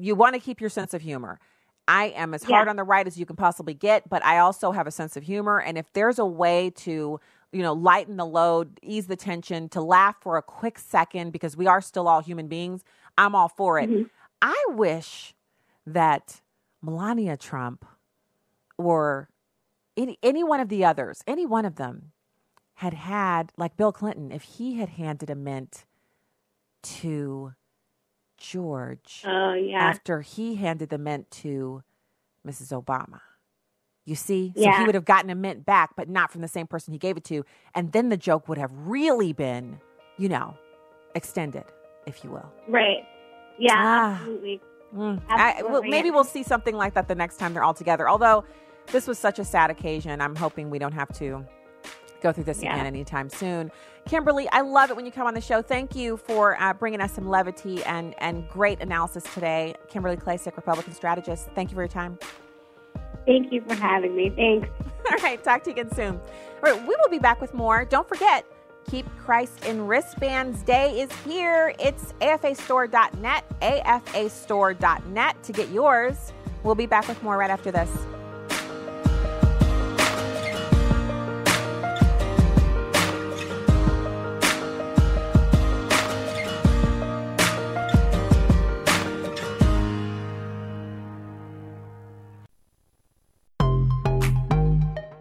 you 0.00 0.16
want 0.16 0.34
to 0.36 0.40
keep 0.40 0.62
your 0.62 0.70
sense 0.70 0.94
of 0.94 1.02
humor. 1.02 1.40
I 1.88 2.06
am 2.16 2.34
as 2.34 2.44
hard 2.44 2.68
Yeah. 2.68 2.70
on 2.70 2.76
the 2.76 2.84
right 2.84 3.06
as 3.06 3.18
you 3.18 3.26
can 3.26 3.36
possibly 3.36 3.74
get, 3.74 4.08
but 4.10 4.24
I 4.24 4.38
also 4.38 4.72
have 4.72 4.88
a 4.88 4.92
sense 4.92 5.18
of 5.18 5.24
humor 5.24 5.60
and 5.60 5.78
if 5.78 5.92
there's 5.94 6.20
a 6.20 6.26
way 6.26 6.70
to, 6.78 7.20
you 7.52 7.62
know, 7.62 7.74
lighten 7.74 8.16
the 8.18 8.26
load, 8.26 8.80
ease 8.82 9.08
the 9.08 9.16
tension, 9.16 9.68
to 9.70 9.82
laugh 9.82 10.16
for 10.22 10.38
a 10.38 10.42
quick 10.42 10.78
second 10.80 11.32
because 11.32 11.56
we 11.58 11.66
are 11.68 11.82
still 11.82 12.08
all 12.08 12.22
human 12.22 12.48
beings, 12.48 12.84
I'm 13.16 13.34
all 13.34 13.48
for 13.48 13.78
it. 13.78 13.88
Mm-hmm. 13.88 14.04
I 14.42 14.64
wish 14.68 15.34
that 15.86 16.40
Melania 16.82 17.36
Trump 17.36 17.84
or 18.76 19.28
any 19.96 20.18
any 20.22 20.44
one 20.44 20.60
of 20.60 20.68
the 20.68 20.84
others, 20.84 21.22
any 21.26 21.46
one 21.46 21.64
of 21.64 21.76
them 21.76 22.12
had 22.74 22.94
had 22.94 23.52
like 23.56 23.76
Bill 23.76 23.92
Clinton, 23.92 24.32
if 24.32 24.42
he 24.42 24.74
had 24.74 24.90
handed 24.90 25.30
a 25.30 25.34
mint 25.34 25.84
to 26.82 27.54
George 28.36 29.22
Oh 29.24 29.54
yeah, 29.54 29.78
after 29.78 30.20
he 30.20 30.56
handed 30.56 30.90
the 30.90 30.98
mint 30.98 31.30
to 31.30 31.82
Mrs. 32.46 32.78
Obama. 32.78 33.20
You 34.04 34.16
see? 34.16 34.52
So 34.54 34.70
he 34.70 34.84
would 34.84 34.94
have 34.94 35.06
gotten 35.06 35.30
a 35.30 35.34
mint 35.34 35.64
back, 35.64 35.96
but 35.96 36.10
not 36.10 36.30
from 36.30 36.42
the 36.42 36.48
same 36.48 36.66
person 36.66 36.92
he 36.92 36.98
gave 36.98 37.16
it 37.16 37.24
to. 37.24 37.42
And 37.74 37.92
then 37.92 38.10
the 38.10 38.18
joke 38.18 38.48
would 38.48 38.58
have 38.58 38.70
really 38.74 39.32
been, 39.32 39.80
you 40.18 40.28
know, 40.28 40.58
extended, 41.14 41.64
if 42.06 42.22
you 42.24 42.30
will. 42.30 42.50
right. 42.68 43.06
Yeah, 43.58 43.72
Ah. 43.76 44.14
absolutely. 44.16 44.60
Mm. 44.96 45.20
I, 45.28 45.62
well, 45.62 45.82
maybe 45.82 46.10
we'll 46.10 46.24
see 46.24 46.42
something 46.42 46.74
like 46.76 46.94
that 46.94 47.06
the 47.08 47.14
next 47.14 47.36
time 47.38 47.52
they're 47.54 47.62
all 47.64 47.74
together. 47.74 48.08
Although 48.08 48.44
this 48.92 49.06
was 49.06 49.18
such 49.18 49.38
a 49.38 49.44
sad 49.44 49.70
occasion, 49.70 50.20
I'm 50.20 50.34
hoping 50.36 50.70
we 50.70 50.78
don't 50.80 50.92
have 50.92 51.12
to 51.18 51.44
go 52.20 52.32
through 52.32 52.44
this 52.44 52.62
Yeah. 52.62 52.74
again 52.74 52.86
anytime 52.86 53.28
soon. 53.28 53.70
Kimberly, 54.06 54.48
I 54.50 54.60
love 54.62 54.90
it 54.90 54.96
when 54.96 55.06
you 55.06 55.12
come 55.12 55.26
on 55.26 55.34
the 55.34 55.40
show. 55.40 55.62
Thank 55.62 55.94
you 55.94 56.16
for 56.16 56.60
uh, 56.60 56.72
bringing 56.74 57.00
us 57.00 57.12
some 57.12 57.28
levity 57.28 57.82
and, 57.84 58.14
and 58.18 58.48
great 58.48 58.80
analysis 58.80 59.24
today. 59.34 59.74
Kimberly 59.88 60.16
Klacik, 60.16 60.56
Republican 60.56 60.94
strategist. 60.94 61.48
Thank 61.54 61.70
you 61.70 61.74
for 61.76 61.82
your 61.82 61.88
time. 61.88 62.18
Thank 63.26 63.52
you 63.52 63.62
for 63.66 63.74
having 63.74 64.14
me. 64.16 64.30
Thanks. 64.30 64.68
All 65.10 65.16
right, 65.22 65.42
talk 65.42 65.62
to 65.64 65.70
you 65.70 65.74
again 65.80 65.94
soon. 65.94 66.16
All 66.16 66.72
right, 66.72 66.80
we 66.80 66.94
will 67.00 67.08
be 67.10 67.18
back 67.18 67.40
with 67.40 67.54
more. 67.54 67.84
Don't 67.84 68.08
forget, 68.08 68.44
Keep 68.90 69.06
Christ 69.18 69.64
in 69.64 69.86
Wristbands 69.86 70.62
Day 70.62 71.00
is 71.00 71.12
here. 71.24 71.74
It's 71.78 72.12
afastore.net, 72.20 73.60
afastore.net 73.60 75.42
to 75.42 75.52
get 75.52 75.70
yours. 75.70 76.32
We'll 76.62 76.74
be 76.74 76.86
back 76.86 77.08
with 77.08 77.22
more 77.22 77.36
right 77.36 77.50
after 77.50 77.70
this. 77.70 77.90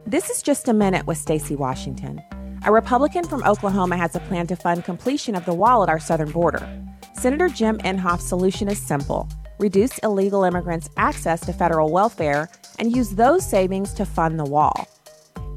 This 0.05 0.30
is 0.30 0.43
just 0.43 0.68
a 0.68 0.74
minute 0.74 1.07
with 1.07 1.18
Stacy 1.18 1.55
Washington. 1.55 2.22
A 2.66 2.72
Republican 2.72 3.26
from 3.26 3.43
Oklahoma 3.43 3.97
has 3.97 4.16
a 4.16 4.22
plan 4.22 4.47
to 4.47 4.55
fund 4.55 4.86
completion 4.86 5.36
of 5.36 5.43
the 5.43 5.53
wall 5.53 5.84
at 5.84 5.89
our 5.89 5.99
southern 5.99 6.32
border. 6.32 6.66
Senator 7.14 7.49
Jim 7.49 7.78
Inhofe's 7.80 8.26
solution 8.26 8.70
is 8.70 8.82
simple 8.82 9.28
reduce 9.59 9.97
illegal 9.99 10.45
immigrants' 10.45 10.89
access 10.95 11.41
to 11.41 11.51
federal 11.51 11.91
welfare 11.91 12.49
and 12.80 12.95
use 12.95 13.11
those 13.11 13.45
savings 13.45 13.93
to 13.93 14.05
fund 14.05 14.39
the 14.39 14.45
wall. 14.45 14.88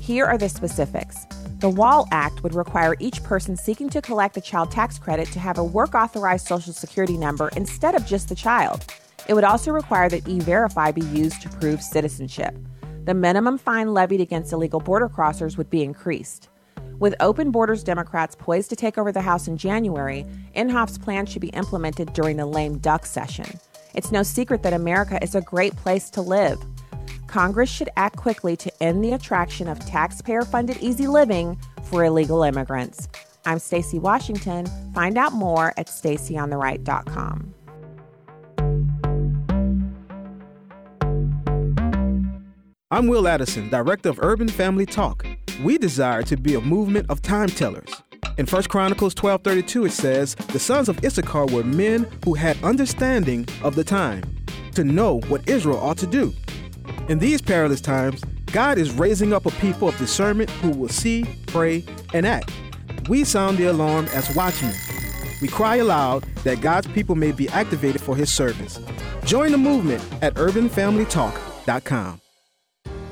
Here 0.00 0.26
are 0.26 0.36
the 0.36 0.48
specifics. 0.48 1.26
The 1.60 1.70
WALL 1.70 2.08
Act 2.10 2.42
would 2.42 2.54
require 2.54 2.96
each 2.98 3.22
person 3.22 3.56
seeking 3.56 3.88
to 3.90 4.02
collect 4.02 4.36
a 4.36 4.40
child 4.40 4.72
tax 4.72 4.98
credit 4.98 5.28
to 5.28 5.38
have 5.38 5.58
a 5.58 5.64
work 5.64 5.94
authorized 5.94 6.48
Social 6.48 6.72
Security 6.72 7.16
number 7.16 7.50
instead 7.56 7.94
of 7.94 8.04
just 8.04 8.28
the 8.28 8.34
child. 8.34 8.84
It 9.28 9.34
would 9.34 9.44
also 9.44 9.70
require 9.70 10.08
that 10.08 10.28
e 10.28 10.40
Verify 10.40 10.90
be 10.90 11.06
used 11.06 11.40
to 11.42 11.48
prove 11.48 11.82
citizenship. 11.82 12.54
The 13.04 13.14
minimum 13.14 13.58
fine 13.58 13.94
levied 13.94 14.20
against 14.20 14.52
illegal 14.52 14.80
border 14.80 15.08
crossers 15.08 15.56
would 15.56 15.70
be 15.70 15.84
increased. 15.84 16.48
With 16.98 17.14
open 17.20 17.50
borders 17.50 17.84
Democrats 17.84 18.34
poised 18.38 18.70
to 18.70 18.76
take 18.76 18.96
over 18.96 19.12
the 19.12 19.20
House 19.20 19.48
in 19.48 19.58
January, 19.58 20.24
Inhofe's 20.54 20.96
plan 20.96 21.26
should 21.26 21.42
be 21.42 21.48
implemented 21.48 22.12
during 22.14 22.38
the 22.38 22.46
lame 22.46 22.78
duck 22.78 23.04
session. 23.04 23.60
It's 23.94 24.12
no 24.12 24.22
secret 24.22 24.62
that 24.62 24.72
America 24.72 25.22
is 25.22 25.34
a 25.34 25.40
great 25.42 25.76
place 25.76 26.08
to 26.10 26.22
live. 26.22 26.58
Congress 27.26 27.68
should 27.68 27.90
act 27.96 28.16
quickly 28.16 28.56
to 28.56 28.82
end 28.82 29.04
the 29.04 29.12
attraction 29.12 29.68
of 29.68 29.78
taxpayer 29.80 30.42
funded 30.42 30.78
easy 30.78 31.06
living 31.06 31.58
for 31.82 32.04
illegal 32.04 32.42
immigrants. 32.42 33.08
I'm 33.44 33.58
Stacy 33.58 33.98
Washington. 33.98 34.66
Find 34.94 35.18
out 35.18 35.32
more 35.32 35.74
at 35.76 35.86
stacyontheright.com. 35.88 37.54
I'm 42.88 43.08
Will 43.08 43.26
Addison, 43.26 43.68
Director 43.68 44.10
of 44.10 44.20
Urban 44.22 44.46
Family 44.46 44.86
Talk. 44.86 45.26
We 45.64 45.76
desire 45.76 46.22
to 46.22 46.36
be 46.36 46.54
a 46.54 46.60
movement 46.60 47.10
of 47.10 47.20
time 47.20 47.48
tellers. 47.48 47.88
In 48.38 48.46
1 48.46 48.68
Chronicles 48.68 49.12
12:32 49.12 49.86
it 49.86 49.92
says, 49.92 50.36
"The 50.36 50.60
sons 50.60 50.88
of 50.88 51.04
Issachar 51.04 51.46
were 51.46 51.64
men 51.64 52.06
who 52.24 52.34
had 52.34 52.56
understanding 52.62 53.44
of 53.64 53.74
the 53.74 53.82
time, 53.82 54.22
to 54.76 54.84
know 54.84 55.18
what 55.26 55.48
Israel 55.48 55.80
ought 55.80 55.98
to 55.98 56.06
do." 56.06 56.32
In 57.08 57.18
these 57.18 57.42
perilous 57.42 57.80
times, 57.80 58.22
God 58.52 58.78
is 58.78 58.92
raising 58.92 59.32
up 59.32 59.46
a 59.46 59.50
people 59.50 59.88
of 59.88 59.98
discernment 59.98 60.48
who 60.62 60.70
will 60.70 60.88
see, 60.88 61.24
pray, 61.46 61.84
and 62.14 62.24
act. 62.24 62.52
We 63.08 63.24
sound 63.24 63.58
the 63.58 63.64
alarm 63.64 64.06
as 64.14 64.32
watchmen. 64.36 64.76
We 65.42 65.48
cry 65.48 65.78
aloud 65.78 66.24
that 66.44 66.60
God's 66.60 66.86
people 66.86 67.16
may 67.16 67.32
be 67.32 67.48
activated 67.48 68.00
for 68.00 68.14
his 68.14 68.30
service. 68.30 68.78
Join 69.24 69.50
the 69.50 69.58
movement 69.58 70.04
at 70.22 70.34
urbanfamilytalk.com. 70.34 72.20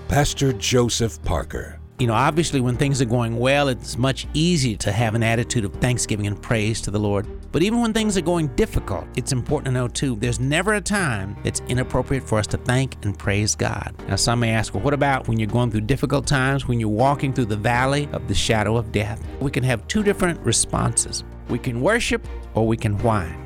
Pastor 0.09 0.52
Joseph 0.52 1.22
Parker. 1.22 1.80
You 1.98 2.09
know, 2.09 2.14
obviously, 2.14 2.61
when 2.61 2.76
things 2.76 3.00
are 3.00 3.07
going 3.07 3.38
well, 3.38 3.68
it's 3.68 3.96
much 3.96 4.26
easier 4.34 4.76
to 4.78 4.92
have 4.92 5.14
an 5.14 5.22
attitude 5.22 5.64
of 5.64 5.72
thanksgiving 5.74 6.26
and 6.26 6.40
praise 6.40 6.80
to 6.82 6.90
the 6.90 6.98
Lord. 6.98 7.26
But 7.52 7.62
even 7.62 7.80
when 7.80 7.92
things 7.92 8.16
are 8.18 8.20
going 8.20 8.48
difficult, 8.48 9.07
it's 9.16 9.32
important 9.32 9.66
to 9.66 9.72
know 9.72 9.88
too, 9.88 10.16
there's 10.16 10.40
never 10.40 10.74
a 10.74 10.80
time 10.80 11.36
it's 11.44 11.62
inappropriate 11.68 12.24
for 12.24 12.38
us 12.38 12.46
to 12.48 12.59
thank 12.59 12.96
and 13.05 13.18
praise 13.18 13.55
God. 13.55 13.94
Now, 14.09 14.16
some 14.16 14.40
may 14.40 14.50
ask, 14.50 14.74
well, 14.74 14.82
what 14.82 14.92
about 14.92 15.28
when 15.28 15.38
you're 15.38 15.48
going 15.48 15.70
through 15.70 15.82
difficult 15.82 16.26
times, 16.26 16.68
when 16.68 16.80
you're 16.80 16.88
walking 16.88 17.32
through 17.32 17.46
the 17.46 17.57
valley 17.57 18.09
of 18.12 18.28
the 18.28 18.34
shadow 18.34 18.76
of 18.76 18.92
death? 18.92 19.24
We 19.40 19.50
can 19.50 19.64
have 19.64 19.86
two 19.88 20.02
different 20.02 20.38
responses. 20.40 21.24
We 21.48 21.59
can 21.59 21.80
worship 21.80 22.26
or 22.55 22.66
we 22.66 22.76
can 22.76 22.98
whine. 22.98 23.40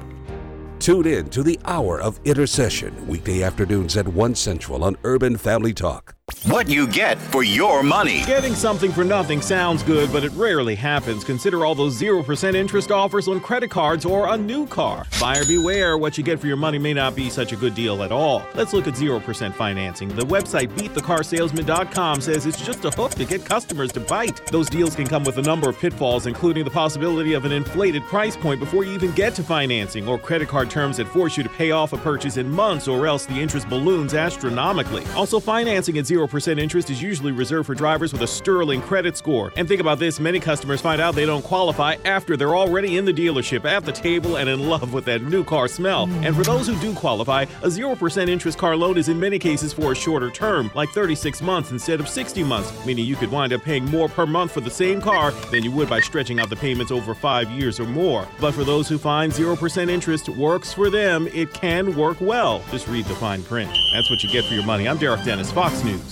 Tune 0.81 1.07
in 1.07 1.29
to 1.31 1.43
the 1.43 1.61
Hour 1.67 2.01
of 2.01 2.19
Intercession, 2.25 3.07
weekday 3.07 3.43
afternoons 3.43 3.97
at 3.97 4.09
1 4.09 4.35
Central 4.35 4.85
on 4.85 4.97
Urban 5.05 5.37
Family 5.37 5.75
Talk. 5.75 6.18
What 6.45 6.69
you 6.69 6.87
get 6.87 7.19
for 7.19 7.43
your 7.43 7.83
money. 7.83 8.25
Getting 8.25 8.55
something 8.55 8.93
for 8.93 9.03
nothing 9.03 9.43
sounds 9.43 9.83
good, 9.83 10.13
but 10.13 10.25
it 10.25 10.33
rarely 10.33 10.75
happens. 10.75 11.25
Consider 11.25 11.65
all 11.65 11.75
those 11.75 12.01
0% 12.01 12.55
interest 12.55 12.91
offers 12.91 13.29
on 13.29 13.41
credit 13.41 13.71
cards 13.71 14.05
or 14.05 14.33
a 14.33 14.37
new 14.37 14.67
car. 14.67 15.07
Buyer 15.21 15.45
beware, 15.45 15.99
what 15.99 16.17
you 16.17 16.25
get 16.25 16.39
for 16.39 16.47
your 16.47 16.57
money 16.57 16.79
may 16.79 16.95
not 16.95 17.17
be 17.17 17.29
such 17.29 17.53
a 17.53 17.57
good 17.57 17.75
deal 17.75 18.03
at 18.03 18.13
all. 18.13 18.43
Let's 18.55 18.73
look 18.73 18.87
at 18.87 18.95
0% 18.95 19.55
financing. 19.55 20.09
The 20.09 20.23
website 20.23 20.69
beatthecarsalesman.com 20.69 22.21
says 22.21 22.47
it's 22.47 22.65
just 22.65 22.85
a 22.85 22.91
hook 22.91 23.13
to 23.13 23.25
get 23.25 23.45
customers 23.45 23.93
to 23.93 24.01
bite. 24.01 24.47
Those 24.47 24.71
deals 24.71 24.95
can 24.95 25.07
come 25.07 25.25
with 25.25 25.39
a 25.39 25.43
number 25.43 25.69
of 25.69 25.79
pitfalls, 25.79 26.27
including 26.27 26.65
the 26.65 26.71
possibility 26.71 27.35
of 27.35 27.47
an 27.47 27.53
inflated 27.53 28.03
price 28.05 28.37
point 28.37 28.61
before 28.61 28.85
you 28.85 28.93
even 28.93 29.13
get 29.13 29.35
to 29.35 29.43
financing, 29.43 30.07
or 30.09 30.19
credit 30.19 30.49
card 30.49 30.71
terms 30.71 30.99
that 30.99 31.09
force 31.09 31.37
you 31.37 31.43
to 31.43 31.51
pay 31.51 31.73
off 31.73 31.93
a 31.93 31.99
purchase 31.99 32.37
in 32.37 32.51
months, 32.51 32.87
or 32.87 33.07
else 33.07 33.27
the 33.27 33.39
interest 33.39 33.69
balloons 33.69 34.15
astronomically. 34.15 35.05
Also, 35.15 35.41
financing 35.41 35.99
at 35.99 36.05
0% 36.05 36.18
0% 36.19 36.61
interest 36.61 36.91
is 36.91 37.01
usually 37.01 37.33
reserved 37.33 37.67
for 37.67 37.75
drivers 37.75 38.13
with 38.13 38.23
a 38.23 38.27
sterling 38.27 38.83
credit 38.83 39.17
score. 39.17 39.53
And 39.57 39.69
think 39.69 39.81
about 39.81 39.99
this 39.99 40.19
many 40.19 40.41
customers 40.41 40.81
find 40.81 41.01
out 41.01 41.15
they 41.15 41.27
don't 41.27 41.45
qualify 41.45 41.97
after 42.05 42.37
they're 42.37 42.57
already 42.57 42.97
in 42.97 43.05
the 43.05 43.13
dealership, 43.13 43.65
at 43.65 43.85
the 43.85 43.93
table, 43.93 44.37
and 44.37 44.49
in 44.49 44.69
love 44.69 44.93
with 44.93 45.05
that 45.05 45.23
new 45.23 45.45
car 45.45 45.69
smell. 45.69 46.07
Mm. 46.07 46.27
And 46.27 46.37
for 46.37 46.43
those 46.43 46.67
who 46.67 46.79
do 46.81 46.95
qualify, 46.95 47.43
a 47.63 47.69
0% 47.69 48.29
interest 48.29 48.59
car 48.59 48.77
loan 48.77 48.99
is 48.99 49.09
in 49.09 49.21
many 49.21 49.39
cases 49.39 49.73
for 49.73 49.93
a 49.93 49.95
shorter 49.95 50.31
term, 50.31 50.71
like 50.75 50.89
36 50.91 51.41
months 51.43 51.71
instead 51.71 52.01
of 52.01 52.09
60 52.09 52.43
months, 52.43 52.73
meaning 52.85 53.05
you 53.05 53.17
could 53.17 53.31
wind 53.31 53.53
up 53.53 53.63
paying 53.63 53.85
more 53.85 54.09
per 54.09 54.27
month 54.27 54.53
for 54.53 54.61
the 54.61 54.71
same 54.71 55.01
car 55.01 55.31
than 55.53 55.63
you 55.63 55.71
would 55.71 55.89
by 55.89 56.01
stretching 56.01 56.41
out 56.41 56.51
the 56.51 56.57
payments 56.57 56.91
over 56.91 57.15
five 57.15 57.51
years 57.51 57.79
or 57.79 57.87
more. 57.87 58.27
But 58.41 58.55
for 58.55 58.65
those 58.65 58.89
who 58.89 58.99
find 58.99 59.33
0% 59.33 59.89
interest 59.89 60.29
works 60.31 60.73
for 60.73 60.91
them, 60.91 61.29
it 61.29 61.53
can 61.53 61.95
work 61.97 62.21
well. 62.21 62.63
Just 62.71 62.89
read 62.89 63.05
the 63.07 63.15
fine 63.15 63.43
print. 63.43 63.71
That's 63.93 64.11
what 64.11 64.23
you 64.23 64.31
get 64.31 64.45
for 64.45 64.55
your 64.55 64.65
money. 64.65 64.89
I'm 64.89 64.99
Derek 64.99 65.25
Dennis, 65.25 65.53
Fox 65.53 65.85
News. 65.85 66.08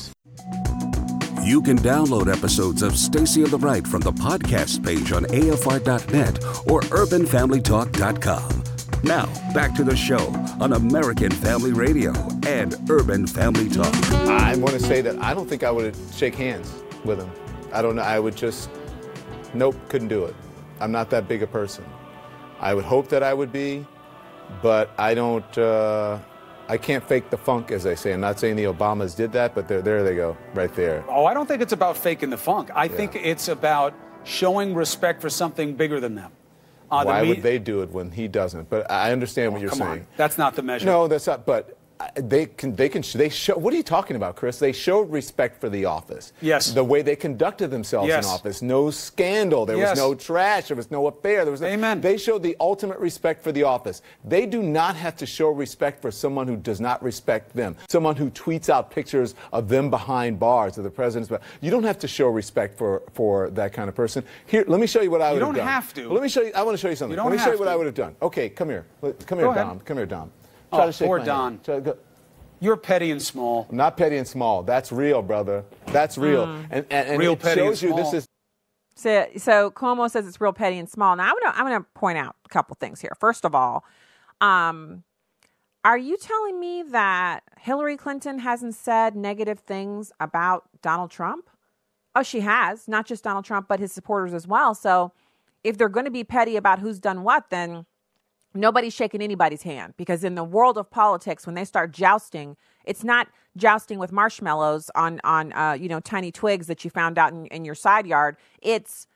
You 1.47 1.63
can 1.63 1.79
download 1.79 2.27
episodes 2.27 2.83
of 2.83 2.99
Stacy 2.99 3.45
on 3.45 3.51
the 3.51 3.59
Right 3.59 3.87
from 3.87 4.01
the 4.01 4.11
podcast 4.11 4.85
page 4.85 5.13
on 5.13 5.27
AFR.net 5.27 6.45
or 6.69 6.81
UrbanFamilyTalk.com. 6.81 8.65
Now, 9.05 9.27
back 9.55 9.73
to 9.77 9.85
the 9.85 9.95
show 9.95 10.27
on 10.61 10.73
American 10.73 11.31
Family 11.31 11.73
Radio 11.73 12.13
and 12.49 12.75
Urban 12.91 13.29
Family 13.29 13.69
Talk. 13.69 13.95
I 14.29 14.57
want 14.57 14.75
to 14.75 14.81
say 14.81 15.01
that 15.03 15.23
I 15.23 15.35
don't 15.35 15.49
think 15.49 15.63
I 15.63 15.71
would 15.71 15.95
shake 16.13 16.35
hands 16.35 16.83
with 17.05 17.21
him. 17.21 17.31
I 17.73 17.81
don't 17.81 17.95
know. 17.95 18.03
I 18.03 18.19
would 18.19 18.35
just, 18.35 18.69
nope, 19.55 19.77
couldn't 19.89 20.09
do 20.09 20.25
it. 20.25 20.35
I'm 20.81 20.91
not 20.91 21.11
that 21.11 21.29
big 21.29 21.45
a 21.45 21.47
person. 21.47 21.85
I 22.59 22.75
would 22.75 22.85
hope 22.85 23.07
that 23.11 23.23
I 23.23 23.33
would 23.33 23.53
be, 23.53 23.87
but 24.63 24.91
I 24.99 25.15
don't. 25.15 25.57
Uh, 25.57 26.19
I 26.69 26.77
can't 26.77 27.07
fake 27.07 27.31
the 27.31 27.37
funk, 27.37 27.71
as 27.71 27.85
they 27.85 27.95
say. 27.95 28.13
I'm 28.13 28.21
not 28.21 28.41
saying 28.41 28.57
the 28.57 28.65
Obamas 28.65 29.17
did 29.17 29.33
that, 29.33 29.55
but 29.55 29.69
there, 29.69 29.83
there 29.83 30.03
they 30.03 30.17
go, 30.17 30.37
right 30.55 30.75
there. 30.75 31.05
Oh, 31.09 31.25
I 31.25 31.33
don't 31.33 31.47
think 31.47 31.63
it's 31.63 31.73
about 31.73 31.97
faking 31.97 32.31
the 32.31 32.37
funk. 32.37 32.71
I 32.75 32.85
yeah. 32.85 32.97
think 32.97 33.15
it's 33.15 33.49
about 33.49 33.95
showing 34.25 34.75
respect 34.75 35.21
for 35.21 35.31
something 35.31 35.77
bigger 35.77 36.01
than 36.01 36.17
them. 36.17 36.33
Uh, 36.91 37.05
Why 37.05 37.21
the 37.21 37.23
me- 37.23 37.29
would 37.35 37.43
they 37.43 37.59
do 37.59 37.83
it 37.83 37.91
when 37.91 38.11
he 38.11 38.29
doesn't? 38.29 38.69
But 38.69 38.91
I 38.91 39.13
understand 39.13 39.49
oh, 39.49 39.51
what 39.53 39.61
you're 39.61 39.71
come 39.71 39.79
saying. 39.79 40.01
On. 40.01 40.07
That's 40.17 40.39
not 40.39 40.55
the 40.55 40.63
measure. 40.63 40.87
No, 40.87 41.09
that's 41.09 41.27
not. 41.27 41.47
But 41.47 41.76
they 42.15 42.47
can 42.47 42.75
they 42.75 42.89
can 42.89 43.03
they 43.15 43.29
show 43.29 43.57
what 43.57 43.73
are 43.73 43.77
you 43.77 43.83
talking 43.83 44.17
about 44.17 44.37
chris? 44.37 44.59
They 44.59 44.73
showed 44.73 45.11
respect 45.11 45.61
for 45.61 45.69
the 45.69 45.87
office. 45.87 46.33
Yes. 46.41 46.73
The 46.73 46.85
way 46.85 47.03
they 47.03 47.17
conducted 47.17 47.69
themselves 47.71 48.09
yes. 48.09 48.25
in 48.25 48.31
office. 48.31 48.63
No 48.63 48.91
scandal. 48.91 49.65
There 49.65 49.77
yes. 49.77 49.91
was 49.91 49.99
no 49.99 50.15
trash. 50.15 50.69
There 50.69 50.77
was 50.77 50.91
no 50.91 51.07
affair. 51.07 51.45
There 51.45 51.53
was 51.53 51.61
no, 51.61 51.69
amen. 51.69 52.01
they 52.01 52.19
showed 52.19 52.43
the 52.43 52.57
ultimate 52.61 52.99
respect 52.99 53.43
for 53.43 53.53
the 53.53 53.63
office. 53.63 54.03
They 54.25 54.47
do 54.47 54.63
not 54.63 54.97
have 54.97 55.17
to 55.17 55.27
show 55.27 55.49
respect 55.49 56.03
for 56.03 56.11
someone 56.11 56.47
who 56.47 56.57
does 56.57 56.81
not 56.81 57.03
respect 57.03 57.55
them. 57.55 57.77
Someone 57.89 58.17
who 58.17 58.31
tweets 58.31 58.69
out 58.69 58.91
pictures 58.91 59.35
of 59.53 59.69
them 59.69 59.91
behind 59.91 60.39
bars 60.39 60.79
of 60.79 60.85
the 60.85 60.91
president's 60.91 61.33
you 61.61 61.71
don't 61.71 61.85
have 61.85 61.99
to 61.99 62.09
show 62.09 62.29
respect 62.29 62.77
for 62.77 63.03
for 63.15 63.51
that 63.51 63.73
kind 63.73 63.89
of 63.89 63.95
person. 63.95 64.23
Here 64.47 64.65
let 64.69 64.81
me 64.81 64.87
show 64.87 65.01
you 65.01 65.11
what 65.11 65.23
i 65.23 65.33
would 65.33 65.41
have 65.41 65.49
done. 65.49 65.55
you 65.55 65.61
don't 65.61 65.69
have 65.69 65.95
to. 65.95 66.13
Let 66.13 66.23
me 66.23 66.29
show 66.29 66.43
you 66.43 66.53
i 66.55 66.63
want 66.63 66.77
to 66.77 66.81
show 66.81 66.91
you 66.91 66.97
something. 66.97 67.13
You 67.13 67.17
don't 67.17 67.31
let 67.31 67.39
me 67.39 67.45
show 67.45 67.53
you 67.53 67.59
what 67.59 67.67
to. 67.67 67.71
i 67.71 67.77
would 67.77 67.87
have 67.87 67.95
done. 67.95 68.17
Okay 68.21 68.49
come 68.51 68.69
here. 68.69 68.87
Come 69.01 69.39
here 69.39 69.47
Go 69.47 69.55
Don. 69.55 69.67
Ahead. 69.67 69.85
come 69.85 69.97
here 69.97 70.07
Don 70.07 70.31
Try 70.71 70.83
oh, 70.83 70.87
to 70.87 70.93
shake 70.93 71.07
poor 71.07 71.19
Don. 71.19 71.61
You're 72.59 72.77
petty 72.77 73.11
and 73.11 73.21
small. 73.21 73.67
I'm 73.71 73.77
not 73.77 73.97
petty 73.97 74.17
and 74.17 74.27
small. 74.27 74.63
That's 74.63 74.91
real, 74.91 75.23
brother. 75.23 75.65
That's 75.87 76.17
real. 76.17 76.47
Mm. 76.47 76.67
And, 76.71 76.87
and, 76.91 77.09
and 77.09 77.19
real 77.19 77.35
it 77.35 77.41
petty 77.41 77.61
shows 77.61 77.83
and 77.83 77.91
you 77.91 77.97
small. 77.97 78.11
this 78.11 78.25
is. 78.25 78.29
So, 78.95 79.27
so 79.37 79.71
Cuomo 79.71 80.11
says 80.11 80.27
it's 80.27 80.41
real 80.41 80.55
petty 80.55 80.79
and 80.79 80.89
small. 80.89 81.17
Now 81.17 81.25
I'm 81.25 81.35
gonna 81.43 81.57
I'm 81.57 81.67
gonna 81.67 81.87
point 81.95 82.17
out 82.17 82.37
a 82.47 82.49
couple 82.49 82.77
things 82.81 83.01
here. 83.01 83.13
First 83.21 83.45
of 83.45 83.55
all, 83.55 83.85
um, 84.41 85.05
are 85.85 85.99
you 85.99 86.17
telling 86.17 86.59
me 86.59 86.83
that 86.83 87.45
Hillary 87.61 87.97
Clinton 87.97 88.39
hasn't 88.39 88.75
said 88.75 89.15
negative 89.15 89.61
things 89.61 90.13
about 90.19 90.65
Donald 90.83 91.11
Trump? 91.11 91.51
Oh, 92.15 92.23
she 92.23 92.41
has. 92.41 92.89
Not 92.89 93.07
just 93.07 93.23
Donald 93.23 93.45
Trump, 93.45 93.69
but 93.69 93.79
his 93.79 93.93
supporters 93.93 94.33
as 94.33 94.47
well. 94.49 94.75
So, 94.75 95.13
if 95.63 95.77
they're 95.77 95.89
going 95.91 96.07
to 96.07 96.11
be 96.11 96.25
petty 96.25 96.57
about 96.57 96.79
who's 96.79 96.99
done 96.99 97.23
what, 97.23 97.51
then 97.51 97.85
nobody's 98.57 98.95
shaking 98.95 99.23
anybody's 99.23 99.63
hand 99.63 99.95
because 99.97 100.25
in 100.25 100.35
the 100.35 100.45
world 100.45 100.79
of 100.79 100.91
politics 100.91 101.47
when 101.47 101.55
they 101.55 101.65
start 101.65 101.93
jousting 101.93 102.57
it's 102.85 103.05
not 103.05 103.29
jousting 103.57 103.99
with 103.99 104.13
marshmallows 104.13 104.91
on 104.95 105.21
on 105.25 105.53
uh, 105.53 105.73
you 105.73 105.89
know 105.89 106.01
tiny 106.01 106.31
twigs 106.31 106.67
that 106.67 106.85
you 106.85 106.91
found 106.91 107.19
out 107.19 107.33
in, 107.33 107.47
in 107.47 107.65
your 107.65 107.75
side 107.75 108.07
yard. 108.07 108.37
It's 108.63 109.07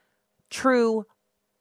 true 0.50 1.06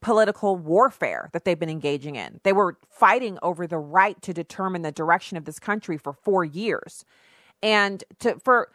political 0.02 0.56
warfare 0.56 1.30
that 1.34 1.44
they've 1.44 1.60
been 1.60 1.70
engaging 1.70 2.16
in. 2.16 2.40
They 2.44 2.54
were 2.54 2.78
fighting 2.90 3.38
over 3.42 3.68
the 3.68 3.78
right 3.78 4.20
to 4.22 4.34
determine 4.34 4.82
the 4.82 4.94
direction 4.94 5.38
of 5.38 5.44
this 5.44 5.60
country 5.60 5.98
for 5.98 6.14
four 6.14 6.46
years. 6.46 7.04
And 7.62 8.04
to 8.20 8.40
for 8.40 8.70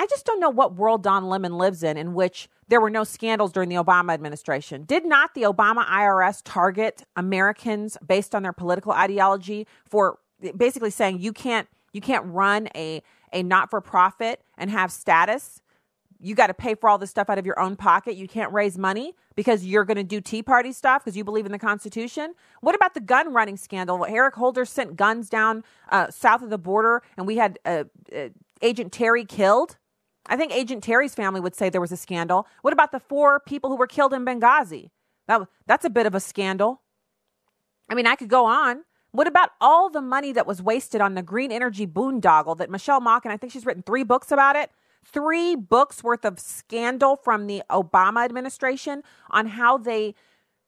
I 0.00 0.06
just 0.06 0.24
don't 0.24 0.40
know 0.40 0.48
what 0.48 0.76
world 0.76 1.02
Don 1.02 1.28
Lemon 1.28 1.58
lives 1.58 1.82
in, 1.82 1.98
in 1.98 2.14
which 2.14 2.48
there 2.68 2.80
were 2.80 2.88
no 2.88 3.04
scandals 3.04 3.52
during 3.52 3.68
the 3.68 3.74
Obama 3.74 4.14
administration. 4.14 4.84
Did 4.84 5.04
not 5.04 5.34
the 5.34 5.42
Obama 5.42 5.84
IRS 5.86 6.40
target 6.42 7.04
Americans 7.16 7.98
based 8.06 8.34
on 8.34 8.42
their 8.42 8.54
political 8.54 8.92
ideology 8.92 9.66
for 9.84 10.18
basically 10.56 10.88
saying 10.88 11.18
you 11.18 11.34
can't 11.34 11.68
you 11.92 12.00
can't 12.00 12.24
run 12.24 12.70
a 12.74 13.02
a 13.34 13.42
not 13.42 13.68
for 13.68 13.82
profit 13.82 14.40
and 14.56 14.70
have 14.70 14.90
status? 14.90 15.60
You 16.18 16.34
got 16.34 16.46
to 16.46 16.54
pay 16.54 16.74
for 16.74 16.88
all 16.88 16.96
this 16.96 17.10
stuff 17.10 17.28
out 17.28 17.36
of 17.36 17.44
your 17.44 17.60
own 17.60 17.76
pocket. 17.76 18.16
You 18.16 18.26
can't 18.26 18.54
raise 18.54 18.78
money 18.78 19.14
because 19.36 19.66
you're 19.66 19.84
going 19.84 19.98
to 19.98 20.02
do 20.02 20.22
Tea 20.22 20.42
Party 20.42 20.72
stuff 20.72 21.04
because 21.04 21.14
you 21.14 21.24
believe 21.24 21.44
in 21.44 21.52
the 21.52 21.58
Constitution. 21.58 22.32
What 22.62 22.74
about 22.74 22.94
the 22.94 23.00
gun 23.00 23.34
running 23.34 23.58
scandal? 23.58 24.06
Eric 24.06 24.36
Holder 24.36 24.64
sent 24.64 24.96
guns 24.96 25.28
down 25.28 25.62
uh, 25.90 26.10
south 26.10 26.40
of 26.40 26.48
the 26.48 26.58
border, 26.58 27.02
and 27.18 27.26
we 27.26 27.36
had 27.36 27.58
uh, 27.66 27.84
uh, 28.16 28.28
Agent 28.62 28.92
Terry 28.92 29.26
killed. 29.26 29.76
I 30.30 30.36
think 30.36 30.54
Agent 30.54 30.82
Terry's 30.82 31.14
family 31.14 31.40
would 31.40 31.54
say 31.54 31.68
there 31.68 31.80
was 31.80 31.92
a 31.92 31.96
scandal. 31.98 32.46
What 32.62 32.72
about 32.72 32.92
the 32.92 33.00
four 33.00 33.40
people 33.40 33.68
who 33.68 33.76
were 33.76 33.86
killed 33.86 34.14
in 34.14 34.24
Benghazi? 34.24 34.90
That, 35.28 35.42
that's 35.66 35.84
a 35.84 35.90
bit 35.90 36.06
of 36.06 36.14
a 36.14 36.20
scandal. 36.20 36.80
I 37.90 37.94
mean, 37.94 38.06
I 38.06 38.16
could 38.16 38.28
go 38.28 38.46
on. 38.46 38.84
What 39.10 39.26
about 39.26 39.50
all 39.60 39.90
the 39.90 40.00
money 40.00 40.32
that 40.32 40.46
was 40.46 40.62
wasted 40.62 41.02
on 41.02 41.14
the 41.14 41.22
green 41.22 41.52
energy 41.52 41.86
boondoggle 41.86 42.56
that 42.58 42.70
Michelle 42.70 43.00
Malkin, 43.00 43.30
I 43.30 43.36
think 43.36 43.52
she's 43.52 43.66
written 43.66 43.82
three 43.82 44.04
books 44.04 44.32
about 44.32 44.56
it? 44.56 44.70
three 45.04 45.56
books 45.56 46.02
worth 46.04 46.24
of 46.24 46.38
scandal 46.38 47.16
from 47.16 47.46
the 47.46 47.62
Obama 47.70 48.24
administration 48.24 49.02
on 49.30 49.46
how 49.46 49.78
they 49.78 50.14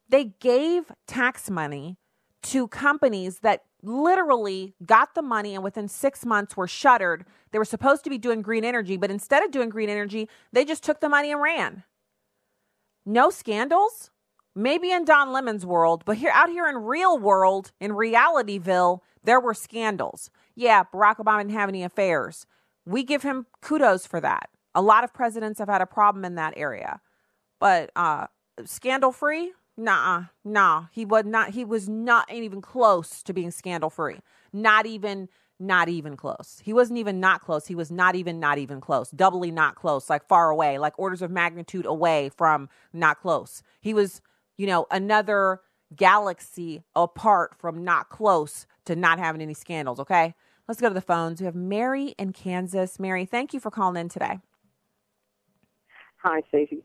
they 0.08 0.24
gave 0.40 0.92
tax 1.06 1.48
money 1.48 1.96
to 2.42 2.68
companies 2.68 3.38
that 3.38 3.64
literally 3.82 4.74
got 4.84 5.14
the 5.14 5.22
money 5.22 5.54
and 5.54 5.64
within 5.64 5.88
6 5.88 6.26
months 6.26 6.56
were 6.56 6.68
shuttered. 6.68 7.24
They 7.50 7.58
were 7.58 7.64
supposed 7.64 8.04
to 8.04 8.10
be 8.10 8.18
doing 8.18 8.42
green 8.42 8.64
energy, 8.64 8.96
but 8.96 9.10
instead 9.10 9.42
of 9.42 9.50
doing 9.50 9.68
green 9.68 9.88
energy, 9.88 10.28
they 10.52 10.64
just 10.64 10.82
took 10.82 11.00
the 11.00 11.08
money 11.08 11.32
and 11.32 11.40
ran. 11.40 11.84
No 13.04 13.30
scandals? 13.30 14.10
Maybe 14.54 14.90
in 14.92 15.04
Don 15.04 15.32
Lemon's 15.32 15.64
world, 15.64 16.04
but 16.04 16.18
here 16.18 16.30
out 16.32 16.50
here 16.50 16.68
in 16.68 16.76
real 16.76 17.18
world, 17.18 17.72
in 17.80 17.92
realityville, 17.92 19.00
there 19.24 19.40
were 19.40 19.54
scandals. 19.54 20.30
Yeah, 20.54 20.84
Barack 20.92 21.16
Obama 21.16 21.38
didn't 21.38 21.52
have 21.52 21.68
any 21.68 21.82
affairs. 21.82 22.46
We 22.84 23.02
give 23.02 23.22
him 23.22 23.46
kudos 23.60 24.06
for 24.06 24.20
that. 24.20 24.50
A 24.74 24.82
lot 24.82 25.04
of 25.04 25.14
presidents 25.14 25.58
have 25.58 25.68
had 25.68 25.80
a 25.80 25.86
problem 25.86 26.24
in 26.24 26.34
that 26.34 26.54
area. 26.56 27.00
But 27.60 27.90
uh, 27.96 28.26
scandal 28.64 29.12
free? 29.12 29.52
Nah, 29.76 30.24
nah. 30.44 30.86
He 30.92 31.04
was 31.04 31.24
not 31.24 31.50
he 31.50 31.64
was 31.64 31.88
not 31.88 32.30
even 32.32 32.60
close 32.60 33.22
to 33.22 33.32
being 33.32 33.50
scandal 33.50 33.90
free. 33.90 34.18
Not 34.52 34.86
even 34.86 35.28
not 35.58 35.88
even 35.88 36.16
close. 36.16 36.60
He 36.62 36.72
wasn't 36.72 36.98
even 36.98 37.20
not 37.20 37.42
close. 37.42 37.66
He 37.66 37.74
was 37.74 37.90
not 37.90 38.16
even 38.16 38.40
not 38.40 38.58
even 38.58 38.80
close. 38.80 39.10
Doubly 39.10 39.50
not 39.50 39.76
close, 39.76 40.10
like 40.10 40.26
far 40.26 40.50
away, 40.50 40.78
like 40.78 40.98
orders 40.98 41.22
of 41.22 41.30
magnitude 41.30 41.86
away 41.86 42.30
from 42.30 42.68
not 42.92 43.20
close. 43.20 43.62
He 43.80 43.94
was, 43.94 44.20
you 44.56 44.66
know, 44.66 44.86
another 44.90 45.60
galaxy 45.94 46.82
apart 46.96 47.54
from 47.58 47.84
not 47.84 48.08
close 48.08 48.66
to 48.86 48.96
not 48.96 49.18
having 49.18 49.40
any 49.40 49.54
scandals, 49.54 50.00
okay? 50.00 50.34
Let's 50.66 50.80
go 50.80 50.88
to 50.88 50.94
the 50.94 51.00
phones. 51.00 51.40
We 51.40 51.46
have 51.46 51.54
Mary 51.54 52.14
in 52.18 52.32
Kansas. 52.32 52.98
Mary, 52.98 53.24
thank 53.24 53.54
you 53.54 53.60
for 53.60 53.70
calling 53.70 54.00
in 54.00 54.08
today. 54.08 54.40
Hi, 56.24 56.42
Stacy. 56.48 56.82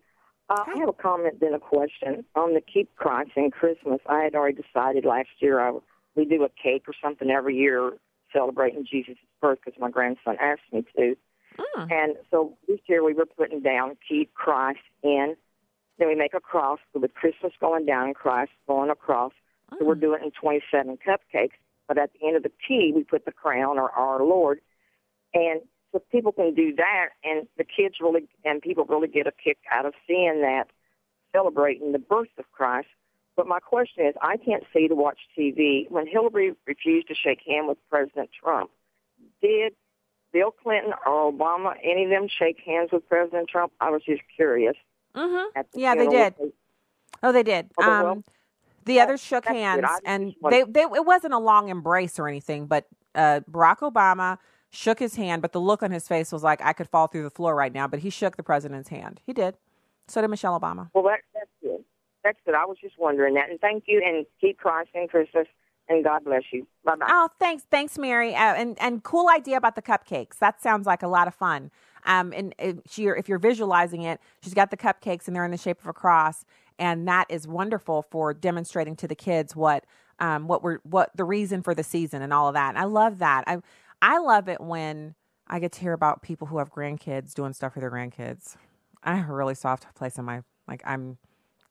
Uh, 0.49 0.63
I 0.65 0.79
have 0.79 0.89
a 0.89 0.93
comment 0.93 1.39
then 1.39 1.53
a 1.53 1.59
question 1.59 2.23
on 2.35 2.53
the 2.53 2.61
keep 2.61 2.95
Christ 2.95 3.31
in 3.35 3.51
Christmas. 3.51 3.99
I 4.07 4.23
had 4.23 4.35
already 4.35 4.61
decided 4.61 5.03
last 5.03 5.29
year 5.39 5.59
I, 5.59 5.77
we 6.15 6.25
do 6.25 6.43
a 6.43 6.49
cake 6.49 6.83
or 6.87 6.93
something 7.01 7.29
every 7.29 7.55
year 7.55 7.93
celebrating 8.31 8.85
Jesus' 8.89 9.17
birth 9.41 9.59
because 9.63 9.79
my 9.79 9.89
grandson 9.89 10.37
asked 10.39 10.61
me 10.71 10.85
to. 10.95 11.15
Mm. 11.59 11.91
And 11.91 12.15
so 12.31 12.57
this 12.67 12.79
year 12.87 13.03
we 13.03 13.13
were 13.13 13.25
putting 13.25 13.61
down 13.61 13.97
keep 14.07 14.33
Christ 14.33 14.79
in. 15.03 15.35
Then 15.99 16.07
we 16.07 16.15
make 16.15 16.33
a 16.33 16.39
cross 16.39 16.79
with 16.93 17.13
Christmas 17.13 17.53
going 17.59 17.85
down 17.85 18.07
and 18.07 18.15
Christ 18.15 18.51
going 18.67 18.89
across. 18.89 19.33
Mm. 19.73 19.79
So 19.79 19.85
we're 19.85 19.95
mm. 19.95 20.01
doing 20.01 20.19
it 20.21 20.25
in 20.25 20.31
27 20.31 20.97
cupcakes. 21.05 21.57
But 21.87 21.97
at 21.97 22.11
the 22.13 22.27
end 22.27 22.37
of 22.37 22.43
the 22.43 22.51
T, 22.67 22.91
we 22.95 23.03
put 23.03 23.25
the 23.25 23.31
crown 23.31 23.77
or 23.77 23.89
our 23.91 24.23
Lord. 24.23 24.59
And 25.33 25.61
so 25.97 26.03
people 26.11 26.31
can 26.31 26.53
do 26.53 26.75
that, 26.75 27.09
and 27.23 27.47
the 27.57 27.63
kids 27.63 27.95
really 28.01 28.27
and 28.45 28.61
people 28.61 28.85
really 28.85 29.07
get 29.07 29.27
a 29.27 29.31
kick 29.31 29.57
out 29.71 29.85
of 29.85 29.93
seeing 30.05 30.41
that, 30.41 30.67
celebrating 31.33 31.91
the 31.91 31.99
birth 31.99 32.29
of 32.37 32.45
Christ. 32.51 32.87
But 33.35 33.47
my 33.47 33.59
question 33.59 34.05
is, 34.05 34.15
I 34.21 34.37
can't 34.37 34.63
see 34.73 34.87
to 34.87 34.95
watch 34.95 35.19
TV. 35.37 35.89
When 35.89 36.07
Hillary 36.07 36.53
refused 36.65 37.07
to 37.09 37.15
shake 37.15 37.39
hands 37.45 37.67
with 37.69 37.77
President 37.89 38.29
Trump, 38.43 38.71
did 39.41 39.73
Bill 40.33 40.51
Clinton 40.51 40.93
or 41.05 41.31
Obama, 41.31 41.73
any 41.83 42.05
of 42.05 42.09
them 42.09 42.27
shake 42.27 42.59
hands 42.65 42.89
with 42.91 43.07
President 43.07 43.47
Trump? 43.47 43.71
I 43.79 43.89
was 43.89 44.01
just 44.03 44.21
curious. 44.35 44.75
Mm-hmm. 45.15 45.61
The 45.73 45.79
yeah, 45.79 45.95
they 45.95 46.07
did. 46.07 46.35
Oh, 47.23 47.31
they 47.31 47.43
did. 47.43 47.69
Oh, 47.79 47.83
um, 47.83 48.03
well, 48.03 48.23
the 48.85 48.99
others 48.99 49.21
shook 49.21 49.45
hands, 49.45 49.85
and 50.05 50.33
they, 50.49 50.63
they 50.63 50.81
it 50.81 51.05
wasn't 51.05 51.33
a 51.33 51.39
long 51.39 51.69
embrace 51.69 52.19
or 52.19 52.27
anything, 52.27 52.67
but 52.67 52.87
uh, 53.15 53.41
Barack 53.51 53.79
Obama 53.79 54.37
shook 54.77 54.99
his 54.99 55.15
hand, 55.15 55.41
but 55.41 55.53
the 55.53 55.59
look 55.59 55.81
on 55.81 55.89
his 55.89 56.07
face 56.07 56.31
was 56.31 56.43
like 56.43 56.61
I 56.63 56.71
could 56.71 56.87
fall 56.87 57.07
through 57.07 57.23
the 57.23 57.31
floor 57.31 57.55
right 57.55 57.73
now. 57.73 57.87
But 57.87 57.99
he 57.99 58.09
shook 58.09 58.37
the 58.37 58.43
president's 58.43 58.89
hand. 58.89 59.21
He 59.25 59.33
did. 59.33 59.55
So 60.07 60.21
did 60.21 60.29
Michelle 60.29 60.57
Obama. 60.57 60.89
Well, 60.93 61.03
that, 61.05 61.19
that's 61.33 61.49
good. 61.61 61.83
That's 62.23 62.37
good. 62.45 62.55
I 62.55 62.65
was 62.65 62.77
just 62.79 62.97
wondering 62.97 63.33
that, 63.33 63.49
and 63.49 63.59
thank 63.59 63.85
you, 63.87 64.01
and 64.05 64.25
keep 64.39 64.57
crossing 64.57 65.07
Christmas. 65.09 65.47
And 65.89 66.03
God 66.03 66.25
bless 66.25 66.43
you. 66.51 66.67
Bye 66.83 66.97
bye. 66.97 67.07
Oh, 67.09 67.29
thanks, 67.39 67.63
thanks, 67.71 67.97
Mary. 67.97 68.35
Uh, 68.35 68.55
and 68.55 68.77
and 68.79 69.03
cool 69.03 69.29
idea 69.29 69.57
about 69.57 69.75
the 69.75 69.81
cupcakes. 69.81 70.37
That 70.37 70.61
sounds 70.61 70.85
like 70.85 71.01
a 71.01 71.07
lot 71.07 71.27
of 71.27 71.33
fun. 71.33 71.71
Um, 72.05 72.33
and 72.35 72.53
if 72.59 72.97
you're, 72.97 73.15
if 73.15 73.27
you're 73.27 73.39
visualizing 73.39 74.03
it, 74.03 74.19
she's 74.41 74.53
got 74.53 74.69
the 74.69 74.77
cupcakes 74.77 75.27
and 75.27 75.35
they're 75.35 75.43
in 75.43 75.51
the 75.51 75.57
shape 75.57 75.81
of 75.81 75.87
a 75.87 75.93
cross 75.93 76.45
and 76.79 77.07
that 77.07 77.25
is 77.29 77.47
wonderful 77.47 78.03
for 78.09 78.33
demonstrating 78.33 78.95
to 78.97 79.07
the 79.07 79.15
kids 79.15 79.55
what 79.55 79.85
um, 80.19 80.47
what 80.47 80.63
we're 80.63 80.79
what 80.83 81.11
the 81.15 81.23
reason 81.23 81.61
for 81.61 81.75
the 81.75 81.83
season 81.83 82.21
and 82.21 82.33
all 82.33 82.47
of 82.47 82.53
that. 82.55 82.69
And 82.69 82.77
I 82.77 82.85
love 82.85 83.19
that. 83.19 83.43
I 83.47 83.57
I 84.01 84.19
love 84.19 84.47
it 84.47 84.61
when 84.61 85.15
I 85.47 85.59
get 85.59 85.71
to 85.73 85.81
hear 85.81 85.93
about 85.93 86.21
people 86.21 86.47
who 86.47 86.57
have 86.57 86.71
grandkids 86.71 87.33
doing 87.33 87.53
stuff 87.53 87.73
for 87.73 87.79
their 87.79 87.91
grandkids. 87.91 88.55
I 89.03 89.15
have 89.15 89.29
a 89.29 89.33
really 89.33 89.55
soft 89.55 89.93
place 89.95 90.17
in 90.17 90.25
my 90.25 90.41
like 90.67 90.81
I'm 90.85 91.17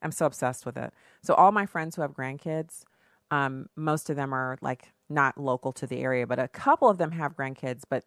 I'm 0.01 0.11
so 0.11 0.25
obsessed 0.25 0.65
with 0.65 0.77
it. 0.77 0.93
So 1.21 1.33
all 1.33 1.51
my 1.51 1.65
friends 1.65 1.95
who 1.95 2.01
have 2.01 2.11
grandkids, 2.11 2.83
um, 3.31 3.67
most 3.75 4.09
of 4.09 4.15
them 4.15 4.33
are 4.33 4.57
like 4.61 4.91
not 5.09 5.37
local 5.37 5.71
to 5.73 5.87
the 5.87 5.99
area, 5.99 6.27
but 6.27 6.39
a 6.39 6.47
couple 6.47 6.89
of 6.89 6.97
them 6.97 7.11
have 7.11 7.35
grandkids, 7.35 7.83
but 7.89 8.03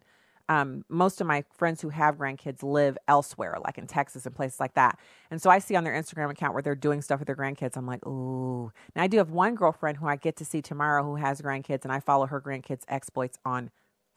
um, 0.48 0.84
most 0.88 1.20
of 1.20 1.28
my 1.28 1.44
friends 1.56 1.80
who 1.80 1.90
have 1.90 2.16
grandkids 2.16 2.64
live 2.64 2.98
elsewhere, 3.06 3.56
like 3.64 3.78
in 3.78 3.86
Texas 3.86 4.26
and 4.26 4.34
places 4.34 4.58
like 4.58 4.74
that. 4.74 4.98
And 5.30 5.40
so 5.40 5.48
I 5.48 5.60
see 5.60 5.76
on 5.76 5.84
their 5.84 5.92
Instagram 5.92 6.28
account 6.28 6.54
where 6.54 6.62
they're 6.62 6.74
doing 6.74 7.02
stuff 7.02 7.20
with 7.20 7.26
their 7.26 7.36
grandkids. 7.36 7.76
I'm 7.76 7.86
like, 7.86 8.04
ooh. 8.04 8.72
Now 8.96 9.04
I 9.04 9.06
do 9.06 9.18
have 9.18 9.30
one 9.30 9.54
girlfriend 9.54 9.98
who 9.98 10.08
I 10.08 10.16
get 10.16 10.34
to 10.36 10.44
see 10.44 10.60
tomorrow 10.60 11.04
who 11.04 11.16
has 11.16 11.40
grandkids, 11.40 11.84
and 11.84 11.92
I 11.92 12.00
follow 12.00 12.26
her 12.26 12.40
grandkids' 12.40 12.82
exploits 12.88 13.38
on 13.44 13.70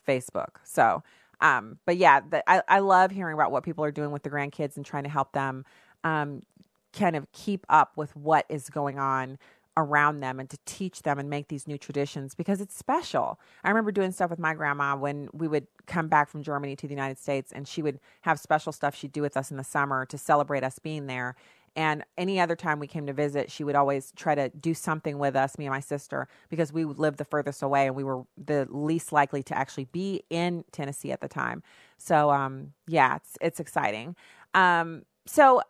Facebook. 0.07 0.55
So, 0.63 1.03
um, 1.41 1.77
but 1.85 1.97
yeah, 1.97 2.21
the, 2.21 2.49
I, 2.49 2.61
I 2.67 2.79
love 2.79 3.11
hearing 3.11 3.33
about 3.33 3.51
what 3.51 3.63
people 3.63 3.83
are 3.83 3.91
doing 3.91 4.11
with 4.11 4.23
the 4.23 4.29
grandkids 4.29 4.77
and 4.77 4.85
trying 4.85 5.03
to 5.03 5.09
help 5.09 5.33
them 5.33 5.65
um, 6.03 6.43
kind 6.93 7.15
of 7.15 7.31
keep 7.31 7.65
up 7.69 7.93
with 7.95 8.15
what 8.15 8.45
is 8.49 8.69
going 8.69 8.99
on 8.99 9.37
around 9.75 10.19
them 10.19 10.39
and 10.39 10.49
to 10.49 10.57
teach 10.65 11.01
them 11.01 11.17
and 11.17 11.29
make 11.29 11.47
these 11.47 11.67
new 11.67 11.77
traditions 11.77 12.35
because 12.35 12.61
it's 12.61 12.75
special. 12.75 13.39
I 13.63 13.69
remember 13.69 13.91
doing 13.91 14.11
stuff 14.11 14.29
with 14.29 14.39
my 14.39 14.53
grandma 14.53 14.95
when 14.95 15.29
we 15.33 15.47
would 15.47 15.67
come 15.87 16.07
back 16.07 16.29
from 16.29 16.43
Germany 16.43 16.75
to 16.75 16.87
the 16.87 16.93
United 16.93 17.17
States 17.17 17.51
and 17.51 17.67
she 17.67 17.81
would 17.81 17.99
have 18.21 18.39
special 18.39 18.71
stuff 18.71 18.95
she'd 18.95 19.11
do 19.11 19.21
with 19.21 19.35
us 19.35 19.49
in 19.49 19.57
the 19.57 19.63
summer 19.63 20.05
to 20.05 20.17
celebrate 20.17 20.63
us 20.63 20.77
being 20.77 21.07
there. 21.07 21.35
And 21.75 22.03
any 22.17 22.39
other 22.39 22.55
time 22.55 22.79
we 22.79 22.87
came 22.87 23.07
to 23.07 23.13
visit, 23.13 23.49
she 23.49 23.63
would 23.63 23.75
always 23.75 24.11
try 24.15 24.35
to 24.35 24.49
do 24.49 24.73
something 24.73 25.17
with 25.17 25.35
us, 25.35 25.57
me 25.57 25.65
and 25.65 25.73
my 25.73 25.79
sister, 25.79 26.27
because 26.49 26.71
we 26.71 26.85
lived 26.85 27.17
the 27.17 27.25
furthest 27.25 27.63
away 27.63 27.87
and 27.87 27.95
we 27.95 28.03
were 28.03 28.23
the 28.37 28.67
least 28.69 29.11
likely 29.11 29.41
to 29.43 29.57
actually 29.57 29.85
be 29.85 30.23
in 30.29 30.63
Tennessee 30.71 31.11
at 31.11 31.21
the 31.21 31.27
time. 31.27 31.63
So, 31.97 32.29
um, 32.29 32.73
yeah, 32.87 33.15
it's 33.15 33.37
it's 33.41 33.59
exciting. 33.59 34.15
Um, 34.53 35.03
so 35.25 35.61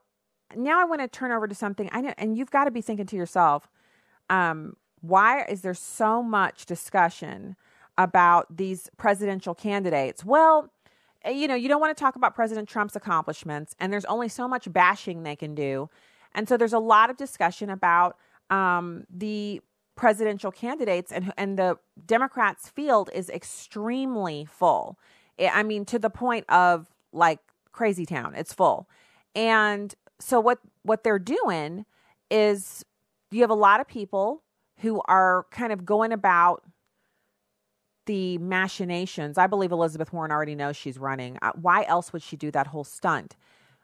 now 0.56 0.82
I 0.82 0.84
want 0.84 1.02
to 1.02 1.08
turn 1.08 1.32
over 1.32 1.48
to 1.48 1.56
something 1.56 1.90
I 1.92 2.02
know, 2.02 2.14
and 2.18 2.38
you've 2.38 2.52
got 2.52 2.66
to 2.66 2.72
be 2.72 2.82
thinking 2.82 3.06
to 3.06 3.16
yourself, 3.16 3.70
um, 4.30 4.76
why 5.00 5.44
is 5.44 5.62
there 5.62 5.74
so 5.74 6.22
much 6.22 6.66
discussion 6.66 7.56
about 7.98 8.58
these 8.58 8.90
presidential 8.98 9.54
candidates? 9.54 10.26
Well, 10.26 10.73
you 11.30 11.48
know, 11.48 11.56
you 11.56 11.68
don't 11.68 11.82
want 11.82 11.96
to 11.96 12.02
talk 12.02 12.16
about 12.16 12.36
President 12.36 12.68
Trump's 12.68 12.96
accomplishments, 12.96 13.76
and 13.80 13.92
there's 13.92 14.06
only 14.06 14.28
so 14.28 14.48
much 14.48 14.72
bashing 14.72 15.24
they 15.24 15.36
can 15.36 15.56
do. 15.56 15.90
And 16.34 16.48
so 16.48 16.58
there's 16.58 16.74
a 16.74 16.80
lot 16.80 17.10
of 17.10 17.18
discussion 17.18 17.70
about 17.70 18.18
um, 18.50 19.06
the 19.10 19.62
presidential 19.96 20.52
candidates, 20.52 21.12
and, 21.12 21.32
and 21.38 21.58
the 21.58 21.78
Democrats' 22.06 22.70
field 22.70 23.10
is 23.14 23.30
extremely 23.30 24.46
full. 24.46 24.98
I 25.40 25.64
mean, 25.64 25.86
to 25.86 26.00
the 26.00 26.10
point 26.10 26.46
of 26.50 26.88
like 27.12 27.40
crazy 27.72 28.06
town, 28.06 28.36
it's 28.36 28.54
full. 28.54 28.90
And 29.36 29.94
so 30.20 30.40
what 30.40 30.60
what 30.84 31.04
they're 31.04 31.20
doing 31.20 31.86
is 32.30 32.84
you 33.32 33.42
have 33.42 33.50
a 33.50 33.56
lot 33.56 33.80
of 33.80 33.88
people 33.88 34.44
who 34.80 35.02
are 35.06 35.46
kind 35.52 35.72
of 35.72 35.86
going 35.86 36.12
about 36.12 36.64
the 38.06 38.38
machinations. 38.38 39.38
I 39.38 39.48
believe 39.48 39.72
Elizabeth 39.72 40.12
Warren 40.12 40.32
already 40.32 40.56
knows 40.56 40.76
she's 40.76 40.98
running. 40.98 41.38
Uh, 41.42 41.52
why 41.60 41.84
else 41.84 42.14
would 42.14 42.22
she 42.22 42.36
do 42.36 42.52
that 42.52 42.68
whole 42.68 42.84
stunt? 42.84 43.36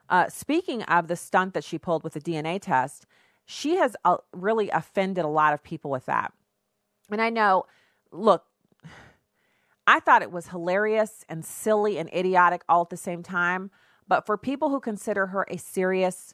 Uh, 0.09 0.28
speaking 0.28 0.82
of 0.84 1.07
the 1.07 1.15
stunt 1.15 1.53
that 1.53 1.63
she 1.63 1.78
pulled 1.78 2.03
with 2.03 2.13
the 2.13 2.22
DNA 2.22 2.59
test, 2.61 3.05
she 3.45 3.78
has 3.78 3.95
uh, 4.05 4.17
really 4.34 4.70
offended 4.70 5.24
a 5.24 5.30
lot 5.30 5.53
of 5.53 5.63
people 5.63 5.91
with 5.91 6.05
that. 6.05 6.34
And 7.09 7.22
I 7.22 7.30
know, 7.30 7.65
look, 8.11 8.43
I 9.88 9.99
thought 9.99 10.22
it 10.22 10.32
was 10.32 10.49
hilarious 10.49 11.24
and 11.30 11.43
silly 11.45 11.97
and 11.97 12.09
idiotic 12.13 12.63
all 12.67 12.82
at 12.82 12.89
the 12.89 12.97
same 12.97 13.24
time. 13.24 13.72
But 14.07 14.26
for 14.26 14.38
people 14.38 14.70
who 14.70 14.80
consider 14.80 15.28
her 15.28 15.45
a 15.49 15.57
serious 15.57 16.34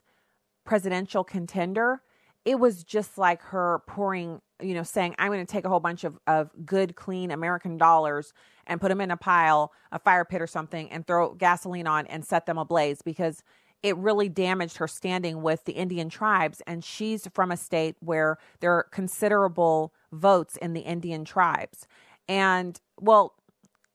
presidential 0.64 1.24
contender, 1.24 2.02
it 2.44 2.58
was 2.58 2.84
just 2.84 3.18
like 3.18 3.42
her 3.42 3.82
pouring, 3.86 4.40
you 4.60 4.74
know, 4.74 4.82
saying, 4.82 5.14
I'm 5.18 5.30
going 5.30 5.44
to 5.44 5.50
take 5.50 5.64
a 5.64 5.68
whole 5.68 5.80
bunch 5.80 6.04
of, 6.04 6.18
of 6.26 6.50
good, 6.64 6.96
clean 6.96 7.30
American 7.30 7.76
dollars 7.76 8.32
and 8.66 8.80
put 8.80 8.88
them 8.88 9.00
in 9.00 9.10
a 9.10 9.16
pile, 9.16 9.72
a 9.92 9.98
fire 9.98 10.24
pit 10.24 10.40
or 10.40 10.46
something, 10.46 10.90
and 10.90 11.06
throw 11.06 11.34
gasoline 11.34 11.86
on 11.86 12.06
and 12.06 12.24
set 12.24 12.46
them 12.46 12.58
ablaze 12.58 13.02
because 13.02 13.42
it 13.82 13.96
really 13.96 14.28
damaged 14.28 14.78
her 14.78 14.88
standing 14.88 15.42
with 15.42 15.64
the 15.64 15.72
Indian 15.72 16.08
tribes. 16.08 16.62
And 16.66 16.82
she's 16.82 17.28
from 17.28 17.52
a 17.52 17.56
state 17.56 17.96
where 18.00 18.38
there 18.60 18.72
are 18.72 18.84
considerable 18.90 19.92
votes 20.12 20.56
in 20.56 20.72
the 20.72 20.80
Indian 20.80 21.24
tribes. 21.24 21.86
And, 22.28 22.80
well, 23.00 23.34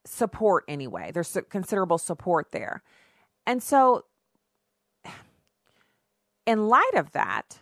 support 0.05 0.63
anyway. 0.67 1.11
There's 1.13 1.37
considerable 1.49 1.97
support 1.97 2.51
there. 2.51 2.83
And 3.45 3.61
so, 3.61 4.05
in 6.45 6.67
light 6.67 6.93
of 6.95 7.11
that, 7.11 7.59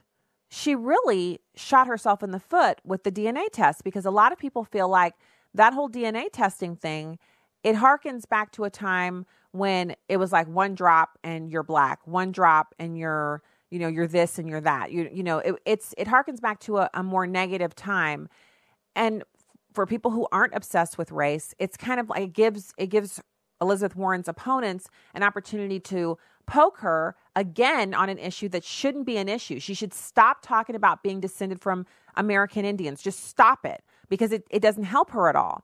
she 0.49 0.75
really 0.75 1.39
shot 1.55 1.87
herself 1.87 2.23
in 2.23 2.31
the 2.31 2.39
foot 2.39 2.79
with 2.83 3.03
the 3.03 3.11
DNA 3.11 3.45
test 3.51 3.83
because 3.83 4.05
a 4.05 4.11
lot 4.11 4.31
of 4.31 4.39
people 4.39 4.63
feel 4.63 4.89
like 4.89 5.13
that 5.53 5.73
whole 5.73 5.89
DNA 5.89 6.25
testing 6.31 6.75
thing, 6.75 7.19
it 7.63 7.75
harkens 7.75 8.27
back 8.27 8.51
to 8.53 8.63
a 8.63 8.69
time 8.69 9.25
when 9.51 9.95
it 10.07 10.17
was 10.17 10.31
like 10.31 10.47
one 10.47 10.73
drop 10.75 11.17
and 11.23 11.51
you're 11.51 11.63
black, 11.63 11.99
one 12.05 12.31
drop 12.31 12.73
and 12.79 12.97
you're, 12.97 13.43
you 13.69 13.79
know, 13.79 13.87
you're 13.87 14.07
this 14.07 14.39
and 14.39 14.49
you're 14.49 14.61
that. 14.61 14.91
You, 14.91 15.09
you 15.11 15.23
know, 15.23 15.39
it, 15.39 15.55
it's 15.65 15.93
it 15.97 16.07
harkens 16.07 16.41
back 16.41 16.59
to 16.61 16.79
a, 16.79 16.89
a 16.93 17.03
more 17.03 17.27
negative 17.27 17.75
time. 17.75 18.27
And 18.95 19.23
for 19.73 19.85
people 19.85 20.11
who 20.11 20.27
aren't 20.31 20.55
obsessed 20.55 20.97
with 20.97 21.11
race, 21.11 21.53
it's 21.59 21.77
kind 21.77 21.99
of 21.99 22.09
like 22.09 22.23
it 22.23 22.33
gives 22.33 22.73
it 22.77 22.87
gives 22.87 23.21
Elizabeth 23.61 23.95
Warren's 23.95 24.27
opponents 24.27 24.87
an 25.13 25.21
opportunity 25.21 25.79
to 25.81 26.17
poke 26.49 26.79
her 26.79 27.15
again 27.35 27.93
on 27.93 28.09
an 28.09 28.17
issue 28.17 28.49
that 28.49 28.63
shouldn't 28.63 29.05
be 29.05 29.17
an 29.17 29.29
issue. 29.29 29.59
She 29.59 29.75
should 29.75 29.93
stop 29.93 30.39
talking 30.41 30.75
about 30.75 31.03
being 31.03 31.19
descended 31.19 31.61
from 31.61 31.85
American 32.15 32.65
Indians. 32.65 33.01
Just 33.01 33.25
stop 33.25 33.65
it 33.65 33.83
because 34.09 34.31
it, 34.31 34.45
it 34.49 34.61
doesn't 34.61 34.83
help 34.83 35.11
her 35.11 35.29
at 35.29 35.35
all. 35.35 35.63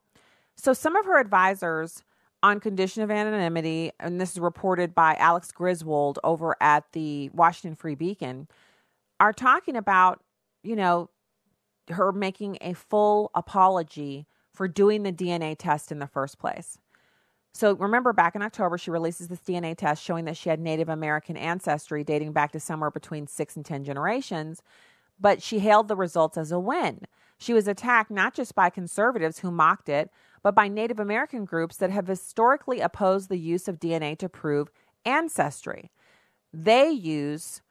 So, 0.55 0.73
some 0.73 0.95
of 0.95 1.05
her 1.05 1.19
advisors, 1.19 2.03
on 2.43 2.59
condition 2.59 3.01
of 3.01 3.09
anonymity, 3.09 3.91
and 3.99 4.21
this 4.21 4.33
is 4.33 4.39
reported 4.39 4.93
by 4.93 5.15
Alex 5.15 5.51
Griswold 5.51 6.19
over 6.23 6.55
at 6.61 6.83
the 6.91 7.29
Washington 7.29 7.75
Free 7.75 7.95
Beacon, 7.95 8.47
are 9.19 9.33
talking 9.33 9.75
about, 9.75 10.23
you 10.63 10.75
know, 10.75 11.09
her 11.89 12.11
making 12.11 12.59
a 12.61 12.73
full 12.73 13.31
apology 13.33 14.27
for 14.53 14.67
doing 14.67 15.03
the 15.03 15.11
DNA 15.11 15.55
test 15.57 15.91
in 15.91 15.99
the 15.99 16.07
first 16.07 16.37
place. 16.37 16.77
So 17.55 17.73
remember, 17.75 18.11
back 18.11 18.35
in 18.35 18.41
October, 18.41 18.77
she 18.77 18.91
releases 18.91 19.29
this 19.29 19.39
DNA 19.39 19.77
test 19.77 20.03
showing 20.03 20.25
that 20.25 20.35
she 20.35 20.49
had 20.49 20.59
Native 20.59 20.89
American 20.89 21.37
ancestry 21.37 22.03
dating 22.03 22.33
back 22.33 22.51
to 22.51 22.59
somewhere 22.59 22.91
between 22.91 23.27
six 23.27 23.55
and 23.55 23.65
10 23.65 23.85
generations, 23.85 24.61
but 25.21 25.41
she 25.41 25.59
hailed 25.59 25.87
the 25.87 25.95
results 25.95 26.35
as 26.37 26.51
a 26.51 26.59
win. 26.59 27.05
She 27.37 27.53
was 27.53 27.69
attacked 27.69 28.11
not 28.11 28.33
just 28.33 28.55
by 28.55 28.69
conservatives 28.69 29.39
who 29.39 29.51
mocked 29.51 29.87
it, 29.87 30.11
but 30.43 30.53
by 30.53 30.67
Native 30.67 30.99
American 30.99 31.45
groups 31.45 31.77
that 31.77 31.91
have 31.91 32.07
historically 32.07 32.81
opposed 32.81 33.29
the 33.29 33.37
use 33.37 33.69
of 33.69 33.79
DNA 33.79 34.17
to 34.17 34.27
prove 34.27 34.69
ancestry. 35.05 35.91
They 36.51 36.89
use 36.89 37.61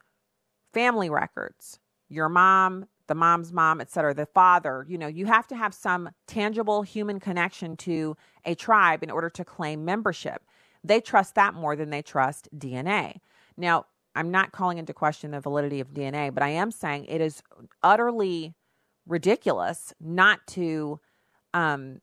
family 0.73 1.11
records. 1.11 1.79
Your 2.09 2.31
mom, 2.31 2.87
the 3.07 3.15
mom's 3.15 3.53
mom, 3.53 3.83
et 3.83 3.91
cetera, 3.91 4.15
the 4.15 4.25
father, 4.25 4.87
you 4.89 4.97
know, 4.97 5.09
you 5.09 5.27
have 5.27 5.47
to 5.49 5.57
have 5.57 5.75
some 5.75 6.09
tangible 6.27 6.81
human 6.81 7.21
connection 7.21 7.77
to 7.77 8.17
a 8.45 8.55
tribe 8.55 9.03
in 9.03 9.11
order 9.11 9.31
to 9.31 9.45
claim 9.45 9.85
membership. 9.85 10.43
They 10.83 11.01
trust 11.01 11.35
that 11.35 11.55
more 11.55 11.77
than 11.77 11.91
they 11.91 12.03
trust 12.03 12.49
DNA. 12.57 13.21
Now, 13.57 13.87
I'm 14.15 14.31
not 14.31 14.53
calling 14.53 14.79
into 14.79 14.93
question 14.93 15.31
the 15.31 15.41
validity 15.41 15.81
of 15.81 15.93
DNA, 15.93 16.33
but 16.33 16.43
I 16.43 16.51
am 16.51 16.71
saying 16.71 17.07
it 17.07 17.21
is 17.21 17.43
utterly 17.83 18.55
ridiculous 19.07 19.93
not 20.01 20.47
to 20.49 21.01
um, 21.53 22.01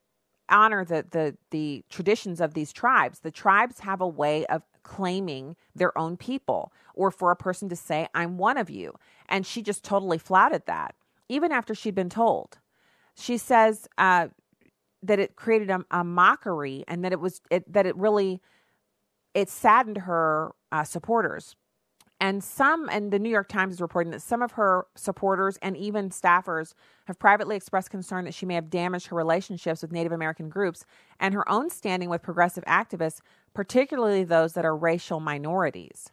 honor 0.49 0.83
the, 0.83 1.05
the 1.09 1.37
the 1.51 1.83
traditions 1.89 2.41
of 2.41 2.53
these 2.53 2.73
tribes. 2.73 3.19
The 3.19 3.31
tribes 3.31 3.79
have 3.79 4.01
a 4.01 4.07
way 4.07 4.45
of 4.47 4.63
claiming 4.83 5.55
their 5.75 5.97
own 5.97 6.17
people, 6.17 6.73
or 6.93 7.11
for 7.11 7.31
a 7.31 7.35
person 7.35 7.69
to 7.69 7.75
say, 7.75 8.07
"I'm 8.13 8.37
one 8.37 8.57
of 8.57 8.69
you," 8.69 8.95
and 9.29 9.45
she 9.45 9.61
just 9.61 9.83
totally 9.83 10.17
flouted 10.17 10.65
that, 10.65 10.95
even 11.29 11.51
after 11.51 11.73
she'd 11.73 11.95
been 11.95 12.09
told. 12.09 12.57
She 13.15 13.37
says 13.37 13.87
uh, 13.97 14.27
that 15.03 15.19
it 15.19 15.35
created 15.35 15.69
a, 15.69 15.83
a, 15.91 16.03
mockery, 16.03 16.83
and 16.87 17.03
that 17.03 17.11
it 17.11 17.19
was 17.19 17.41
it, 17.49 17.71
that 17.71 17.85
it 17.85 17.95
really 17.95 18.41
it 19.33 19.49
saddened 19.49 19.97
her 19.99 20.51
uh, 20.71 20.83
supporters 20.83 21.55
and 22.21 22.43
some, 22.43 22.87
and 22.91 23.11
the 23.11 23.17
New 23.17 23.31
York 23.31 23.47
Times 23.47 23.73
is 23.73 23.81
reporting 23.81 24.11
that 24.11 24.21
some 24.21 24.43
of 24.43 24.51
her 24.51 24.85
supporters 24.93 25.57
and 25.63 25.75
even 25.75 26.11
staffers 26.11 26.75
have 27.05 27.17
privately 27.17 27.55
expressed 27.55 27.89
concern 27.89 28.25
that 28.25 28.35
she 28.35 28.45
may 28.45 28.53
have 28.53 28.69
damaged 28.69 29.07
her 29.07 29.15
relationships 29.15 29.81
with 29.81 29.91
Native 29.91 30.11
American 30.11 30.47
groups 30.47 30.85
and 31.19 31.33
her 31.33 31.49
own 31.49 31.71
standing 31.71 32.09
with 32.09 32.21
progressive 32.21 32.63
activists, 32.65 33.21
particularly 33.55 34.23
those 34.23 34.53
that 34.53 34.65
are 34.65 34.77
racial 34.77 35.19
minorities. 35.19 36.11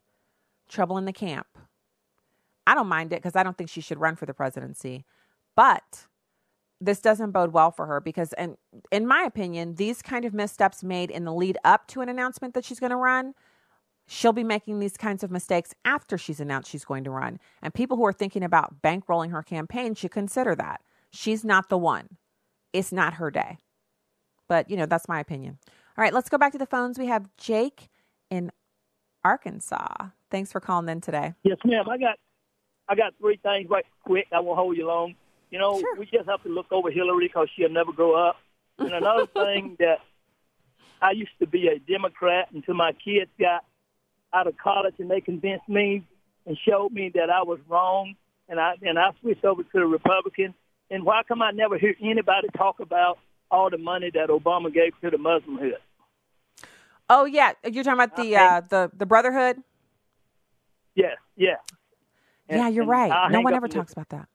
Trouble 0.66 0.96
in 0.96 1.04
the 1.04 1.12
camp. 1.12 1.46
I 2.66 2.74
don't 2.74 2.88
mind 2.88 3.12
it 3.12 3.16
because 3.16 3.36
I 3.36 3.42
don't 3.42 3.58
think 3.58 3.68
she 3.68 3.82
should 3.82 4.00
run 4.00 4.16
for 4.16 4.24
the 4.24 4.32
presidency. 4.32 5.04
But 5.56 6.06
this 6.80 7.00
doesn't 7.00 7.32
bode 7.32 7.52
well 7.52 7.70
for 7.70 7.86
her 7.86 8.00
because, 8.00 8.32
and 8.34 8.56
in 8.92 9.06
my 9.06 9.22
opinion, 9.22 9.74
these 9.74 10.00
kind 10.02 10.24
of 10.24 10.32
missteps 10.32 10.84
made 10.84 11.10
in 11.10 11.24
the 11.24 11.32
lead 11.32 11.58
up 11.64 11.86
to 11.88 12.00
an 12.00 12.08
announcement 12.08 12.54
that 12.54 12.64
she's 12.64 12.80
going 12.80 12.90
to 12.90 12.96
run 12.96 13.34
she'll 14.08 14.32
be 14.32 14.42
making 14.42 14.80
these 14.80 14.96
kinds 14.96 15.22
of 15.22 15.30
mistakes 15.30 15.74
after 15.84 16.18
she's 16.18 16.40
announced 16.40 16.70
she's 16.70 16.84
going 16.84 17.04
to 17.04 17.10
run. 17.10 17.38
And 17.62 17.72
people 17.72 17.96
who 17.96 18.06
are 18.06 18.12
thinking 18.12 18.42
about 18.42 18.82
bankrolling 18.82 19.30
her 19.30 19.42
campaign 19.42 19.94
should 19.94 20.10
consider 20.10 20.56
that. 20.56 20.80
She's 21.10 21.44
not 21.44 21.68
the 21.68 21.78
one. 21.78 22.16
It's 22.72 22.90
not 22.90 23.14
her 23.14 23.30
day. 23.30 23.58
But, 24.48 24.70
you 24.70 24.76
know, 24.76 24.86
that's 24.86 25.08
my 25.08 25.20
opinion. 25.20 25.58
All 25.96 26.02
right, 26.02 26.12
let's 26.12 26.30
go 26.30 26.38
back 26.38 26.52
to 26.52 26.58
the 26.58 26.66
phones. 26.66 26.98
We 26.98 27.06
have 27.06 27.28
Jake 27.36 27.90
in 28.30 28.50
Arkansas. 29.24 30.08
Thanks 30.30 30.50
for 30.50 30.60
calling 30.60 30.88
in 30.88 31.00
today. 31.00 31.34
Yes, 31.42 31.58
ma'am. 31.64 31.88
I 31.88 31.98
got 31.98 32.16
I 32.88 32.94
got 32.94 33.12
three 33.20 33.38
things 33.42 33.68
right 33.68 33.84
quick. 34.04 34.26
I 34.32 34.40
won't 34.40 34.58
hold 34.58 34.76
you 34.76 34.86
long. 34.86 35.14
You 35.50 35.58
know, 35.58 35.80
sure. 35.80 35.96
we 35.96 36.06
just 36.06 36.28
have 36.28 36.42
to 36.42 36.48
look 36.48 36.66
over 36.70 36.90
Hillary 36.90 37.28
because 37.28 37.48
she'll 37.56 37.70
never 37.70 37.92
grow 37.92 38.14
up. 38.14 38.36
And 38.78 38.92
another 38.92 39.26
thing 39.34 39.76
that 39.78 39.98
I 41.00 41.12
used 41.12 41.30
to 41.40 41.46
be 41.46 41.68
a 41.68 41.78
Democrat 41.78 42.48
until 42.52 42.74
my 42.74 42.92
kids 42.92 43.30
got 43.38 43.64
out 44.32 44.46
of 44.46 44.56
college, 44.58 44.94
and 44.98 45.10
they 45.10 45.20
convinced 45.20 45.68
me 45.68 46.04
and 46.46 46.56
showed 46.68 46.92
me 46.92 47.10
that 47.14 47.30
I 47.30 47.42
was 47.42 47.58
wrong, 47.68 48.14
and 48.48 48.60
I 48.60 48.74
and 48.82 48.98
I 48.98 49.10
switched 49.20 49.44
over 49.44 49.62
to 49.62 49.70
the 49.72 49.86
Republican. 49.86 50.54
And 50.90 51.04
why 51.04 51.22
come 51.26 51.42
I 51.42 51.50
never 51.50 51.76
hear 51.76 51.94
anybody 52.02 52.48
talk 52.56 52.80
about 52.80 53.18
all 53.50 53.70
the 53.70 53.78
money 53.78 54.10
that 54.14 54.28
Obama 54.28 54.72
gave 54.72 54.98
to 55.02 55.10
the 55.10 55.18
Muslimhood? 55.18 55.72
Oh 57.10 57.24
yeah, 57.24 57.52
you're 57.64 57.84
talking 57.84 58.00
about 58.00 58.16
the 58.16 58.36
uh, 58.36 58.60
the 58.68 58.90
the 58.94 59.06
Brotherhood. 59.06 59.62
Yes, 60.94 61.16
yeah. 61.36 61.56
And, 62.48 62.58
yeah, 62.58 62.68
you're 62.68 62.86
right. 62.86 63.30
No 63.30 63.40
one 63.40 63.54
ever 63.54 63.68
talks 63.68 63.92
about 63.92 64.08
that. 64.08 64.28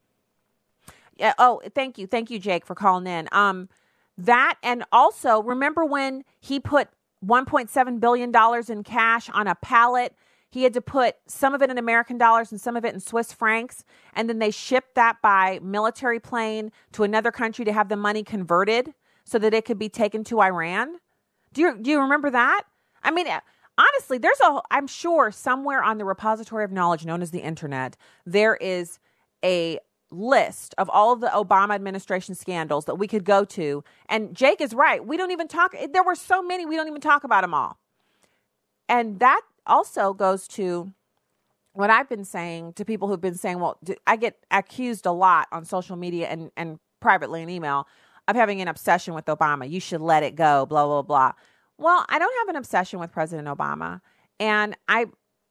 Yeah. 1.16 1.34
Oh, 1.38 1.60
thank 1.74 1.98
you, 1.98 2.06
thank 2.06 2.30
you, 2.30 2.38
Jake, 2.38 2.66
for 2.66 2.74
calling 2.74 3.06
in. 3.06 3.28
Um, 3.32 3.68
that 4.16 4.56
and 4.62 4.84
also 4.92 5.42
remember 5.42 5.84
when 5.84 6.24
he 6.40 6.60
put 6.60 6.88
$1.7 7.24 8.00
billion 8.00 8.32
in 8.68 8.84
cash 8.84 9.30
on 9.30 9.46
a 9.46 9.54
pallet. 9.56 10.14
He 10.50 10.62
had 10.62 10.72
to 10.74 10.80
put 10.80 11.16
some 11.26 11.54
of 11.54 11.62
it 11.62 11.70
in 11.70 11.78
American 11.78 12.16
dollars 12.16 12.52
and 12.52 12.60
some 12.60 12.76
of 12.76 12.84
it 12.84 12.94
in 12.94 13.00
Swiss 13.00 13.32
francs. 13.32 13.82
And 14.14 14.28
then 14.28 14.38
they 14.38 14.52
shipped 14.52 14.94
that 14.94 15.20
by 15.20 15.58
military 15.62 16.20
plane 16.20 16.70
to 16.92 17.02
another 17.02 17.32
country 17.32 17.64
to 17.64 17.72
have 17.72 17.88
the 17.88 17.96
money 17.96 18.22
converted 18.22 18.94
so 19.24 19.38
that 19.38 19.52
it 19.52 19.64
could 19.64 19.78
be 19.78 19.88
taken 19.88 20.22
to 20.24 20.40
Iran. 20.40 20.98
Do 21.52 21.62
you, 21.62 21.78
do 21.80 21.90
you 21.90 22.00
remember 22.00 22.30
that? 22.30 22.62
I 23.02 23.10
mean, 23.10 23.26
honestly, 23.78 24.18
there's 24.18 24.40
a, 24.40 24.60
I'm 24.70 24.86
sure 24.86 25.30
somewhere 25.30 25.82
on 25.82 25.98
the 25.98 26.04
repository 26.04 26.64
of 26.64 26.70
knowledge 26.70 27.04
known 27.04 27.22
as 27.22 27.30
the 27.30 27.40
internet, 27.40 27.96
there 28.24 28.56
is 28.56 28.98
a 29.44 29.78
list 30.14 30.74
of 30.78 30.88
all 30.90 31.12
of 31.12 31.20
the 31.20 31.28
Obama 31.28 31.74
administration 31.74 32.34
scandals 32.34 32.84
that 32.86 32.96
we 32.96 33.06
could 33.06 33.24
go 33.24 33.44
to. 33.44 33.84
And 34.08 34.34
Jake 34.34 34.60
is 34.60 34.74
right. 34.74 35.04
We 35.04 35.16
don't 35.16 35.30
even 35.30 35.48
talk, 35.48 35.74
there 35.92 36.02
were 36.02 36.14
so 36.14 36.42
many, 36.42 36.66
we 36.66 36.76
don't 36.76 36.88
even 36.88 37.00
talk 37.00 37.24
about 37.24 37.42
them 37.42 37.54
all. 37.54 37.78
And 38.88 39.18
that 39.20 39.40
also 39.66 40.12
goes 40.12 40.46
to 40.48 40.92
what 41.72 41.90
I've 41.90 42.08
been 42.08 42.24
saying 42.24 42.74
to 42.74 42.84
people 42.84 43.08
who've 43.08 43.20
been 43.20 43.34
saying, 43.34 43.58
well, 43.58 43.78
I 44.06 44.16
get 44.16 44.38
accused 44.50 45.06
a 45.06 45.12
lot 45.12 45.48
on 45.50 45.64
social 45.64 45.96
media 45.96 46.28
and, 46.28 46.50
and 46.56 46.78
privately 47.00 47.42
in 47.42 47.50
email 47.50 47.86
of 48.28 48.36
having 48.36 48.60
an 48.60 48.68
obsession 48.68 49.14
with 49.14 49.26
Obama. 49.26 49.68
You 49.68 49.80
should 49.80 50.00
let 50.00 50.22
it 50.22 50.36
go, 50.36 50.66
blah, 50.66 50.86
blah, 50.86 51.02
blah. 51.02 51.32
Well, 51.76 52.04
I 52.08 52.18
don't 52.18 52.34
have 52.40 52.48
an 52.48 52.56
obsession 52.56 53.00
with 53.00 53.10
President 53.10 53.48
Obama. 53.48 54.00
And 54.40 54.76
I 54.88 55.06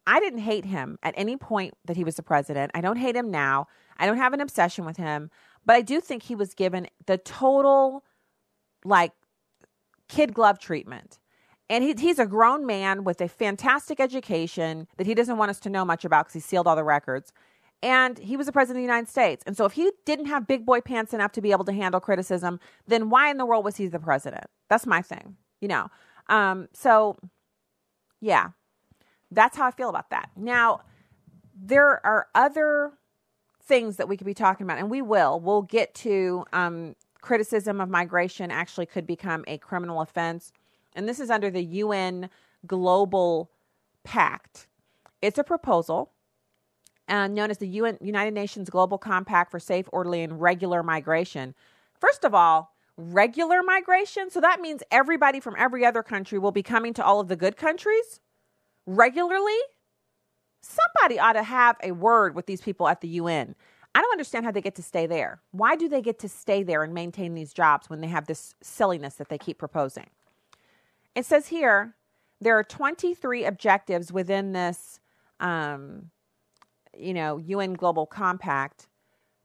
I 0.06 0.20
didn't 0.20 0.40
hate 0.40 0.66
him 0.66 1.00
at 1.02 1.14
any 1.16 1.38
point 1.38 1.76
that 1.86 1.96
he 1.96 2.04
was 2.04 2.16
the 2.16 2.24
president. 2.24 2.72
I 2.74 2.82
don't 2.82 2.98
hate 2.98 3.16
him 3.16 3.32
now. 3.32 3.68
I 3.98 4.06
don't 4.06 4.18
have 4.18 4.34
an 4.34 4.42
obsession 4.42 4.86
with 4.86 4.98
him, 4.98 5.30
but 5.66 5.76
I 5.76 5.82
do 5.82 6.02
think 6.02 6.24
he 6.24 6.36
was 6.36 6.54
given 6.54 6.88
the 7.06 7.18
total 7.18 8.04
like 8.86 9.12
kid 10.08 10.34
glove 10.34 10.60
treatment. 10.60 11.20
And 11.70 11.84
he, 11.84 11.94
he's 11.98 12.20
a 12.20 12.26
grown 12.26 12.66
man 12.66 13.04
with 13.04 13.22
a 13.22 13.28
fantastic 13.28 14.00
education 14.00 14.88
that 14.98 15.08
he 15.08 15.14
doesn't 15.14 15.38
want 15.38 15.50
us 15.50 15.60
to 15.62 15.70
know 15.70 15.86
much 15.86 16.06
about 16.06 16.26
because 16.26 16.34
he 16.34 16.40
sealed 16.40 16.68
all 16.68 16.76
the 16.76 16.84
records. 16.84 17.32
And 17.82 18.18
he 18.18 18.38
was 18.38 18.46
the 18.46 18.54
president 18.54 18.78
of 18.78 18.88
the 18.88 18.94
United 18.94 19.10
States. 19.10 19.44
And 19.46 19.58
so 19.58 19.66
if 19.66 19.74
he 19.74 19.92
didn't 20.06 20.28
have 20.28 20.48
big 20.48 20.66
boy 20.66 20.82
pants 20.82 21.14
enough 21.14 21.32
to 21.34 21.42
be 21.42 21.52
able 21.52 21.66
to 21.66 21.74
handle 21.74 22.00
criticism, 22.00 22.60
then 22.88 23.10
why 23.10 23.30
in 23.30 23.38
the 23.38 23.46
world 23.46 23.66
was 23.66 23.78
he 23.78 23.88
the 23.88 24.00
president? 24.00 24.46
That's 24.70 24.86
my 24.86 25.02
thing, 25.02 25.36
you 25.60 25.68
know. 25.68 25.90
Um, 26.30 26.70
so 26.74 27.18
yeah, 28.22 28.50
that's 29.32 29.58
how 29.58 29.66
I 29.66 29.72
feel 29.72 29.90
about 29.90 30.12
that. 30.12 30.30
Now, 30.38 30.82
there 31.56 32.06
are 32.06 32.28
other 32.34 32.94
things 33.66 33.98
that 33.98 34.08
we 34.08 34.18
could 34.18 34.28
be 34.28 34.34
talking 34.34 34.66
about, 34.66 34.78
and 34.78 34.90
we 34.90 35.02
will. 35.02 35.40
We'll 35.40 35.62
get 35.62 35.94
to 35.96 36.46
um, 36.54 36.96
criticism 37.22 37.80
of 37.80 37.90
migration 37.90 38.52
actually 38.52 38.86
could 38.86 39.08
become 39.08 39.44
a 39.48 39.58
criminal 39.58 40.02
offense. 40.02 40.52
And 40.96 41.08
this 41.08 41.20
is 41.20 41.30
under 41.30 41.50
the 41.50 41.64
UN 41.64 42.30
Global 42.68 43.50
Pact. 44.04 44.68
It's 45.22 45.38
a 45.40 45.44
proposal 45.44 46.12
uh, 47.08 47.28
known 47.28 47.50
as 47.50 47.58
the 47.58 47.68
UN, 47.68 47.98
United 48.02 48.34
Nations 48.34 48.70
Global 48.70 48.98
Compact 48.98 49.52
for 49.52 49.60
Safe, 49.60 49.88
Orderly, 49.92 50.22
and 50.24 50.40
Regular 50.40 50.84
Migration. 50.84 51.56
First 52.00 52.24
of 52.24 52.34
all, 52.34 52.74
regular 52.98 53.64
migration. 53.64 54.30
So 54.30 54.40
that 54.42 54.62
means 54.62 54.84
everybody 54.92 55.40
from 55.40 55.56
every 55.58 55.86
other 55.86 56.04
country 56.04 56.38
will 56.38 56.52
be 56.52 56.64
coming 56.64 56.94
to 56.96 57.04
all 57.04 57.20
of 57.20 57.28
the 57.28 57.36
good 57.36 57.58
countries 57.58 58.20
regularly. 58.86 59.58
Somebody 60.64 61.20
ought 61.20 61.34
to 61.34 61.44
have 61.44 61.76
a 61.84 61.92
word 61.92 62.36
with 62.36 62.46
these 62.46 62.62
people 62.62 62.88
at 62.88 63.02
the 63.02 63.08
UN. 63.10 63.54
I 63.94 64.02
don't 64.02 64.12
understand 64.12 64.46
how 64.46 64.52
they 64.52 64.62
get 64.62 64.76
to 64.76 64.84
stay 64.84 65.06
there. 65.06 65.42
Why 65.52 65.76
do 65.76 65.90
they 65.90 66.02
get 66.02 66.20
to 66.20 66.30
stay 66.30 66.64
there 66.64 66.84
and 66.84 66.94
maintain 66.94 67.36
these 67.36 67.54
jobs 67.54 67.90
when 67.90 68.00
they 68.00 68.08
have 68.08 68.26
this 68.28 68.56
silliness 68.62 69.16
that 69.16 69.28
they 69.28 69.38
keep 69.38 69.58
proposing? 69.58 70.08
It 71.16 71.26
says 71.26 71.48
here 71.48 71.96
there 72.40 72.58
are 72.58 72.64
23 72.64 73.44
objectives 73.44 74.12
within 74.12 74.54
this, 74.54 75.00
um, 75.42 76.10
you 76.98 77.14
know, 77.14 77.38
UN 77.38 77.74
Global 77.74 78.06
Compact 78.06 78.88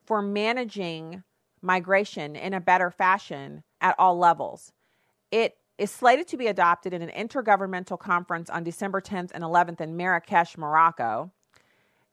for 0.05 0.21
managing 0.21 1.23
migration 1.61 2.37
in 2.37 2.53
a 2.53 2.61
better 2.61 2.89
fashion 2.89 3.63
at 3.81 3.93
all 3.99 4.17
levels. 4.17 4.71
It 5.31 5.57
is 5.79 5.89
slated 5.89 6.27
to 6.27 6.37
be 6.37 6.47
adopted 6.47 6.93
in 6.93 7.01
an 7.01 7.09
intergovernmental 7.09 7.97
conference 7.97 8.49
on 8.49 8.63
December 8.63 8.99
10th 8.99 9.31
and 9.33 9.43
11th 9.43 9.79
in 9.79 9.95
Marrakesh, 9.95 10.57
Morocco. 10.57 11.31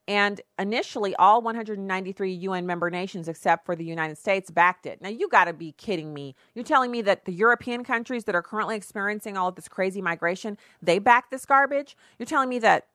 And 0.09 0.41
initially, 0.57 1.17
all 1.17 1.43
193 1.43 2.33
UN 2.33 2.65
member 2.65 2.91
nations, 2.91 3.27
except 3.27 3.67
for 3.67 3.75
the 3.75 3.85
United 3.85 4.17
States, 4.19 4.53
backed 4.53 4.87
it. 4.87 5.03
Now, 5.03 5.09
you 5.09 5.29
got 5.29 5.47
to 5.47 5.53
be 5.53 5.73
kidding 5.73 6.15
me. 6.15 6.37
You're 6.55 6.65
telling 6.65 6.93
me 6.93 7.03
that 7.03 7.25
the 7.25 7.33
European 7.33 7.83
countries 7.83 8.23
that 8.25 8.37
are 8.37 8.43
currently 8.43 8.77
experiencing 8.77 9.37
all 9.37 9.49
of 9.49 9.57
this 9.57 9.67
crazy 9.67 10.01
migration, 10.01 10.59
they 10.81 11.01
back 11.01 11.31
this 11.31 11.45
garbage? 11.45 11.97
You're 12.21 12.27
telling 12.27 12.49
me 12.49 12.61
that 12.61 12.87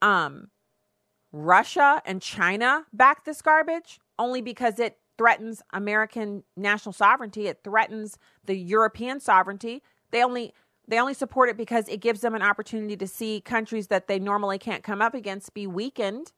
um, 0.00 0.48
Russia 1.32 2.00
and 2.06 2.22
China 2.22 2.86
back 2.94 3.26
this 3.26 3.42
garbage 3.42 4.00
only 4.18 4.40
because 4.40 4.78
it 4.78 4.96
threatens 5.18 5.60
American 5.74 6.44
national 6.56 6.94
sovereignty? 6.94 7.46
It 7.46 7.60
threatens 7.62 8.16
the 8.46 8.56
European 8.56 9.20
sovereignty. 9.20 9.82
They 10.14 10.22
only 10.22 10.54
they 10.86 11.00
only 11.00 11.14
support 11.14 11.48
it 11.48 11.56
because 11.56 11.88
it 11.88 12.00
gives 12.00 12.20
them 12.20 12.36
an 12.36 12.42
opportunity 12.42 12.96
to 12.96 13.06
see 13.08 13.40
countries 13.40 13.88
that 13.88 14.06
they 14.06 14.20
normally 14.20 14.58
can't 14.58 14.84
come 14.84 15.02
up 15.02 15.12
against 15.12 15.54
be 15.54 15.66
weakened. 15.66 16.30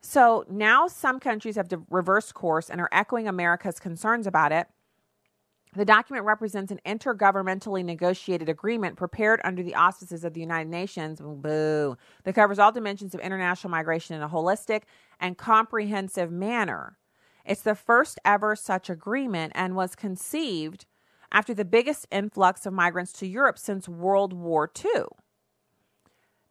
So 0.00 0.44
now 0.48 0.86
some 0.86 1.18
countries 1.18 1.56
have 1.56 1.68
reversed 1.90 2.34
course 2.34 2.70
and 2.70 2.80
are 2.80 2.88
echoing 2.92 3.26
America's 3.26 3.80
concerns 3.80 4.28
about 4.28 4.52
it. 4.52 4.68
The 5.74 5.84
document 5.84 6.24
represents 6.24 6.70
an 6.70 6.78
intergovernmentally 6.86 7.84
negotiated 7.84 8.48
agreement 8.48 8.96
prepared 8.96 9.40
under 9.42 9.64
the 9.64 9.74
auspices 9.74 10.22
of 10.22 10.34
the 10.34 10.40
United 10.40 10.70
Nations, 10.70 11.20
boo, 11.20 11.96
that 12.22 12.34
covers 12.36 12.60
all 12.60 12.70
dimensions 12.70 13.12
of 13.12 13.20
international 13.20 13.72
migration 13.72 14.14
in 14.14 14.22
a 14.22 14.28
holistic 14.28 14.82
and 15.18 15.36
comprehensive 15.36 16.30
manner. 16.30 16.98
It's 17.44 17.62
the 17.62 17.74
first 17.74 18.20
ever 18.24 18.54
such 18.54 18.88
agreement 18.88 19.52
and 19.56 19.74
was 19.74 19.96
conceived 19.96 20.86
after 21.32 21.54
the 21.54 21.64
biggest 21.64 22.06
influx 22.12 22.66
of 22.66 22.72
migrants 22.74 23.12
to 23.14 23.26
Europe 23.26 23.58
since 23.58 23.88
World 23.88 24.32
War 24.32 24.70
II. 24.84 25.04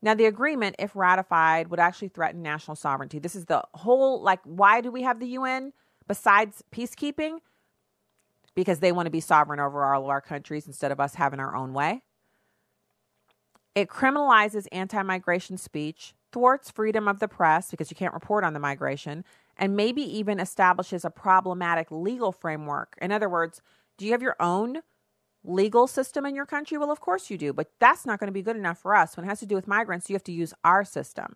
Now, 0.01 0.15
the 0.15 0.25
agreement, 0.25 0.75
if 0.79 0.95
ratified, 0.95 1.67
would 1.69 1.79
actually 1.79 2.07
threaten 2.07 2.41
national 2.41 2.75
sovereignty. 2.75 3.19
This 3.19 3.36
is 3.36 3.45
the 3.45 3.63
whole 3.75 4.21
like, 4.21 4.39
why 4.43 4.82
do 4.82 4.91
we 4.91 5.03
have 5.03 5.19
the 5.19 5.27
UN 5.27 5.73
besides 6.07 6.63
peacekeeping? 6.71 7.38
Because 8.55 8.79
they 8.79 8.91
want 8.91 9.05
to 9.05 9.11
be 9.11 9.19
sovereign 9.19 9.59
over 9.59 9.86
all 9.86 10.03
of 10.03 10.09
our 10.09 10.19
countries 10.19 10.65
instead 10.65 10.91
of 10.91 10.99
us 10.99 11.15
having 11.15 11.39
our 11.39 11.55
own 11.55 11.73
way. 11.73 12.01
It 13.75 13.88
criminalizes 13.88 14.67
anti 14.71 15.01
migration 15.03 15.57
speech, 15.57 16.15
thwarts 16.34 16.71
freedom 16.71 17.07
of 17.07 17.19
the 17.19 17.27
press 17.27 17.69
because 17.69 17.91
you 17.91 17.95
can't 17.95 18.13
report 18.13 18.43
on 18.43 18.53
the 18.53 18.59
migration, 18.59 19.23
and 19.55 19.75
maybe 19.75 20.01
even 20.01 20.39
establishes 20.39 21.05
a 21.05 21.11
problematic 21.11 21.91
legal 21.91 22.32
framework. 22.32 22.97
In 22.99 23.11
other 23.11 23.29
words, 23.29 23.61
do 24.02 24.08
you 24.08 24.14
have 24.14 24.24
your 24.24 24.36
own 24.39 24.82
legal 25.43 25.86
system 25.86 26.26
in 26.26 26.34
your 26.34 26.47
country? 26.47 26.76
Well, 26.76 26.89
of 26.89 26.99
course 26.99 27.30
you 27.30 27.38
do, 27.38 27.54
but 27.54 27.70
that's 27.80 28.04
not 28.04 28.20
going 28.20 28.30
to 28.30 28.34
be 28.34 28.41
good 28.41 28.56
enough 28.56 28.80
for 28.80 28.95
us. 28.95 29.16
When 29.16 29.24
it 29.24 29.30
has 29.30 29.41
to 29.41 29.45
do 29.45 29.54
with 29.54 29.68
migrants, 29.68 30.10
you 30.10 30.16
have 30.16 30.24
to 30.24 30.32
use 30.32 30.56
our 30.64 30.84
system, 30.84 31.36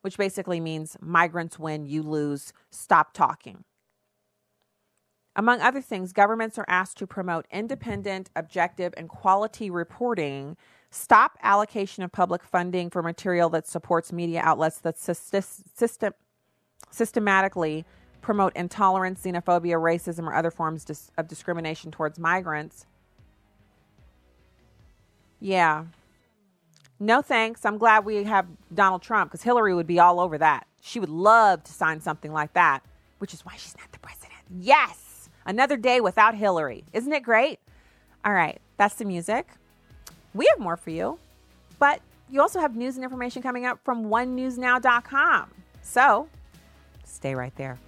which 0.00 0.16
basically 0.16 0.58
means 0.58 0.96
migrants 0.98 1.58
win, 1.58 1.84
you 1.84 2.02
lose, 2.02 2.54
stop 2.70 3.12
talking. 3.12 3.64
Among 5.36 5.60
other 5.60 5.82
things, 5.82 6.14
governments 6.14 6.56
are 6.56 6.64
asked 6.68 6.96
to 6.96 7.06
promote 7.06 7.44
independent, 7.50 8.30
objective, 8.34 8.94
and 8.96 9.10
quality 9.10 9.68
reporting, 9.68 10.56
stop 10.90 11.36
allocation 11.42 12.02
of 12.02 12.12
public 12.12 12.42
funding 12.42 12.88
for 12.88 13.02
material 13.02 13.50
that 13.50 13.68
supports 13.68 14.10
media 14.10 14.40
outlets 14.42 14.78
that 14.78 14.96
system, 14.96 16.14
systematically 16.90 17.84
promote 18.26 18.56
intolerance, 18.56 19.22
xenophobia, 19.22 19.80
racism, 19.80 20.26
or 20.26 20.34
other 20.34 20.50
forms 20.50 20.84
of 21.16 21.28
discrimination 21.28 21.92
towards 21.92 22.18
migrants. 22.18 22.84
Yeah. 25.38 25.84
No 26.98 27.22
thanks. 27.22 27.64
I'm 27.64 27.78
glad 27.78 28.04
we 28.04 28.24
have 28.24 28.48
Donald 28.74 29.02
Trump 29.02 29.30
because 29.30 29.44
Hillary 29.44 29.74
would 29.74 29.86
be 29.86 30.00
all 30.00 30.18
over 30.18 30.38
that. 30.38 30.66
She 30.80 30.98
would 30.98 31.08
love 31.08 31.62
to 31.62 31.72
sign 31.72 32.00
something 32.00 32.32
like 32.32 32.52
that, 32.54 32.80
which 33.18 33.32
is 33.32 33.46
why 33.46 33.52
she's 33.56 33.76
not 33.78 33.92
the 33.92 34.00
president. 34.00 34.40
Yes. 34.58 35.28
Another 35.44 35.76
day 35.76 36.00
without 36.00 36.34
Hillary. 36.34 36.82
Isn't 36.92 37.12
it 37.12 37.22
great? 37.22 37.60
All 38.24 38.32
right. 38.32 38.60
That's 38.76 38.96
the 38.96 39.04
music. 39.04 39.46
We 40.34 40.48
have 40.50 40.58
more 40.58 40.76
for 40.76 40.90
you, 40.90 41.20
but 41.78 42.00
you 42.28 42.40
also 42.40 42.58
have 42.58 42.74
news 42.74 42.96
and 42.96 43.04
information 43.04 43.40
coming 43.40 43.66
up 43.66 43.78
from 43.84 44.06
onenewsnow.com. 44.06 45.52
So 45.80 46.28
stay 47.04 47.36
right 47.36 47.54
there. 47.54 47.78